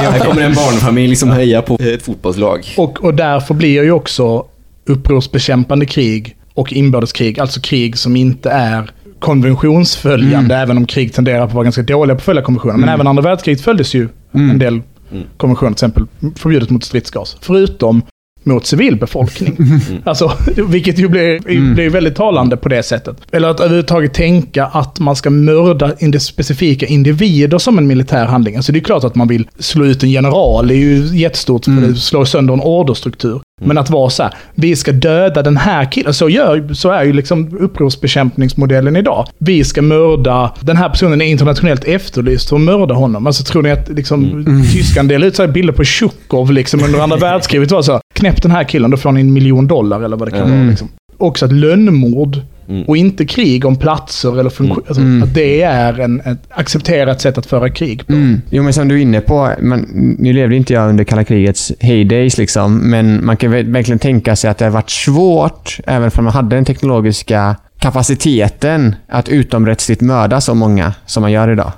Här 0.00 0.18
kommer 0.18 0.42
en 0.42 0.54
barnfamilj 0.54 1.16
som 1.16 1.30
hejar 1.30 1.62
på 1.62 1.74
ett 1.80 2.02
fotbollslag. 2.02 2.66
Och, 2.76 3.04
och 3.04 3.14
därför 3.14 3.54
blir 3.54 3.82
ju 3.82 3.92
också 3.92 4.44
upprorsbekämpande 4.86 5.86
krig 5.86 6.36
och 6.54 6.72
inbördeskrig, 6.72 7.40
alltså 7.40 7.60
krig 7.60 7.98
som 7.98 8.16
inte 8.16 8.50
är 8.50 8.90
konventionsföljande, 9.18 10.56
även 10.56 10.76
om 10.76 10.86
krig 10.86 11.14
tenderar 11.14 11.38
på 11.38 11.44
att 11.44 11.52
vara 11.52 11.64
ganska 11.64 11.82
dåliga 11.82 12.14
på 12.14 12.18
att 12.18 12.24
följa 12.24 12.42
konventioner. 12.42 12.76
Men 12.76 12.88
även 12.88 13.06
andra 13.06 13.22
världskriget 13.22 13.60
följdes 13.60 13.94
ju 13.94 14.08
en 14.32 14.58
del 14.58 14.80
konventioner, 15.36 15.70
till 15.70 15.74
exempel 15.86 16.06
förbjudet 16.36 16.70
mot 16.70 16.84
stridsgas. 16.84 17.36
Förutom 17.40 18.02
mot 18.44 18.66
civilbefolkning. 18.66 19.56
Alltså, 20.04 20.32
vilket 20.68 20.98
ju 20.98 21.08
blir, 21.08 21.40
blir 21.74 21.90
väldigt 21.90 22.16
talande 22.16 22.56
på 22.56 22.68
det 22.68 22.82
sättet. 22.82 23.16
Eller 23.32 23.48
att 23.48 23.60
överhuvudtaget 23.60 24.14
tänka 24.14 24.66
att 24.66 24.98
man 25.00 25.16
ska 25.16 25.30
mörda 25.30 25.92
indi- 25.94 26.18
specifika 26.18 26.86
individer 26.86 27.58
som 27.58 27.78
en 27.78 27.86
militär 27.86 28.26
handling. 28.26 28.56
Alltså 28.56 28.72
det 28.72 28.78
är 28.78 28.80
klart 28.80 29.04
att 29.04 29.14
man 29.14 29.28
vill 29.28 29.48
slå 29.58 29.84
ut 29.84 30.02
en 30.02 30.10
general, 30.10 30.68
det 30.68 30.74
är 30.74 30.78
ju 30.78 31.18
jättestort, 31.18 31.62
det 31.66 31.94
slår 31.94 32.24
sönder 32.24 32.54
en 32.54 32.60
orderstruktur. 32.60 33.40
Men 33.64 33.78
att 33.78 33.90
vara 33.90 34.10
så 34.10 34.22
här, 34.22 34.34
vi 34.54 34.76
ska 34.76 34.92
döda 34.92 35.42
den 35.42 35.56
här 35.56 35.92
killen. 35.92 36.14
Så, 36.14 36.28
gör, 36.28 36.74
så 36.74 36.90
är 36.90 37.04
ju 37.04 37.12
liksom 37.12 37.58
upprorsbekämpningsmodellen 37.60 38.96
idag. 38.96 39.26
Vi 39.38 39.64
ska 39.64 39.82
mörda, 39.82 40.54
den 40.60 40.76
här 40.76 40.88
personen 40.88 41.20
är 41.20 41.26
internationellt 41.26 41.84
efterlyst 41.84 42.48
för 42.48 42.56
att 42.56 42.62
mörda 42.62 42.94
honom. 42.94 43.26
Alltså 43.26 43.44
tror 43.44 43.62
ni 43.62 43.70
att 43.70 43.88
liksom, 43.88 44.44
tyskan 44.72 45.08
delar 45.08 45.26
ut 45.26 45.36
så 45.36 45.46
bilder 45.46 45.72
på 45.72 45.84
Tjukov 45.84 46.52
liksom, 46.52 46.84
under 46.84 47.00
andra 47.00 47.16
världskriget? 47.20 47.70
Var 47.70 47.82
så, 47.82 48.00
knäpp 48.14 48.42
den 48.42 48.50
här 48.50 48.64
killen, 48.64 48.90
då 48.90 48.96
får 48.96 49.12
ni 49.12 49.20
en 49.20 49.32
miljon 49.32 49.66
dollar 49.66 50.00
eller 50.02 50.16
vad 50.16 50.28
det 50.28 50.38
kan 50.38 50.50
vara. 50.50 50.70
Liksom. 50.70 50.88
Också 51.18 51.44
att 51.44 51.52
lönnmord 51.52 52.40
och 52.86 52.96
inte 52.96 53.24
krig 53.24 53.64
om 53.64 53.76
platser 53.76 54.40
eller 54.40 54.50
funktion. 54.50 54.84
Alltså, 54.88 55.02
Att 55.22 55.34
det 55.34 55.62
är 55.62 56.00
en, 56.00 56.20
ett 56.20 56.38
accepterat 56.48 57.20
sätt 57.20 57.38
att 57.38 57.46
föra 57.46 57.70
krig 57.70 58.06
på. 58.06 58.12
Mm. 58.12 58.40
Jo, 58.50 58.62
men 58.62 58.72
som 58.72 58.88
du 58.88 58.94
är 58.94 59.02
inne 59.02 59.20
på, 59.20 59.50
man, 59.60 59.86
nu 60.18 60.32
levde 60.32 60.56
inte 60.56 60.72
jag 60.72 60.88
under 60.88 61.04
kalla 61.04 61.24
krigets 61.24 61.72
heydays, 61.80 62.38
liksom, 62.38 62.90
men 62.90 63.24
man 63.26 63.36
kan 63.36 63.50
verkligen 63.50 63.98
tänka 63.98 64.36
sig 64.36 64.50
att 64.50 64.58
det 64.58 64.64
har 64.64 64.72
varit 64.72 64.90
svårt, 64.90 65.80
även 65.86 66.10
om 66.16 66.24
man 66.24 66.32
hade 66.32 66.56
den 66.56 66.64
teknologiska 66.64 67.56
kapaciteten, 67.78 68.94
att 69.08 69.28
utomrättsligt 69.28 70.00
mörda 70.00 70.40
så 70.40 70.54
många 70.54 70.94
som 71.06 71.20
man 71.20 71.32
gör 71.32 71.52
idag. 71.52 71.72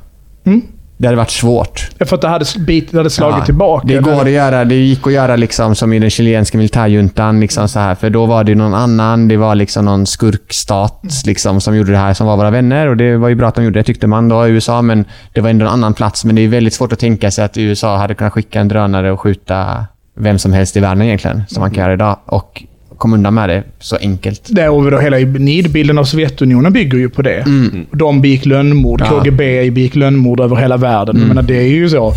Mm. 0.45 0.63
Det 1.03 1.09
hade 1.09 1.17
varit 1.17 1.31
svårt. 1.31 1.91
För 2.05 2.17
att 2.17 2.21
det 2.23 2.29
hade, 2.29 2.45
bit, 2.59 2.93
det 2.93 2.97
hade 2.97 3.11
slagit 3.11 3.39
Ja, 3.39 3.45
tillbaka. 3.45 3.87
Det, 3.87 3.99
går 3.99 4.21
att 4.21 4.31
göra, 4.31 4.65
det 4.65 4.75
gick 4.75 5.07
att 5.07 5.13
göra 5.13 5.37
liksom 5.37 5.75
som 5.75 5.93
i 5.93 5.99
den 5.99 6.11
chilenska 6.11 6.59
militärjuntan. 6.59 7.41
Liksom 7.41 7.69
så 7.69 7.79
här, 7.79 7.95
för 7.95 8.11
då 8.11 8.27
var 8.27 8.45
det 8.45 8.55
någon 8.55 8.75
annan. 8.75 9.29
Det 9.29 9.37
var 9.37 9.55
liksom 9.55 9.85
någon 9.85 10.07
skurkstat 10.07 11.03
liksom, 11.27 11.61
som 11.61 11.77
gjorde 11.77 11.93
det 11.93 11.99
här, 11.99 12.15
som 12.15 12.27
var 12.27 12.37
våra 12.37 12.51
vänner. 12.51 12.87
Och 12.87 12.97
Det 12.97 13.17
var 13.17 13.29
ju 13.29 13.35
bra 13.35 13.49
att 13.49 13.55
de 13.55 13.65
gjorde 13.65 13.79
det, 13.79 13.85
tyckte 13.85 14.07
man 14.07 14.29
då 14.29 14.47
i 14.47 14.51
USA. 14.51 14.83
Men 14.83 15.05
det 15.33 15.41
var 15.41 15.51
ändå 15.51 15.67
en 15.67 15.73
annan 15.73 15.95
plats. 15.95 16.25
Men 16.25 16.37
det 16.37 16.43
är 16.43 16.49
väldigt 16.49 16.75
svårt 16.75 16.93
att 16.93 16.99
tänka 16.99 17.31
sig 17.31 17.45
att 17.45 17.57
USA 17.57 17.97
hade 17.97 18.15
kunnat 18.15 18.33
skicka 18.33 18.61
en 18.61 18.69
drönare 18.69 19.13
och 19.13 19.21
skjuta 19.21 19.85
vem 20.15 20.39
som 20.39 20.53
helst 20.53 20.77
i 20.77 20.81
världen 20.81 21.03
egentligen. 21.03 21.43
Som 21.49 21.61
man 21.61 21.71
kan 21.71 21.83
göra 21.83 21.93
idag. 21.93 22.17
Och 22.27 22.63
kom 23.03 23.13
undan 23.15 23.35
med 23.35 23.49
det 23.49 23.63
så 23.79 23.97
enkelt. 23.97 24.49
Det 24.51 24.69
och 24.69 24.91
då 24.91 24.99
hela 24.99 25.17
nidbilden 25.17 25.99
av 25.99 26.05
Sovjetunionen 26.05 26.73
bygger 26.73 26.99
ju 26.99 27.09
på 27.09 27.23
det. 27.23 27.45
De 27.93 28.21
begick 28.21 28.47
lönnmord, 28.47 29.01
Ja. 29.01 29.07
KGB 29.11 29.71
begick 29.71 29.95
lönnmord 29.95 30.41
över 30.41 30.57
hela 30.57 30.77
världen. 30.77 31.17
Jag 31.19 31.29
menar, 31.29 31.43
det 31.43 31.57
är 31.57 31.67
ju 31.69 31.89
så. 31.89 32.13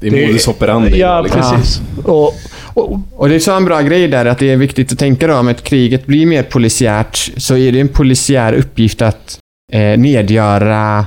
Det 0.00 0.06
är 0.08 0.26
modus 0.26 0.48
operandi. 0.48 0.98
Ja, 0.98 1.20
liksom. 1.20 1.40
precis. 1.40 1.82
Och, 2.04 2.34
och, 2.74 2.98
Och 3.16 3.28
det 3.28 3.34
är 3.34 3.38
så 3.38 3.52
en 3.56 3.64
bra 3.64 3.80
grej 3.80 4.08
där, 4.08 4.26
att 4.26 4.38
det 4.38 4.50
är 4.50 4.56
viktigt 4.56 4.92
att 4.92 4.98
tänka 4.98 5.26
då 5.26 5.34
om 5.36 5.48
att 5.48 5.64
kriget 5.64 6.06
blir 6.06 6.26
mer 6.26 6.42
polisiärt, 6.42 7.16
så 7.36 7.56
är 7.56 7.72
det 7.72 7.80
en 7.80 7.88
polisiär 7.88 8.52
uppgift 8.52 9.02
att 9.02 9.38
eh, 9.72 9.98
nedgöra 9.98 11.06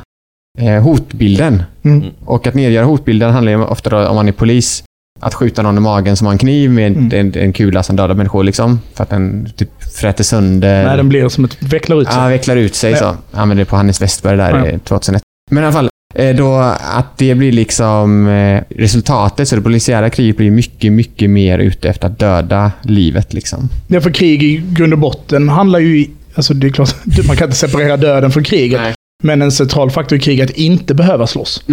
eh, 0.60 0.82
hotbilden. 0.84 1.64
mm, 1.84 2.04
Och 2.26 2.48
att 2.48 2.54
nedgöra 2.54 2.86
hotbilden 2.86 3.32
handlar 3.32 3.52
ju 3.52 3.64
ofta 3.64 4.10
om 4.10 4.16
man 4.16 4.28
är 4.28 4.32
polis, 4.32 4.84
att 5.20 5.34
skjuta 5.34 5.62
någon 5.62 5.78
i 5.78 5.80
magen 5.80 6.18
som 6.18 6.26
har 6.28 6.32
en 6.32 6.38
kniv 6.38 6.72
med 6.72 6.92
Mm. 6.92 7.10
en, 7.14 7.42
en 7.42 7.54
kula 7.54 7.84
som 7.84 7.96
dödar 7.96 8.16
människor 8.16 8.44
liksom. 8.44 8.80
För 8.94 9.04
att 9.04 9.10
den 9.10 9.50
typ 9.56 9.70
fräter 9.96 10.24
sönder. 10.24 10.86
nej, 10.86 10.98
den 10.98 11.10
blir 11.10 11.30
som 11.30 11.46
ett 11.46 11.58
vecklar 11.64 12.02
ut 12.02 12.08
sig. 12.08 12.22
Ja, 12.22 12.28
vecklar 12.28 12.56
ut 12.56 12.76
sig 12.76 12.96
så. 12.96 13.04
Jag 13.04 13.16
använde 13.32 13.62
det 13.62 13.66
på 13.66 13.76
Hannes 13.76 14.02
Westberg 14.02 14.38
där 14.38 14.50
Ja. 14.58 14.66
eh, 14.68 14.78
2001. 14.80 15.22
Men 15.52 15.64
i 15.64 15.66
alla 15.66 15.74
fall, 15.74 15.90
eh, 16.16 16.36
då 16.36 16.56
att 16.96 17.18
det 17.18 17.36
blir 17.36 17.52
liksom 17.52 18.28
eh, 18.28 18.64
resultatet, 18.70 19.48
så 19.48 19.56
det 19.56 19.62
polisiära 19.62 20.10
kriget 20.10 20.38
blir 20.38 20.52
mycket, 20.52 20.92
mycket 20.94 21.30
mer 21.30 21.60
ute 21.60 21.90
efter 21.90 22.08
att 22.08 22.20
döda 22.20 22.72
livet 22.82 23.34
liksom. 23.34 23.70
Ja, 23.88 24.02
för 24.02 24.12
krig 24.12 24.44
i 24.44 24.64
grund 24.72 24.94
och 24.94 25.00
botten 25.00 25.50
handlar 25.50 25.80
ju... 25.80 26.00
i- 26.00 26.10
Alltså 26.36 26.54
det 26.54 26.68
är 26.68 26.72
klart, 26.72 26.96
man 27.28 27.36
kan 27.36 27.46
inte 27.48 27.58
separera 27.58 27.98
döden 27.98 28.32
från 28.32 28.44
kriget. 28.44 28.82
Nej. 28.82 28.94
Men 29.24 29.42
en 29.42 29.52
central 29.52 29.92
faktor 29.92 30.18
i 30.18 30.22
krig 30.22 30.40
är 30.40 30.44
att 30.44 30.50
inte 30.50 30.94
behöva 30.94 31.28
slåss. 31.28 31.64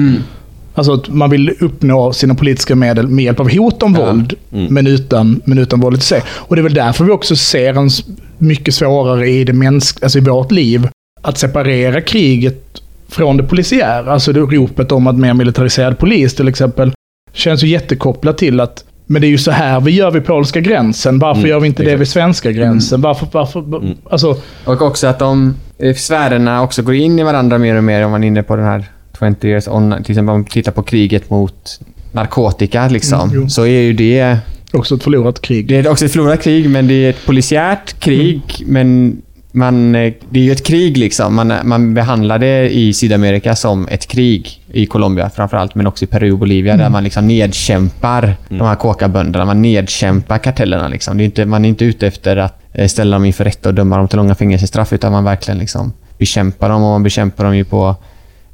Alltså 0.75 0.93
att 0.93 1.09
man 1.09 1.31
vill 1.31 1.55
uppnå 1.61 2.13
sina 2.13 2.35
politiska 2.35 2.77
medel 2.77 3.09
med 3.09 3.25
hjälp 3.25 3.41
av 3.41 3.51
hot 3.57 3.83
om 3.83 3.95
Ja. 3.95 4.07
våld, 4.07 4.35
Mm. 4.53 4.75
men, 4.75 4.87
utan, 4.87 5.41
men 5.45 5.59
utan 5.59 5.81
våldet 5.81 6.03
i 6.03 6.05
sig. 6.07 6.23
Och 6.29 6.57
det 6.57 6.61
är 6.61 6.63
väl 6.63 6.75
därför 6.75 7.05
vi 7.05 7.11
också 7.11 7.37
ser 7.37 7.75
en 7.75 7.91
mycket 8.39 8.75
svårare 8.75 9.29
i, 9.31 9.45
det 9.45 9.53
mänsk, 9.53 10.03
alltså 10.03 10.19
i 10.19 10.21
vårt 10.21 10.51
liv 10.53 10.89
att 11.23 11.39
separera 11.39 12.01
kriget 12.01 12.83
från 13.09 13.37
det 13.37 13.43
polisiära. 13.43 14.13
Alltså 14.13 14.33
det 14.33 14.41
ropet 14.41 14.93
om 14.93 15.07
att 15.07 15.17
mer 15.17 15.35
militariserad 15.35 15.99
polis 15.99 16.35
till 16.35 16.49
exempel 16.49 16.93
känns 17.33 17.65
ju 17.65 17.69
jättekopplat 17.69 18.39
till 18.39 18.61
att 18.61 18.85
men 19.07 19.21
det 19.23 19.27
är 19.27 19.31
ju 19.31 19.39
så 19.39 19.51
här 19.51 19.81
vi 19.81 19.91
gör 19.91 20.11
vid 20.11 20.25
polska 20.25 20.61
gränsen. 20.61 21.19
Varför 21.19 21.39
Mm, 21.41 21.51
gör 21.51 21.61
vi 21.61 21.67
inte 21.67 21.83
det 21.83 21.87
exakt. 21.89 22.01
vid 22.01 22.09
svenska 22.09 22.53
gränsen? 22.53 23.01
Varför, 23.01 23.27
varför, 23.33 23.61
Mm. 23.61 23.95
alltså, 24.11 24.37
Och 24.65 24.83
också 24.83 25.07
att 25.07 25.19
de 25.19 25.55
eh, 25.79 25.95
sfärerna 25.95 26.63
också 26.63 26.83
går 26.83 26.95
in 26.95 27.19
i 27.19 27.23
varandra 27.23 27.59
mer 27.59 27.75
och 27.77 27.85
mer 27.85 28.05
om 28.05 28.11
man 28.11 28.25
är 28.25 28.29
inne 28.29 28.43
på 28.43 28.57
den 28.57 28.65
här 28.65 28.85
20 29.19 29.49
years 29.49 29.69
on. 29.69 29.91
Till 29.91 30.13
exempel 30.13 30.35
om 30.35 30.41
man 30.41 30.45
tittar 30.45 30.73
på 30.73 30.83
kriget 30.83 31.31
mot 31.31 31.81
narkotika 32.13 32.89
liksom. 32.89 33.31
Mm, 33.31 33.49
så 33.49 33.63
är 33.63 33.81
ju 33.81 33.93
det 33.93 34.39
också 34.73 34.95
ett 34.95 35.03
förlorat 35.03 35.41
krig. 35.41 35.69
Det 35.69 35.77
är 35.77 35.89
också 35.89 36.05
ett 36.05 36.13
förlorat 36.13 36.43
krig, 36.43 36.71
men 36.71 36.87
det 36.87 36.95
är 36.95 37.11
ett 37.11 37.27
polisiärt 37.27 38.01
krig. 38.01 38.43
Men 38.67 39.23
man, 39.55 39.95
eh, 39.95 40.13
det 40.31 40.41
är 40.41 40.45
ju 40.45 40.53
ett 40.53 40.67
krig 40.67 40.97
liksom. 40.97 41.35
Man, 41.35 41.53
man 41.65 41.95
behandlar 41.95 42.39
det 42.39 42.75
i 42.75 42.93
Sydamerika 42.93 43.57
som 43.57 43.89
ett 43.89 44.07
krig. 44.07 44.61
I 44.73 44.87
Colombia 44.87 45.31
framförallt, 45.31 45.75
men 45.75 45.87
också 45.87 46.05
i 46.05 46.09
Peru 46.09 46.33
och 46.33 46.39
Bolivia. 46.39 46.77
Där 46.77 46.91
man 46.91 47.05
liksom 47.05 47.29
nedkämpar 47.29 48.37
de 48.49 48.61
här 48.61 48.75
kåkabönderna. 48.75 49.45
Man 49.45 49.63
nedkämpar 49.63 50.39
kartellerna. 50.39 50.89
Liksom. 50.89 51.17
Det 51.17 51.23
är 51.23 51.25
inte, 51.25 51.45
man 51.45 51.65
är 51.65 51.69
inte 51.69 51.85
ute 51.85 52.07
efter 52.07 52.37
att 52.37 52.61
eh, 52.73 52.89
ställa 52.89 53.17
dem 53.17 53.25
inför 53.25 53.45
rätta 53.45 53.69
och 53.69 53.75
döma 53.75 53.97
dem 53.97 54.09
till 54.09 54.17
långa 54.17 54.35
fängelsestraff. 54.35 54.93
Utan 54.93 55.13
man 55.13 55.25
verkligen 55.25 55.59
liksom 55.59 55.93
bekämpar 56.19 56.69
dem. 56.69 56.83
Och 56.83 56.91
man 56.91 57.03
bekämpar 57.03 57.45
dem 57.45 57.57
ju 57.57 57.65
på 57.65 57.97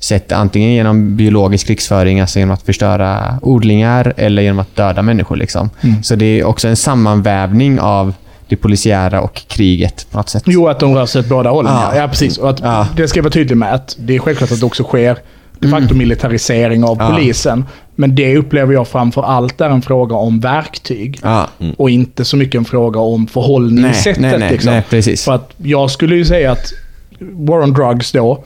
sätt 0.00 0.32
antingen 0.32 0.72
genom 0.72 1.16
biologisk 1.16 1.66
krigsföring, 1.66 2.20
alltså 2.20 2.38
genom 2.38 2.54
att 2.54 2.62
förstöra 2.62 3.38
odlingar, 3.42 4.14
eller 4.16 4.42
genom 4.42 4.58
att 4.58 4.76
döda 4.76 5.02
människor. 5.02 5.36
Liksom. 5.36 5.70
Så 6.02 6.14
det 6.14 6.24
är 6.40 6.44
också 6.44 6.68
en 6.68 6.76
sammanvävning 6.76 7.80
av 7.80 8.14
det 8.48 8.56
polisiära 8.56 9.20
och 9.20 9.42
kriget 9.48 10.06
på 10.10 10.16
något 10.16 10.28
sätt. 10.28 10.42
Jo, 10.46 10.68
att 10.68 10.80
de 10.80 10.94
rör 10.94 11.06
sig 11.06 11.20
åt 11.20 11.26
båda 11.28 11.50
hållen. 11.50 11.72
Ja. 11.72 11.96
Ja, 11.96 12.08
precis. 12.08 12.38
Och 12.38 12.50
att 12.50 12.60
Ja. 12.60 12.86
Det 12.96 13.08
ska 13.08 13.18
jag 13.18 13.24
vara 13.24 13.32
tydlig 13.32 13.56
med 13.56 13.74
att 13.74 13.96
det 13.98 14.14
är 14.14 14.18
självklart 14.18 14.52
att 14.52 14.60
det 14.60 14.66
också 14.66 14.82
sker 14.84 15.18
de 15.58 15.68
facto 15.70 15.94
militarisering 15.94 16.84
av 16.84 16.96
Ja. 17.00 17.10
polisen. 17.10 17.64
Men 17.94 18.14
det 18.14 18.36
upplever 18.36 18.72
jag 18.74 18.88
framför 18.88 19.22
allt 19.22 19.60
är 19.60 19.70
en 19.70 19.82
fråga 19.82 20.16
om 20.16 20.40
verktyg. 20.40 21.20
Ja. 21.22 21.48
Och 21.76 21.90
inte 21.90 22.24
så 22.24 22.36
mycket 22.36 22.58
en 22.58 22.64
fråga 22.64 23.00
om 23.00 23.26
förhållningssättet. 23.26 24.22
Nej, 24.22 24.38
nej, 24.38 24.52
liksom. 24.52 24.72
nej, 24.72 24.82
precis. 24.90 25.24
För 25.24 25.34
att 25.34 25.50
jag 25.56 25.90
skulle 25.90 26.16
ju 26.16 26.24
säga 26.24 26.52
att 26.52 26.72
War 27.20 27.62
on 27.62 27.72
Drugs 27.72 28.12
då 28.12 28.44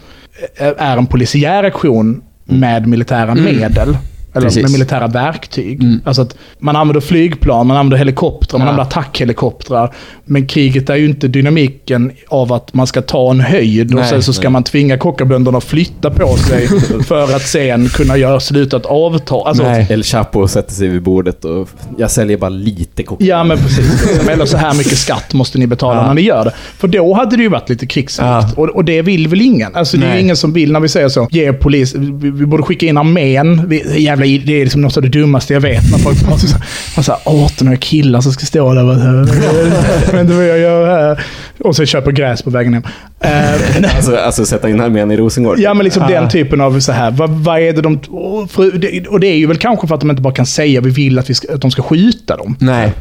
är 0.56 0.96
en 0.96 1.06
polisiär 1.06 1.64
aktion 1.64 2.22
med 2.44 2.86
militära 2.86 3.34
medel. 3.34 3.96
Eller 4.34 4.46
Precis. 4.46 4.62
med 4.62 4.70
militära 4.72 5.06
verktyg. 5.06 5.82
Mm. 5.82 6.00
Alltså 6.04 6.22
att 6.22 6.36
man 6.58 6.76
använder 6.76 7.00
flygplan, 7.00 7.66
man 7.66 7.76
använder 7.76 7.96
helikoptrar, 7.96 8.58
man 8.58 8.66
Ja. 8.66 8.72
använder 8.72 8.90
attackhelikoptrar. 9.00 9.94
Men 10.24 10.46
kriget 10.46 10.90
är 10.90 10.96
ju 10.96 11.04
inte 11.06 11.28
dynamiken 11.28 12.12
av 12.28 12.52
att 12.52 12.74
man 12.74 12.86
ska 12.86 13.02
ta 13.02 13.30
en 13.30 13.40
höjd 13.40 13.94
och 13.94 14.00
Nej, 14.00 14.08
sen 14.10 14.22
så 14.22 14.32
ska 14.32 14.50
man 14.50 14.62
tvinga 14.64 14.98
kockabönderna 14.98 15.58
att 15.58 15.64
flytta 15.64 16.10
på 16.10 16.36
sig 16.36 16.68
för 17.06 17.22
att 17.36 17.42
sen 17.42 17.88
kunna 17.88 18.16
göra 18.16 18.40
sluta 18.40 18.76
ett 18.76 18.86
avtal. 18.86 19.46
Alltså, 19.48 19.62
Nej. 19.62 19.86
El 19.90 20.02
Chapo 20.02 20.48
sätter 20.48 20.72
sig 20.72 20.88
vid 20.88 21.02
bordet 21.02 21.44
och 21.44 21.68
jag 21.98 22.10
säljer 22.10 22.36
bara 22.36 22.48
lite 22.50 23.02
kokain. 23.02 23.28
Ja 23.28 23.44
men 23.44 23.58
precis. 23.58 24.28
Eller 24.28 24.46
så 24.46 24.56
här 24.56 24.74
mycket 24.74 24.98
skatt 24.98 25.32
måste 25.34 25.58
ni 25.58 25.66
betala 25.66 26.00
Ja. 26.00 26.06
när 26.06 26.14
ni 26.14 26.20
gör 26.22 26.44
det. 26.44 26.52
För 26.78 26.88
då 26.88 27.14
hade 27.14 27.36
det 27.36 27.42
ju 27.42 27.48
varit 27.48 27.68
lite 27.68 27.86
krigsrikt. 27.86 28.26
Ja. 28.26 28.50
Och, 28.56 28.68
och 28.68 28.84
det 28.84 29.02
vill 29.02 29.28
väl 29.28 29.40
ingen? 29.40 29.74
Alltså 29.74 29.96
det 29.96 30.02
är 30.04 30.08
ju 30.08 30.12
Nej. 30.14 30.22
ingen 30.22 30.36
som 30.36 30.52
vill 30.52 30.72
när 30.72 30.80
vi 30.80 30.88
säger 30.88 31.08
så. 31.08 31.28
Ge 31.30 31.52
polis, 31.52 31.94
vi, 31.94 32.30
vi 32.30 32.46
borde 32.46 32.62
skicka 32.62 32.86
in 32.86 32.96
armén. 32.96 33.68
Vi, 33.68 34.02
jävla, 34.02 34.23
det 34.24 34.52
är 34.60 34.64
liksom 34.64 34.80
något 34.80 34.96
av 34.96 35.02
det 35.02 35.08
dummaste 35.08 35.52
jag 35.52 35.60
vet. 35.60 35.90
När 35.90 35.98
folk 35.98 36.24
pratar 36.24 36.38
så 36.46 36.56
här, 36.96 37.02
så 37.02 37.12
här 37.12 37.20
18-åriga 37.24 37.76
killar 37.76 38.20
som 38.20 38.32
ska 38.32 38.46
stå 38.46 38.74
där 38.74 38.84
och 38.84 39.28
vet 39.28 40.20
inte 40.20 40.32
vad 40.34 40.46
jag 40.46 40.58
gör 40.58 40.86
här. 40.86 41.24
Och 41.58 41.76
så 41.76 41.84
köper 41.84 42.12
gräs 42.12 42.42
på 42.42 42.50
vägen 42.50 42.74
hem. 42.74 42.82
Eh, 43.20 43.96
Alltså, 43.96 44.16
alltså 44.16 44.44
sätta 44.46 44.68
in 44.70 44.80
armén 44.80 45.10
i 45.10 45.16
Rosengård. 45.16 45.58
Ja, 45.58 45.74
men 45.74 45.84
liksom 45.84 46.02
Ja. 46.08 46.20
den 46.20 46.30
typen 46.30 46.60
av 46.60 46.80
så 46.80 46.92
här. 46.92 47.10
Vad, 47.10 47.30
vad 47.30 47.58
är 47.60 47.72
det 47.72 47.82
de... 47.82 47.96
Och, 48.08 48.50
för, 48.50 48.70
det, 48.72 49.06
och 49.08 49.20
det 49.20 49.26
är 49.26 49.36
ju 49.36 49.46
väl 49.46 49.56
kanske 49.56 49.86
för 49.86 49.94
att 49.94 50.00
de 50.00 50.10
inte 50.10 50.22
bara 50.22 50.34
kan 50.34 50.46
säga 50.46 50.80
vi 50.80 50.90
vill 50.90 51.18
att, 51.18 51.30
vi 51.30 51.34
ska, 51.34 51.54
att 51.54 51.60
de 51.60 51.70
ska 51.70 51.82
skjuta 51.82 52.36
dem. 52.36 52.56
Nej. 52.60 52.92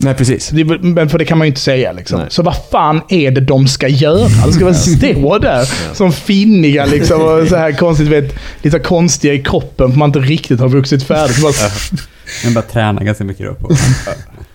Nej, 0.00 0.14
precis. 0.14 0.48
Det, 0.48 0.64
men 0.64 1.08
för 1.08 1.18
det 1.18 1.24
kan 1.24 1.38
man 1.38 1.46
ju 1.46 1.48
inte 1.48 1.60
säga 1.60 1.92
liksom. 1.92 2.20
Nej. 2.20 2.28
Så 2.30 2.42
vad 2.42 2.56
fan 2.70 3.00
är 3.08 3.30
det 3.30 3.40
de 3.40 3.68
ska 3.68 3.88
göra? 3.88 4.28
De 4.46 4.52
ska 4.52 4.64
väl 4.64 4.74
stå 4.74 5.38
där 5.38 5.94
som 5.94 6.12
finniga 6.12 6.86
liksom 6.86 7.22
och 7.22 7.48
så 7.48 7.56
här 7.56 7.72
konstigt, 7.72 8.08
vet, 8.08 8.34
lite 8.62 8.78
konstiga 8.78 9.34
i 9.34 9.42
kroppen 9.42 9.90
för 9.90 9.98
man 9.98 10.08
inte 10.08 10.18
riktigt 10.18 10.60
har 10.60 10.68
vuxit 10.68 11.02
färdigt. 11.02 11.42
Bara, 11.42 11.52
Men 12.44 12.54
bara 12.54 12.62
träna 12.62 13.02
ganska 13.02 13.24
mycket 13.24 13.46
då 13.46 13.54
på. 13.54 13.68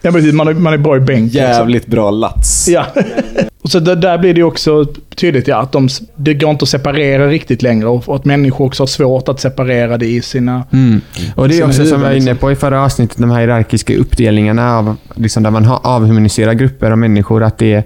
ja, 0.04 0.12
precis, 0.12 0.34
man, 0.34 0.48
är, 0.48 0.54
man 0.54 0.74
är 0.74 0.78
bra 0.78 0.98
i 0.98 1.00
bänk. 1.00 1.34
Liksom. 1.34 1.42
Jävligt 1.42 1.88
bra 1.88 2.12
lats. 2.12 2.68
Ja. 2.68 2.86
Och 3.64 3.72
så 3.72 3.80
där, 3.80 3.96
där 3.96 4.18
blir 4.18 4.34
det 4.34 4.38
ju 4.38 4.44
också 4.44 4.86
tydligt 5.16 5.48
ja, 5.48 5.58
att 5.58 5.72
de, 5.72 5.90
det 6.16 6.34
går 6.34 6.50
inte 6.50 6.64
att 6.64 6.70
separera 6.70 7.28
riktigt 7.28 7.62
längre 7.62 7.88
och, 7.88 8.16
att 8.16 8.26
människor 8.26 8.66
också 8.66 8.84
har 8.84 8.88
svårt 8.88 9.30
att 9.30 9.40
separera 9.40 9.98
det 9.98 10.06
i 10.06 10.22
sina... 10.22 10.64
Mm. 10.74 11.02
Och 11.36 11.50
det 11.50 11.60
är 11.60 11.66
också 11.66 11.86
som 11.86 12.02
jag 12.02 12.10
var 12.10 12.10
inne 12.10 12.20
liksom. 12.20 12.38
på 12.38 12.52
i 12.52 12.56
förra 12.56 12.84
avsnittet, 12.84 13.18
de 13.18 13.32
här 13.32 13.40
hierarkiska 13.40 13.96
uppdelningarna 13.98 14.78
av, 14.78 14.96
liksom 15.16 15.44
där 15.44 15.52
man 15.52 15.66
har 15.66 15.80
avhumaniserar 15.84 16.54
grupper 16.54 16.92
av 16.92 16.98
människor. 16.98 17.44
Att 17.44 17.58
det 17.58 17.84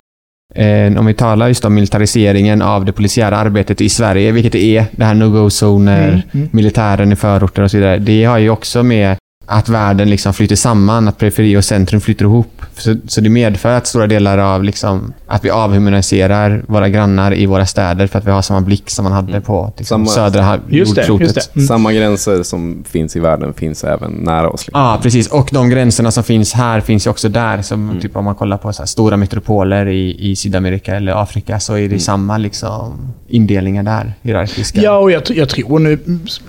är, 0.56 0.88
eh, 0.88 1.00
om 1.00 1.06
vi 1.06 1.14
talar 1.14 1.48
just 1.48 1.66
om 1.66 1.74
militariseringen 1.74 2.62
av 2.62 2.86
det 2.86 2.92
polisiära 2.92 3.38
arbetet 3.38 3.82
i 3.82 3.90
Sverige, 3.90 4.32
vilket 4.32 4.52
det 4.52 4.64
är, 4.64 4.86
det 4.92 5.06
här 5.06 5.14
no-go-zoner, 5.14 6.08
Mm, 6.08 6.22
mm. 6.34 6.50
militären 6.52 7.12
i 7.12 7.16
förorter 7.16 7.64
och 7.64 7.72
så 7.72 7.78
vidare. 7.78 7.98
Det 7.98 8.24
har 8.24 8.38
ju 8.38 8.50
också 8.50 8.84
med 8.84 9.18
att 9.50 9.70
världen 9.70 10.10
liksom 10.10 10.34
flyter 10.34 10.56
samman, 10.56 11.08
att 11.08 11.18
periferi 11.18 11.58
och 11.58 11.66
centrum 11.66 12.02
flyter 12.02 12.26
ihop. 12.26 12.62
Så, 12.78 12.96
så 13.08 13.22
det 13.22 13.30
medför 13.30 13.72
att 13.72 13.88
stora 13.88 14.08
delar 14.08 14.38
av 14.38 14.64
liksom, 14.64 15.14
att 15.28 15.46
vi 15.46 15.50
avhumaniserar 15.50 16.64
våra 16.68 16.90
grannar 16.90 17.34
i 17.34 17.46
våra 17.46 17.66
städer 17.66 18.08
för 18.08 18.20
att 18.20 18.28
vi 18.28 18.32
har 18.32 18.42
samma 18.42 18.62
blick 18.62 18.90
som 18.90 19.04
man 19.04 19.12
hade 19.14 19.42
på 19.42 19.74
liksom, 19.78 20.06
Samma- 20.06 20.16
södra 20.16 20.42
ha- 20.44 20.58
Just 20.70 20.96
det, 20.96 21.08
jordklotet. 21.08 21.36
just 21.36 21.54
det. 21.54 21.60
Mm. 21.60 21.68
Samma 21.68 21.94
gränser 21.94 22.44
som 22.44 22.84
finns 22.90 23.16
i 23.16 23.20
världen 23.20 23.54
finns 23.54 23.84
även 23.84 24.12
nära 24.12 24.50
oss. 24.50 24.68
liksom. 24.68 24.82
Ja, 24.82 25.00
precis. 25.04 25.28
Och 25.28 25.50
de 25.52 25.70
gränserna 25.70 26.12
som 26.12 26.24
finns 26.24 26.54
här 26.54 26.82
finns 26.82 27.08
ju 27.08 27.12
också 27.12 27.30
där. 27.30 27.62
Som 27.62 28.00
typ 28.02 28.16
om 28.16 28.26
man 28.26 28.36
kollar 28.36 28.58
på 28.58 28.74
så 28.74 28.82
här 28.82 28.88
stora 28.88 29.18
metropoler 29.18 29.86
i, 29.88 30.30
i 30.32 30.36
Sydamerika 30.36 30.96
eller 30.96 31.22
Afrika 31.22 31.60
så 31.60 31.78
är 31.78 31.90
det 31.90 32.00
samma 32.00 32.38
liksom 32.38 33.14
indelningar 33.28 33.84
där, 33.84 34.14
hierarkiska. 34.22 34.82
Ja, 34.82 34.98
och 34.98 35.12
jag, 35.12 35.22
jag 35.30 35.50
tror 35.50 35.80
nu, 35.80 36.00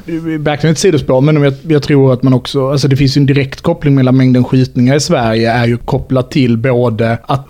mm, 0.09 0.43
verkligen 0.45 0.72
ett 0.72 0.79
sidospår, 0.79 1.20
men 1.20 1.43
jag, 1.43 1.55
jag 1.68 1.83
tror 1.83 2.12
att 2.12 2.22
man 2.22 2.33
också, 2.33 2.70
alltså 2.70 2.89
det 2.89 2.97
finns 2.97 3.16
ju 3.16 3.20
en 3.20 3.26
direkt 3.26 3.61
koppling 3.61 3.95
mellan 3.95 4.16
mängden 4.16 4.45
skjutningar 4.45 4.95
i 4.97 5.01
Sverige 5.01 5.53
är 5.53 5.66
ju 5.66 5.76
kopplat 5.76 6.31
till 6.31 6.57
både 6.59 7.18
att 7.26 7.47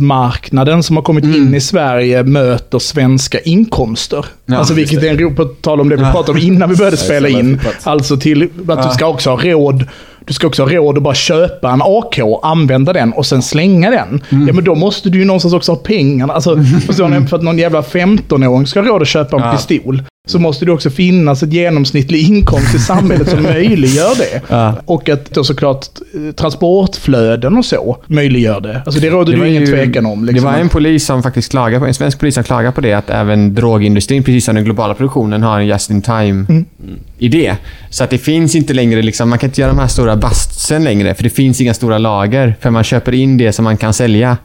handeldvapensmarknaden 0.00 0.82
som 0.82 0.96
har 0.96 1.02
kommit 1.02 1.24
in 1.24 1.54
i 1.54 1.60
Sverige 1.60 2.22
möter 2.22 2.78
svenska 2.78 3.38
inkomster. 3.40 4.24
Ja, 4.46 4.56
alltså 4.56 4.74
vilket 4.74 5.02
är 5.02 5.08
en 5.10 5.34
på 5.34 5.44
tal 5.44 5.80
om 5.80 5.88
det 5.88 5.96
vi 5.96 6.02
Ja. 6.02 6.12
pratade 6.12 6.38
om 6.38 6.44
innan 6.46 6.68
vi 6.70 6.76
började 6.76 6.96
spela 6.96 7.28
in. 7.28 7.60
Alltså 7.82 8.16
till 8.16 8.48
att 8.68 8.82
du 8.88 8.94
ska 8.94 9.06
också 9.06 9.30
ha 9.30 9.36
råd 9.36 9.84
du 10.26 10.34
ska 10.34 10.46
också 10.46 10.62
ha 10.62 10.70
råd 10.70 10.96
att 10.96 11.02
bara 11.02 11.14
köpa 11.14 11.70
en 11.70 11.82
AK, 11.84 12.18
använda 12.42 12.92
den 12.92 13.12
och 13.12 13.26
sen 13.26 13.42
slänga 13.42 13.90
den. 13.90 14.20
Ja, 14.28 14.52
men 14.52 14.64
då 14.64 14.74
måste 14.74 15.10
du 15.10 15.18
ju 15.18 15.24
någonstans 15.24 15.54
också 15.54 15.72
ha 15.72 15.76
pengarna. 15.76 16.32
Alltså, 16.32 16.54
ni? 16.54 17.26
För 17.26 17.36
att 17.36 17.42
någon 17.42 17.58
jävla 17.58 17.80
15-åring 17.82 18.66
ska 18.66 18.80
ha 18.80 18.88
råd 18.88 19.02
att 19.02 19.08
köpa 19.08 19.36
en 19.36 19.42
Ja. 19.42 19.52
pistol. 19.52 20.02
Så 20.30 20.38
måste 20.38 20.64
det 20.64 20.72
också 20.72 20.90
finnas 20.90 21.42
ett 21.42 21.52
genomsnittlig 21.52 22.28
inkomst 22.28 22.74
i 22.74 22.78
samhället 22.78 23.28
som 23.28 23.42
möjliggör 23.54 24.18
det. 24.18 24.42
Ja. 24.48 24.74
Och 24.84 25.08
att 25.08 25.30
då 25.30 25.44
såklart 25.44 25.86
eh, 26.14 26.34
transportflöden 26.34 27.58
och 27.58 27.64
så 27.64 27.96
möjliggör 28.06 28.60
det. 28.60 28.82
Alltså 28.86 29.00
det 29.00 29.10
råder 29.10 29.32
det 29.32 29.38
ju 29.38 29.48
ingen 29.48 29.66
tvekan 29.66 30.06
om. 30.06 30.24
Liksom. 30.24 30.44
Det 30.44 30.52
var 30.52 30.58
en 30.58 30.68
polis 30.68 31.06
som 31.06 31.22
faktiskt 31.22 31.50
klagade 31.50 31.80
på, 31.80 31.86
en 31.86 31.94
svensk 31.94 32.18
polis 32.18 32.34
som 32.34 32.44
klagade 32.44 32.72
på 32.72 32.80
det, 32.80 32.92
att 32.92 33.10
även 33.10 33.54
drogindustrin, 33.54 34.22
precis 34.22 34.44
som 34.44 34.54
den 34.54 34.64
globala 34.64 34.94
produktionen, 34.94 35.42
har 35.42 35.60
en 35.60 35.66
just 35.66 35.90
in 35.90 36.02
time 36.02 36.30
Mm. 36.48 37.56
Så 37.90 38.04
att 38.04 38.10
det 38.10 38.18
finns 38.18 38.54
inte 38.54 38.74
längre, 38.74 39.02
liksom, 39.02 39.28
man 39.28 39.38
kan 39.38 39.48
inte 39.48 39.60
göra 39.60 39.70
de 39.72 39.78
här 39.78 39.86
stora 39.86 40.16
bastsen 40.16 40.84
längre, 40.84 41.14
för 41.14 41.24
det 41.24 41.30
finns 41.30 41.60
inga 41.60 41.74
stora 41.74 41.98
lager. 41.98 42.56
För 42.60 42.70
man 42.70 42.84
köper 42.84 43.14
in 43.14 43.36
det 43.36 43.52
som 43.52 43.64
man 43.64 43.76
kan 43.76 43.94
sälja. 43.94 44.36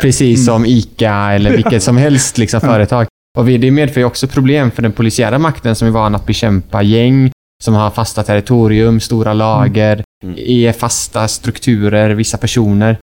Precis 0.00 0.46
som 0.46 0.66
ICA 0.66 1.32
eller 1.32 1.50
vilket 1.56 1.82
som 1.88 1.96
helst 1.96 2.38
liksom, 2.38 2.60
företag. 2.60 3.06
Och 3.38 3.48
vi- 3.48 3.58
det 3.58 3.70
medför 3.70 4.00
ju 4.00 4.06
också 4.06 4.26
problem 4.28 4.70
för 4.70 4.82
den 4.82 4.92
polisiära 4.92 5.38
makten 5.38 5.74
som 5.74 5.88
är 5.88 5.92
van 5.92 6.14
att 6.14 6.26
bekämpa 6.26 6.82
gäng, 6.82 7.30
som 7.64 7.74
har 7.74 7.90
fasta 7.90 8.22
territorium, 8.22 9.00
stora 9.00 9.32
lager, 9.32 10.02
Mm. 10.24 10.34
är 10.38 10.72
fasta 10.72 11.28
strukturer, 11.28 12.10
vissa 12.10 12.38
personer. 12.38 12.96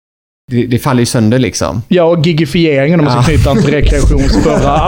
Det, 0.51 0.65
det 0.65 0.79
faller 0.79 0.99
ju 0.99 1.05
sönder 1.05 1.39
liksom. 1.39 1.81
Ja, 1.87 2.03
och 2.03 2.25
gigifieringen 2.25 2.99
om 2.99 3.05
man 3.05 3.23
ska 3.23 3.31
knyta 3.33 3.51
an 3.51 3.61
till 3.61 3.71
rekreations 3.73 4.37
förra 4.43 4.81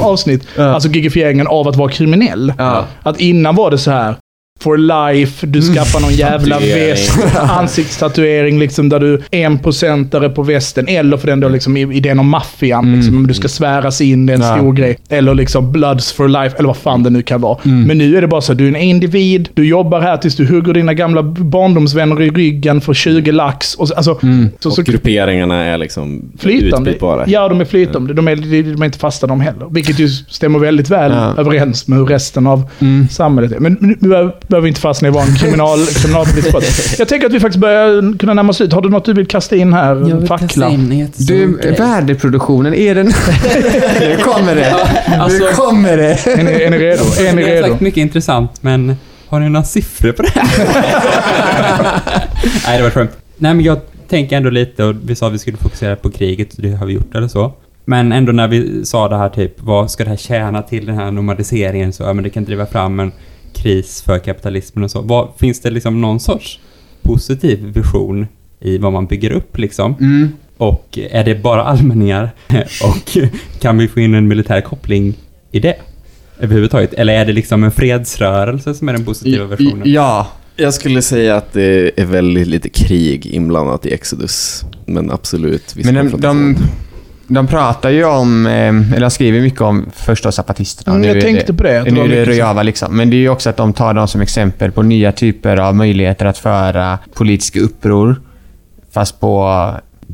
avsnitt. 0.00 0.46
Ja. 0.56 0.64
Alltså 0.64 0.88
gigifieringen 0.88 1.46
av 1.46 1.68
att 1.68 1.76
vara 1.76 1.90
kriminell. 1.92 2.52
Ja. 2.58 2.86
Att 3.02 3.20
innan 3.20 3.54
var 3.54 3.70
det 3.70 3.78
så 3.78 3.90
här. 3.90 4.16
For 4.62 4.76
life, 4.78 5.46
du 5.46 5.62
skaffar 5.62 6.00
någon 6.00 6.12
jävla 6.14 6.58
väst, 6.58 7.18
ansiktstatuering 7.36 8.58
liksom 8.58 8.88
där 8.88 9.00
du 9.00 9.14
är 9.30 9.46
en 9.46 9.58
procentare 9.58 10.28
på 10.28 10.42
västen. 10.42 10.88
Eller 10.88 11.16
för 11.16 11.26
den 11.26 11.40
då 11.40 11.48
liksom 11.48 11.76
i- 11.76 11.96
idén 11.96 12.18
om 12.18 12.28
maffian, 12.28 12.84
Mm. 12.84 12.96
liksom, 12.96 13.16
om 13.16 13.26
du 13.26 13.34
ska 13.34 13.48
sväras 13.48 14.00
in, 14.00 14.26
det 14.26 14.32
är 14.32 14.34
en 14.34 14.42
Ja. 14.42 14.56
stor 14.56 14.72
grej. 14.72 14.98
Eller 15.08 15.34
liksom 15.34 15.72
bloods 15.72 16.12
for 16.12 16.28
life, 16.28 16.56
eller 16.58 16.66
vad 16.66 16.76
fan 16.76 17.02
det 17.02 17.10
nu 17.10 17.22
kan 17.22 17.40
vara. 17.40 17.58
Mm. 17.64 17.82
Men 17.84 17.98
nu 17.98 18.16
är 18.16 18.20
det 18.20 18.28
bara 18.28 18.40
så 18.40 18.52
att 18.52 18.58
du 18.58 18.64
är 18.64 18.68
en 18.68 18.76
individ, 18.76 19.48
du 19.54 19.66
jobbar 19.68 20.00
här 20.00 20.16
tills 20.16 20.36
du 20.36 20.46
hugger 20.46 20.72
dina 20.72 20.94
gamla 20.94 21.22
barndomsvänner 21.22 22.22
i 22.22 22.30
ryggen 22.30 22.80
för 22.80 22.94
20 22.94 23.32
lax. 23.32 23.74
Och 23.74 23.88
så, 23.88 23.94
alltså, 23.94 24.18
Mm. 24.22 24.48
så, 24.60 24.68
Och 24.68 24.74
så, 24.74 24.82
grupperingarna 24.82 25.64
är 25.64 25.78
liksom 25.78 26.22
Flytande. 26.38 26.90
utbytbara. 26.90 27.24
Ja, 27.26 27.48
de 27.48 27.60
är 27.60 27.64
flytande. 27.64 28.14
De 28.14 28.28
är, 28.28 28.36
de 28.74 28.82
är 28.82 28.84
inte 28.84 28.98
fasta 28.98 29.26
de 29.26 29.40
heller. 29.40 29.66
Vilket 29.70 29.98
ju 29.98 30.08
stämmer 30.08 30.58
väldigt 30.58 30.90
väl 30.90 31.12
Ja. 31.12 31.34
överens 31.38 31.88
med 31.88 31.98
hur 31.98 32.06
resten 32.06 32.46
av 32.46 32.62
Mm. 32.80 33.08
samhället 33.08 33.52
är. 33.52 33.58
Men 33.60 33.76
nu 33.80 34.08
behöver 34.08 34.32
behöver 34.50 34.62
vi 34.64 34.68
inte 34.68 34.80
fastna 34.80 35.08
i 35.08 35.10
vad 35.10 35.22
en 35.28 35.34
kriminal, 35.34 35.86
kriminalpolitisk. 35.86 37.00
Jag 37.00 37.08
tänker 37.08 37.26
att 37.26 37.32
vi 37.32 37.40
faktiskt 37.40 37.60
börjar 37.60 38.18
kunna 38.18 38.34
närma 38.34 38.50
oss 38.50 38.60
ut. 38.60 38.72
Har 38.72 38.82
du 38.82 38.88
något 38.88 39.04
du 39.04 39.12
vill 39.12 39.26
kasta 39.26 39.56
in 39.56 39.72
här? 39.72 40.26
Fackla. 40.26 40.70
Du, 41.16 41.56
värdeproduktionen, 41.78 42.74
är 42.74 42.94
den... 42.94 43.06
nu 44.00 44.16
kommer 44.16 44.54
det. 44.54 44.74
alltså- 45.18 45.44
nu 45.44 45.50
kommer 45.52 45.96
det. 45.96 46.26
Är 46.26 46.44
ni, 46.44 46.52
är 46.52 46.70
ni 46.70 46.78
redo? 46.78 47.02
Är 47.18 47.32
ni 47.32 47.34
Ni 47.34 47.42
har 47.42 47.48
redo? 47.50 47.68
sagt 47.68 47.80
mycket 47.80 47.98
intressant, 48.00 48.62
men 48.62 48.96
har 49.28 49.40
ni 49.40 49.48
några 49.48 49.64
siffror 49.64 50.12
på 50.12 50.22
det 50.22 50.30
här? 50.34 50.46
Nej, 52.66 52.76
det 52.78 52.82
var 52.82 52.90
skämt. 52.90 53.10
Nej, 53.36 53.54
men 53.54 53.64
jag 53.64 53.78
tänker 54.08 54.36
ändå 54.36 54.50
lite, 54.50 54.84
och 54.84 54.94
vi 55.04 55.14
sa 55.14 55.26
att 55.26 55.32
vi 55.32 55.38
skulle 55.38 55.56
fokusera 55.56 55.96
på 55.96 56.10
kriget, 56.10 56.54
och 56.54 56.62
det 56.62 56.72
har 56.72 56.86
vi 56.86 56.92
gjort 56.92 57.14
eller 57.14 57.28
så. 57.28 57.52
Men 57.84 58.12
ändå 58.12 58.32
när 58.32 58.48
vi 58.48 58.84
sa 58.84 59.08
det 59.08 59.16
här 59.16 59.28
typ, 59.28 59.52
vad 59.60 59.90
ska 59.90 60.04
det 60.04 60.10
här 60.10 60.16
tjäna 60.16 60.62
till 60.62 60.86
den 60.86 60.94
här 60.98 61.10
normaliseringen? 61.10 61.92
Så, 61.92 62.02
ja, 62.02 62.12
men 62.12 62.24
det 62.24 62.30
kan 62.30 62.44
driva 62.44 62.66
fram 62.66 63.00
en 63.00 63.12
kris 63.62 64.02
för 64.02 64.18
kapitalismen 64.18 64.84
och 64.84 64.90
så. 64.90 65.00
Vad, 65.00 65.28
finns 65.38 65.60
det 65.60 65.70
liksom 65.70 66.00
någon 66.00 66.20
sorts 66.20 66.60
positiv 67.02 67.58
vision 67.74 68.26
i 68.60 68.78
vad 68.78 68.92
man 68.92 69.06
bygger 69.06 69.30
upp 69.30 69.58
liksom? 69.58 69.94
Mm. 70.00 70.32
Och 70.56 70.98
är 71.10 71.24
det 71.24 71.34
bara 71.34 71.62
allmänningar? 71.64 72.30
Och 72.84 73.18
kan 73.60 73.78
vi 73.78 73.88
få 73.88 74.00
in 74.00 74.14
en 74.14 74.28
militär 74.28 74.60
koppling 74.60 75.14
i 75.50 75.60
det? 75.60 75.76
Överhuvudtaget? 76.38 76.94
Eller 76.94 77.14
är 77.14 77.24
det 77.24 77.32
liksom 77.32 77.64
en 77.64 77.70
fredsrörelse 77.70 78.74
som 78.74 78.88
är 78.88 78.92
den 78.92 79.04
positiva 79.04 79.44
versionen? 79.44 79.82
Ja. 79.84 80.28
Jag 80.56 80.74
skulle 80.74 81.02
säga 81.02 81.36
att 81.36 81.52
det 81.52 82.00
är 82.00 82.04
väldigt 82.04 82.46
lite 82.46 82.68
krig 82.68 83.26
inblandat 83.26 83.86
i 83.86 83.92
Exodus. 83.92 84.64
Men 84.86 85.10
absolut. 85.10 85.74
Men 85.84 86.20
de. 86.20 86.56
De 87.30 87.46
pratar 87.46 87.90
ju 87.90 88.04
om, 88.04 88.46
eh, 88.46 88.52
eller 88.68 89.00
de 89.00 89.10
skriver 89.10 89.40
mycket 89.40 89.60
om 89.60 89.86
första 89.94 90.32
zapatisterna. 90.32 90.92
Mm, 90.96 91.02
Nu 91.02 91.08
jag 91.08 91.16
är 91.16 91.20
tänkte 91.20 91.54
på 91.54 91.62
det, 91.62 91.82
Nu 91.82 92.00
är 92.00 92.08
det. 92.08 92.24
Rojava 92.24 92.62
liksom. 92.62 92.96
Men 92.96 93.10
det 93.10 93.16
är 93.16 93.18
ju 93.18 93.28
också 93.28 93.50
att 93.50 93.56
de 93.56 93.72
tar 93.72 93.94
dem 93.94 94.08
som 94.08 94.20
exempel 94.20 94.72
på 94.72 94.82
nya 94.82 95.12
typer 95.12 95.56
av 95.56 95.74
möjligheter 95.74 96.26
att 96.26 96.38
föra 96.38 96.98
politiska 97.14 97.60
uppror. 97.60 98.20
Fast 98.92 99.20
på, 99.20 99.64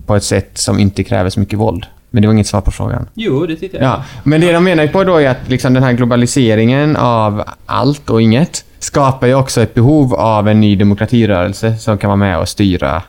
på 0.06 0.16
ett 0.16 0.24
sätt 0.24 0.50
som 0.54 0.78
inte 0.78 1.04
kräver 1.04 1.30
så 1.30 1.40
mycket 1.40 1.58
våld. 1.58 1.86
Men 2.10 2.22
det 2.22 2.28
var 2.28 2.32
inget 2.32 2.46
svar 2.46 2.60
på 2.60 2.70
frågan. 2.70 3.08
Jo, 3.14 3.46
det 3.46 3.56
tycker 3.56 3.78
jag. 3.78 3.86
Ja, 3.86 4.04
men 4.24 4.40
det 4.40 4.52
de 4.52 4.64
menar 4.64 4.82
ju 4.82 4.88
på 4.88 5.04
då 5.04 5.16
är 5.16 5.28
att 5.28 5.48
liksom 5.48 5.74
den 5.74 5.82
här 5.82 5.92
globaliseringen 5.92 6.96
av 6.96 7.42
allt 7.66 8.10
och 8.10 8.22
inget 8.22 8.64
skapar 8.78 9.26
ju 9.26 9.34
också 9.34 9.60
ett 9.62 9.74
behov 9.74 10.14
av 10.14 10.48
en 10.48 10.60
ny 10.60 10.76
demokratirörelse 10.76 11.76
som 11.76 11.98
kan 11.98 12.08
vara 12.08 12.16
med 12.16 12.38
och 12.38 12.48
styra. 12.48 13.02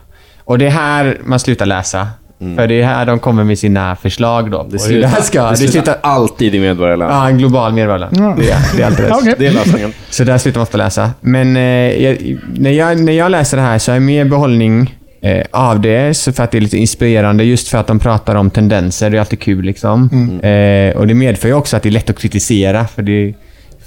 Och 0.44 0.58
det 0.58 0.66
är 0.66 0.70
här 0.70 1.18
man 1.24 1.38
slutar 1.38 1.66
läsa. 1.66 2.08
För 2.56 2.66
det 2.66 2.80
är 2.82 2.86
här 2.86 3.06
de 3.06 3.18
kommer 3.18 3.44
med 3.44 3.58
sina 3.58 3.96
förslag 3.96 4.50
då. 4.50 4.60
Mm. 4.60 4.72
Det 4.72 4.84
hur 4.88 5.00
det 5.00 5.06
här 5.06 5.20
slutar, 5.20 5.54
ska... 5.54 5.64
det 5.64 5.70
slutar 5.70 5.96
alltid 6.00 6.54
i 6.54 6.60
medborgarlän. 6.60 7.08
Ja, 7.10 7.28
en 7.28 7.38
global 7.38 7.72
medborgarlön. 7.72 8.10
Ja. 8.12 8.34
Det, 8.38 8.50
är- 8.50 8.76
det 8.76 8.82
är 8.82 8.86
alltid 8.86 9.04
rätt. 9.04 9.14
Okej. 9.20 9.34
Det 9.38 9.46
är 9.46 9.50
lösningen. 9.52 9.92
Så 10.10 10.24
där 10.24 10.38
slutar 10.38 10.58
man 10.58 10.62
ofta 10.62 10.78
läsa. 10.78 11.10
Men 11.20 11.56
eh, 11.56 11.62
jag, 12.04 12.38
när, 12.54 12.70
jag, 12.70 13.00
när 13.00 13.12
jag 13.12 13.30
läser 13.30 13.56
det 13.56 13.62
här 13.62 13.78
så 13.78 13.92
är 13.92 14.00
mer 14.00 14.24
behållning 14.24 14.94
eh, 15.22 15.44
av 15.50 15.80
det, 15.80 16.16
så 16.16 16.32
för 16.32 16.44
att 16.44 16.50
det 16.50 16.58
är 16.58 16.62
lite 16.62 16.76
inspirerande, 16.76 17.44
just 17.44 17.68
för 17.68 17.78
att 17.78 17.86
de 17.86 17.98
pratar 17.98 18.34
om 18.34 18.50
tendenser. 18.50 19.10
Det 19.10 19.16
är 19.16 19.20
alltid 19.20 19.40
kul 19.40 19.64
liksom. 19.64 20.10
Eh, 20.42 20.96
och 20.96 21.06
det 21.06 21.14
medför 21.14 21.48
ju 21.48 21.54
också 21.54 21.76
att 21.76 21.82
det 21.82 21.88
är 21.88 21.90
lätt 21.90 22.10
att 22.10 22.18
kritisera, 22.18 22.86
för 22.86 23.02
det 23.02 23.34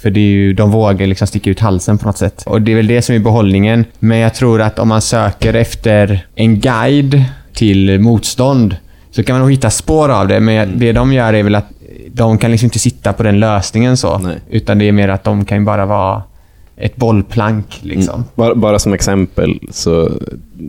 för 0.02 0.10
det 0.10 0.20
är 0.20 0.24
ju, 0.24 0.54
de 0.54 0.72
vågar 0.72 1.08
liksom 1.08 1.28
sticka 1.28 1.50
ut 1.50 1.60
halsen 1.60 1.98
på 1.98 2.06
något 2.08 2.18
sätt. 2.18 2.44
Och 2.46 2.62
det 2.62 2.72
är 2.72 2.76
väl 2.76 2.88
det 2.88 3.02
som 3.02 3.16
är 3.16 3.20
behållningen. 3.20 3.86
Men 4.00 4.18
jag 4.18 4.34
tror 4.34 4.62
att 4.62 4.80
om 4.80 4.88
man 4.88 5.02
söker 5.02 5.54
efter 5.54 6.26
en 6.36 6.60
guide 6.60 7.24
till 7.62 8.00
motstånd 8.00 8.76
så 9.12 9.24
kan 9.24 9.34
man 9.34 9.42
nog 9.42 9.52
hitta 9.52 9.70
spår 9.70 10.10
av 10.10 10.28
det. 10.28 10.40
Men 10.40 10.80
det 10.80 10.92
de 10.92 11.14
gör 11.14 11.34
är 11.34 11.44
väl 11.44 11.56
att 11.56 11.70
de 12.08 12.38
kan 12.38 12.52
liksom 12.52 12.66
inte 12.66 12.80
sitta 12.80 13.14
på 13.14 13.24
den 13.24 13.40
lösningen 13.40 13.98
så. 13.98 14.18
Nej. 14.18 14.38
Utan 14.50 14.80
det 14.80 14.88
är 14.88 14.92
mer 14.92 15.10
att 15.10 15.24
de 15.24 15.46
kan 15.46 15.66
bara 15.66 15.86
vara 15.86 16.24
ett 16.82 16.96
bollplank 16.96 17.80
liksom. 17.82 18.24
Bara, 18.36 18.56
bara 18.56 18.80
som 18.80 18.94
exempel 18.94 19.60
så 19.70 20.10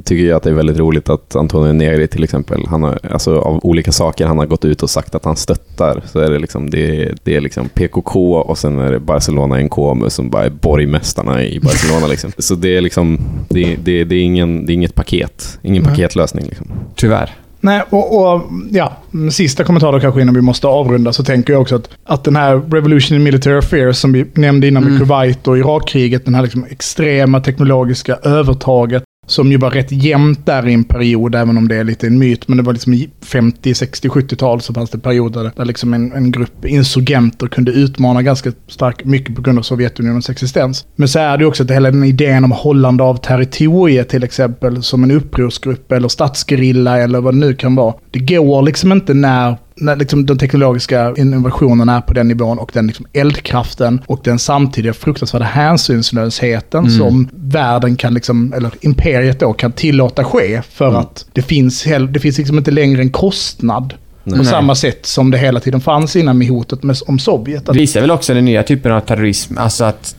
tycker 0.04 0.24
jag 0.24 0.36
att 0.36 0.42
det 0.42 0.50
är 0.50 0.54
väldigt 0.54 0.78
roligt 0.78 1.08
att 1.08 1.36
Antonio 1.36 1.72
Negri 1.72 2.08
till 2.08 2.24
exempel, 2.24 2.64
han 2.68 2.82
har, 2.82 2.98
alltså 3.12 3.38
av 3.38 3.60
olika 3.62 3.92
saker 3.92 4.26
han 4.26 4.38
har 4.38 4.46
gått 4.46 4.64
ut 4.64 4.82
och 4.82 4.90
sagt 4.90 5.14
att 5.14 5.24
han 5.24 5.36
stöttar, 5.36 6.02
så 6.12 6.18
är 6.18 6.30
det 6.30 6.38
liksom, 6.38 6.70
det, 6.70 7.02
är- 7.02 7.14
det 7.24 7.36
är 7.36 7.40
liksom 7.40 7.68
PKK 7.68 8.34
och 8.36 8.58
sen 8.58 8.78
är 8.78 8.92
det 8.92 9.00
Barcelona 9.00 9.58
NKM 9.58 10.10
som 10.10 10.30
bara 10.30 10.44
är 10.44 10.50
borgmästarna 10.50 11.44
i 11.44 11.60
Barcelona. 11.60 12.06
liksom. 12.06 12.32
Så 12.38 12.54
det 12.54 12.76
är 12.76 12.80
liksom, 12.80 13.18
det, 13.48 13.76
det, 13.84 14.04
det, 14.04 14.14
är 14.16 14.22
ingen, 14.22 14.66
det 14.66 14.72
är 14.72 14.74
inget 14.74 14.94
paket, 14.94 15.58
ingen 15.62 15.82
Nej. 15.82 15.90
paketlösning. 15.92 16.44
Liksom. 16.46 16.66
Tyvärr. 16.96 17.30
Nej, 17.64 17.82
och, 17.90 18.34
och 18.34 18.42
ja, 18.70 18.96
sista 19.30 19.64
kommentar 19.64 19.92
då 19.92 20.00
kanske 20.00 20.20
innan 20.22 20.34
vi 20.34 20.40
måste 20.40 20.66
avrunda, 20.66 21.12
så 21.12 21.24
tänker 21.24 21.52
jag 21.52 21.62
också 21.62 21.76
att, 21.76 21.88
att 22.04 22.24
den 22.24 22.36
här 22.36 22.62
Revolution 22.70 23.16
in 23.16 23.22
Military 23.22 23.58
Affairs 23.58 23.96
som 23.96 24.12
vi 24.12 24.26
nämnde 24.34 24.68
innan 24.68 24.84
med 24.84 24.98
Kuwait 24.98 25.48
och 25.48 25.58
Irakkriget, 25.58 26.24
den 26.24 26.34
här 26.34 26.42
liksom 26.42 26.64
extrema 26.70 27.40
teknologiska 27.40 28.14
övertaget, 28.14 29.02
som 29.32 29.52
ju 29.52 29.58
var 29.58 29.70
rätt 29.70 29.92
jämnt 29.92 30.46
där 30.46 30.68
i 30.68 30.74
en 30.74 30.84
period, 30.84 31.34
även 31.34 31.58
om 31.58 31.68
det 31.68 31.76
är 31.76 31.84
lite 31.84 32.06
en 32.06 32.18
myt, 32.18 32.48
men 32.48 32.56
det 32.56 32.62
var 32.62 32.72
liksom 32.72 32.94
i 32.94 33.10
50, 33.22 33.74
60, 33.74 34.08
70-tal 34.08 34.60
så 34.60 34.74
fanns 34.74 34.90
det 34.90 34.98
perioder 34.98 35.50
där 35.56 35.64
liksom 35.64 35.94
en, 35.94 36.12
en 36.12 36.32
grupp 36.32 36.64
insurgenter 36.64 37.46
kunde 37.46 37.72
utmana 37.72 38.22
ganska 38.22 38.52
starkt, 38.68 39.04
mycket 39.04 39.36
på 39.36 39.42
grund 39.42 39.58
av 39.58 39.62
Sovjetunionens 39.62 40.30
existens. 40.30 40.86
Men 40.96 41.08
så 41.08 41.18
är 41.18 41.38
det 41.38 41.42
ju 41.42 41.48
också 41.48 41.62
att 41.62 41.70
hela 41.70 41.90
den 41.90 42.04
idén 42.04 42.44
om 42.44 42.50
hållande 42.50 43.04
av 43.04 43.16
territoriet 43.16 44.08
till 44.08 44.24
exempel, 44.24 44.82
som 44.82 45.04
en 45.04 45.10
upprorsgrupp 45.10 45.92
eller 45.92 46.08
statsgerilla 46.08 46.98
eller 46.98 47.20
vad 47.20 47.34
det 47.34 47.38
nu 47.38 47.54
kan 47.54 47.74
vara. 47.74 47.94
Det 48.10 48.18
går 48.18 48.62
liksom 48.62 48.92
inte 48.92 49.14
när 49.14 49.56
när 49.76 49.96
liksom 49.96 50.26
de 50.26 50.38
teknologiska 50.38 51.14
innovationerna 51.16 51.96
är 51.96 52.00
på 52.00 52.12
den 52.12 52.28
nivån 52.28 52.58
och 52.58 52.70
den 52.74 52.86
liksom 52.86 53.06
eldkraften 53.12 54.02
och 54.06 54.20
den 54.24 54.38
samtidiga 54.38 54.92
fruktansvärda 54.92 55.44
hänsynslösheten 55.44 56.90
som 56.90 57.28
världen 57.32 57.96
kan, 57.96 58.14
liksom, 58.14 58.52
eller 58.52 58.70
imperiet 58.80 59.40
då, 59.40 59.52
kan 59.52 59.72
tillåta 59.72 60.24
ske. 60.24 60.62
För 60.62 60.94
att 60.94 61.26
det 61.32 61.42
finns, 61.42 61.84
det 62.10 62.20
finns 62.20 62.38
liksom 62.38 62.58
inte 62.58 62.70
längre 62.70 63.00
en 63.02 63.10
kostnad 63.10 63.94
på 64.24 64.36
Nej. 64.36 64.44
samma 64.44 64.74
sätt 64.74 65.06
som 65.06 65.30
det 65.30 65.38
hela 65.38 65.60
tiden 65.60 65.80
fanns 65.80 66.16
innan 66.16 66.38
med 66.38 66.48
hotet 66.48 66.82
med, 66.82 66.96
om 67.06 67.18
Sovjet. 67.18 67.66
Det 67.66 67.72
visar 67.72 68.00
väl 68.00 68.10
också 68.10 68.34
den 68.34 68.44
nya 68.44 68.62
typen 68.62 68.92
av 68.92 69.00
terrorism. 69.00 69.58
Alltså 69.58 69.84
att, 69.84 70.16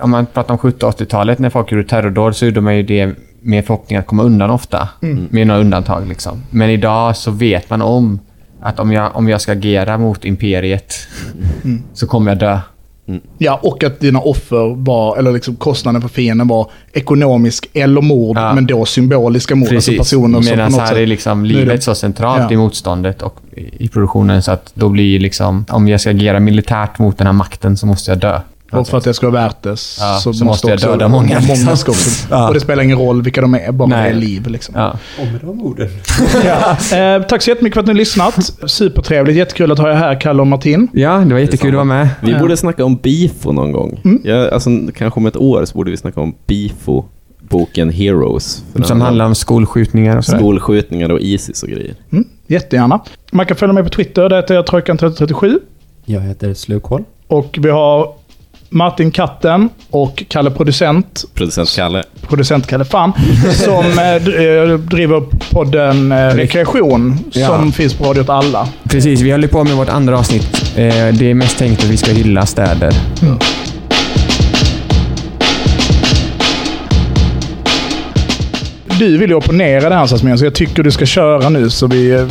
om 0.00 0.10
man 0.10 0.26
pratar 0.26 0.54
om 0.54 0.58
70 0.58 0.86
80-talet 0.86 1.38
när 1.38 1.50
folk 1.50 1.72
gjorde 1.72 1.84
terrordåd 1.84 2.36
så 2.36 2.44
gjorde 2.46 2.60
man 2.60 2.76
ju 2.76 2.82
det 2.82 3.14
med 3.40 3.66
förhoppning 3.66 3.98
att 3.98 4.06
komma 4.06 4.22
undan 4.22 4.50
ofta. 4.50 4.88
Med 5.30 5.46
några 5.46 5.60
undantag 5.60 6.08
liksom. 6.08 6.42
Men 6.50 6.70
idag 6.70 7.16
så 7.16 7.30
vet 7.30 7.70
man 7.70 7.82
om 7.82 8.18
att 8.66 8.78
om 8.78 8.92
jag, 8.92 9.16
om 9.16 9.28
jag 9.28 9.40
ska 9.40 9.52
agera 9.52 9.98
mot 9.98 10.24
imperiet 10.24 10.94
så 11.94 12.06
kommer 12.06 12.30
jag 12.30 12.38
dö. 12.38 12.58
Ja, 13.38 13.60
och 13.62 13.84
att 13.84 14.00
dina 14.00 14.20
offer 14.20 14.74
var, 14.76 15.16
eller 15.16 15.32
liksom 15.32 15.56
kostnaden 15.56 16.02
för 16.02 16.08
fienden 16.08 16.48
var 16.48 16.70
ekonomisk 16.92 17.68
eller 17.72 18.00
mord, 18.00 18.36
Ja. 18.36 18.54
men 18.54 18.66
då 18.66 18.84
symboliska 18.84 19.54
mord. 19.54 19.72
Alltså 19.74 19.92
personer 19.92 20.40
som 20.40 20.50
Medan 20.50 20.70
på 20.72 20.78
något 20.78 20.80
här 20.88 20.92
är 20.96 21.00
sätt... 21.00 21.08
liksom 21.08 21.40
är 21.44 21.48
det- 21.48 21.54
livet 21.54 21.82
så 21.82 21.94
centralt 21.94 22.42
Ja. 22.42 22.50
i 22.52 22.56
motståndet 22.56 23.22
och 23.22 23.36
i 23.56 23.84
i 23.84 23.88
produktionen 23.88 24.42
så 24.42 24.50
att 24.52 24.70
då 24.74 24.88
blir 24.88 25.18
liksom, 25.20 25.64
om 25.68 25.88
jag 25.88 26.00
ska 26.00 26.10
agera 26.10 26.40
militärt 26.40 26.98
mot 26.98 27.18
den 27.18 27.26
här 27.26 27.32
makten 27.34 27.76
så 27.76 27.86
måste 27.86 28.10
jag 28.10 28.18
dö. 28.18 28.40
Och 28.80 28.88
för 28.88 28.98
att 28.98 29.04
det 29.04 29.14
ska 29.14 29.30
vara 29.30 29.42
värt 29.44 29.62
det 29.62 29.68
Ja, 30.00 30.18
så, 30.22 30.32
så 30.32 30.44
måste 30.44 30.66
jag 30.68 30.74
också 30.74 30.86
döda 30.86 31.08
många, 31.08 31.38
liksom. 31.38 31.64
många 31.64 31.76
ska 31.76 31.90
också. 31.92 32.26
Ja. 32.30 32.48
Och 32.48 32.54
det 32.54 32.60
spelar 32.60 32.82
ingen 32.82 32.98
roll 32.98 33.22
vilka 33.22 33.40
de 33.40 33.54
är, 33.54 33.72
bara 33.72 33.88
Nej. 33.88 34.10
det 34.10 34.16
är 34.16 34.20
liv. 34.20 34.46
Liksom. 34.46 34.74
Ja. 34.78 34.98
Och 35.20 35.26
med 35.26 35.40
de 35.40 35.62
orden. 35.62 35.88
Ja. 36.44 36.96
Eh, 36.96 37.22
tack 37.22 37.42
så 37.42 37.50
jättemycket 37.50 37.74
för 37.74 37.80
att 37.80 37.86
ni 37.86 37.92
har 37.92 37.98
lyssnat. 37.98 38.50
Supertrevligt, 38.66 39.36
jättekul 39.38 39.72
att 39.72 39.78
ha 39.78 39.90
er 39.90 39.94
här, 39.94 40.20
Kalle 40.20 40.40
och 40.40 40.46
Martin. 40.46 40.88
ja, 40.92 41.16
det 41.18 41.32
var 41.34 41.40
jättekul 41.40 41.68
att 41.68 41.74
vara 41.74 41.84
med. 41.84 42.08
Vi 42.20 42.32
Ja. 42.32 42.38
borde 42.38 42.56
snacka 42.56 42.84
om 42.84 42.96
Bifo 42.96 43.52
någon 43.52 43.72
gång. 43.72 44.20
Ja, 44.24 44.48
alltså, 44.50 44.70
kanske 44.94 45.20
om 45.20 45.26
ett 45.26 45.36
år 45.36 45.64
så 45.64 45.74
borde 45.74 45.90
vi 45.90 45.96
snacka 45.96 46.20
om 46.20 46.34
Bifo, 46.46 47.04
boken 47.48 47.90
Heroes. 47.90 48.62
Som 48.84 49.00
handlar 49.00 49.24
om 49.26 49.34
skolskjutningar 49.34 50.16
och 50.16 50.24
sådär. 50.24 50.38
skolskjutningar 50.38 51.08
och 51.12 51.20
Isis 51.20 51.62
och 51.62 51.68
grejer. 51.68 51.94
Mm, 52.12 52.24
jättegärna. 52.46 53.00
Man 53.32 53.46
kan 53.46 53.56
följa 53.56 53.72
mig 53.72 53.82
på 53.82 53.88
Twitter, 53.88 54.28
där 54.28 54.36
heter 54.36 54.54
jag 54.54 54.64
Trojkan3037. 54.64 55.58
Jag 56.04 56.20
heter 56.20 56.54
Slukhål. 56.54 57.04
Och 57.28 57.58
vi 57.62 57.70
har 57.70 58.12
Martin 58.68 59.10
Katten 59.10 59.68
och 59.90 60.24
Kalle 60.28 60.50
Producent, 60.50 61.24
Producent 61.34 61.76
Kalle. 61.76 62.02
producent 62.28 62.66
Kalle 62.66 62.84
Fan, 62.84 63.12
som 63.64 63.84
eh, 63.98 64.14
eh, 64.14 64.78
driver 64.78 65.20
podden 65.50 66.12
eh, 66.12 66.16
Rekreation, 66.16 67.18
Ja. 67.32 67.46
som 67.46 67.72
finns 67.72 67.94
på 67.94 68.04
Radio 68.04 68.20
åt 68.20 68.28
alla. 68.28 68.68
Precis, 68.88 69.20
vi 69.20 69.30
håller 69.30 69.48
på 69.48 69.64
med 69.64 69.72
vårt 69.76 69.88
andra 69.88 70.18
avsnitt. 70.18 70.72
Eh, 70.76 70.84
Det 71.12 71.30
är 71.30 71.34
mest 71.34 71.58
tänkt 71.58 71.84
att 71.84 71.90
vi 71.90 71.96
ska 71.96 72.12
hylla 72.12 72.46
städer. 72.46 72.92
Du 78.98 79.18
vill 79.18 79.30
ju 79.30 79.34
opponera 79.36 79.88
det 79.88 79.94
här 79.94 80.06
så 80.36 80.44
jag 80.44 80.54
tycker 80.54 80.82
du 80.82 80.90
ska 80.90 81.06
köra 81.06 81.48
nu 81.48 81.70
så 81.70 81.86
vi... 81.86 82.26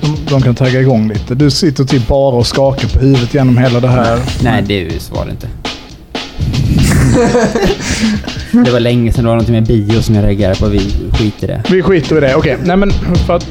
de, 0.00 0.16
de 0.30 0.42
kan 0.42 0.54
tagga 0.54 0.80
igång 0.80 1.08
lite. 1.08 1.34
Du 1.34 1.50
sitter 1.50 1.84
typ 1.84 2.08
bara 2.08 2.36
och 2.36 2.46
skakar 2.46 2.88
på 2.88 2.98
huvudet 2.98 3.34
genom 3.34 3.58
hela 3.58 3.80
det 3.80 3.88
här. 3.88 4.20
Nej, 4.42 4.62
det 4.62 5.10
var 5.10 5.24
det 5.24 5.30
inte. 5.30 5.48
det 8.64 8.70
var 8.70 8.80
länge 8.80 9.12
sedan 9.12 9.24
det 9.24 9.28
var 9.28 9.34
någonting 9.34 9.54
med 9.54 9.66
bio 9.66 10.02
som 10.02 10.14
jag 10.14 10.24
reagerade 10.24 10.58
på. 10.60 10.66
Vi 10.66 10.80
skiter 11.12 11.44
i 11.44 11.46
det. 11.46 11.62
Vi 11.70 11.82
skiter 11.82 12.16
i 12.16 12.20
det. 12.20 12.34
Okej, 12.34 12.56
nej 12.64 12.76
men 12.76 12.90
för 13.26 13.36
att 13.36 13.46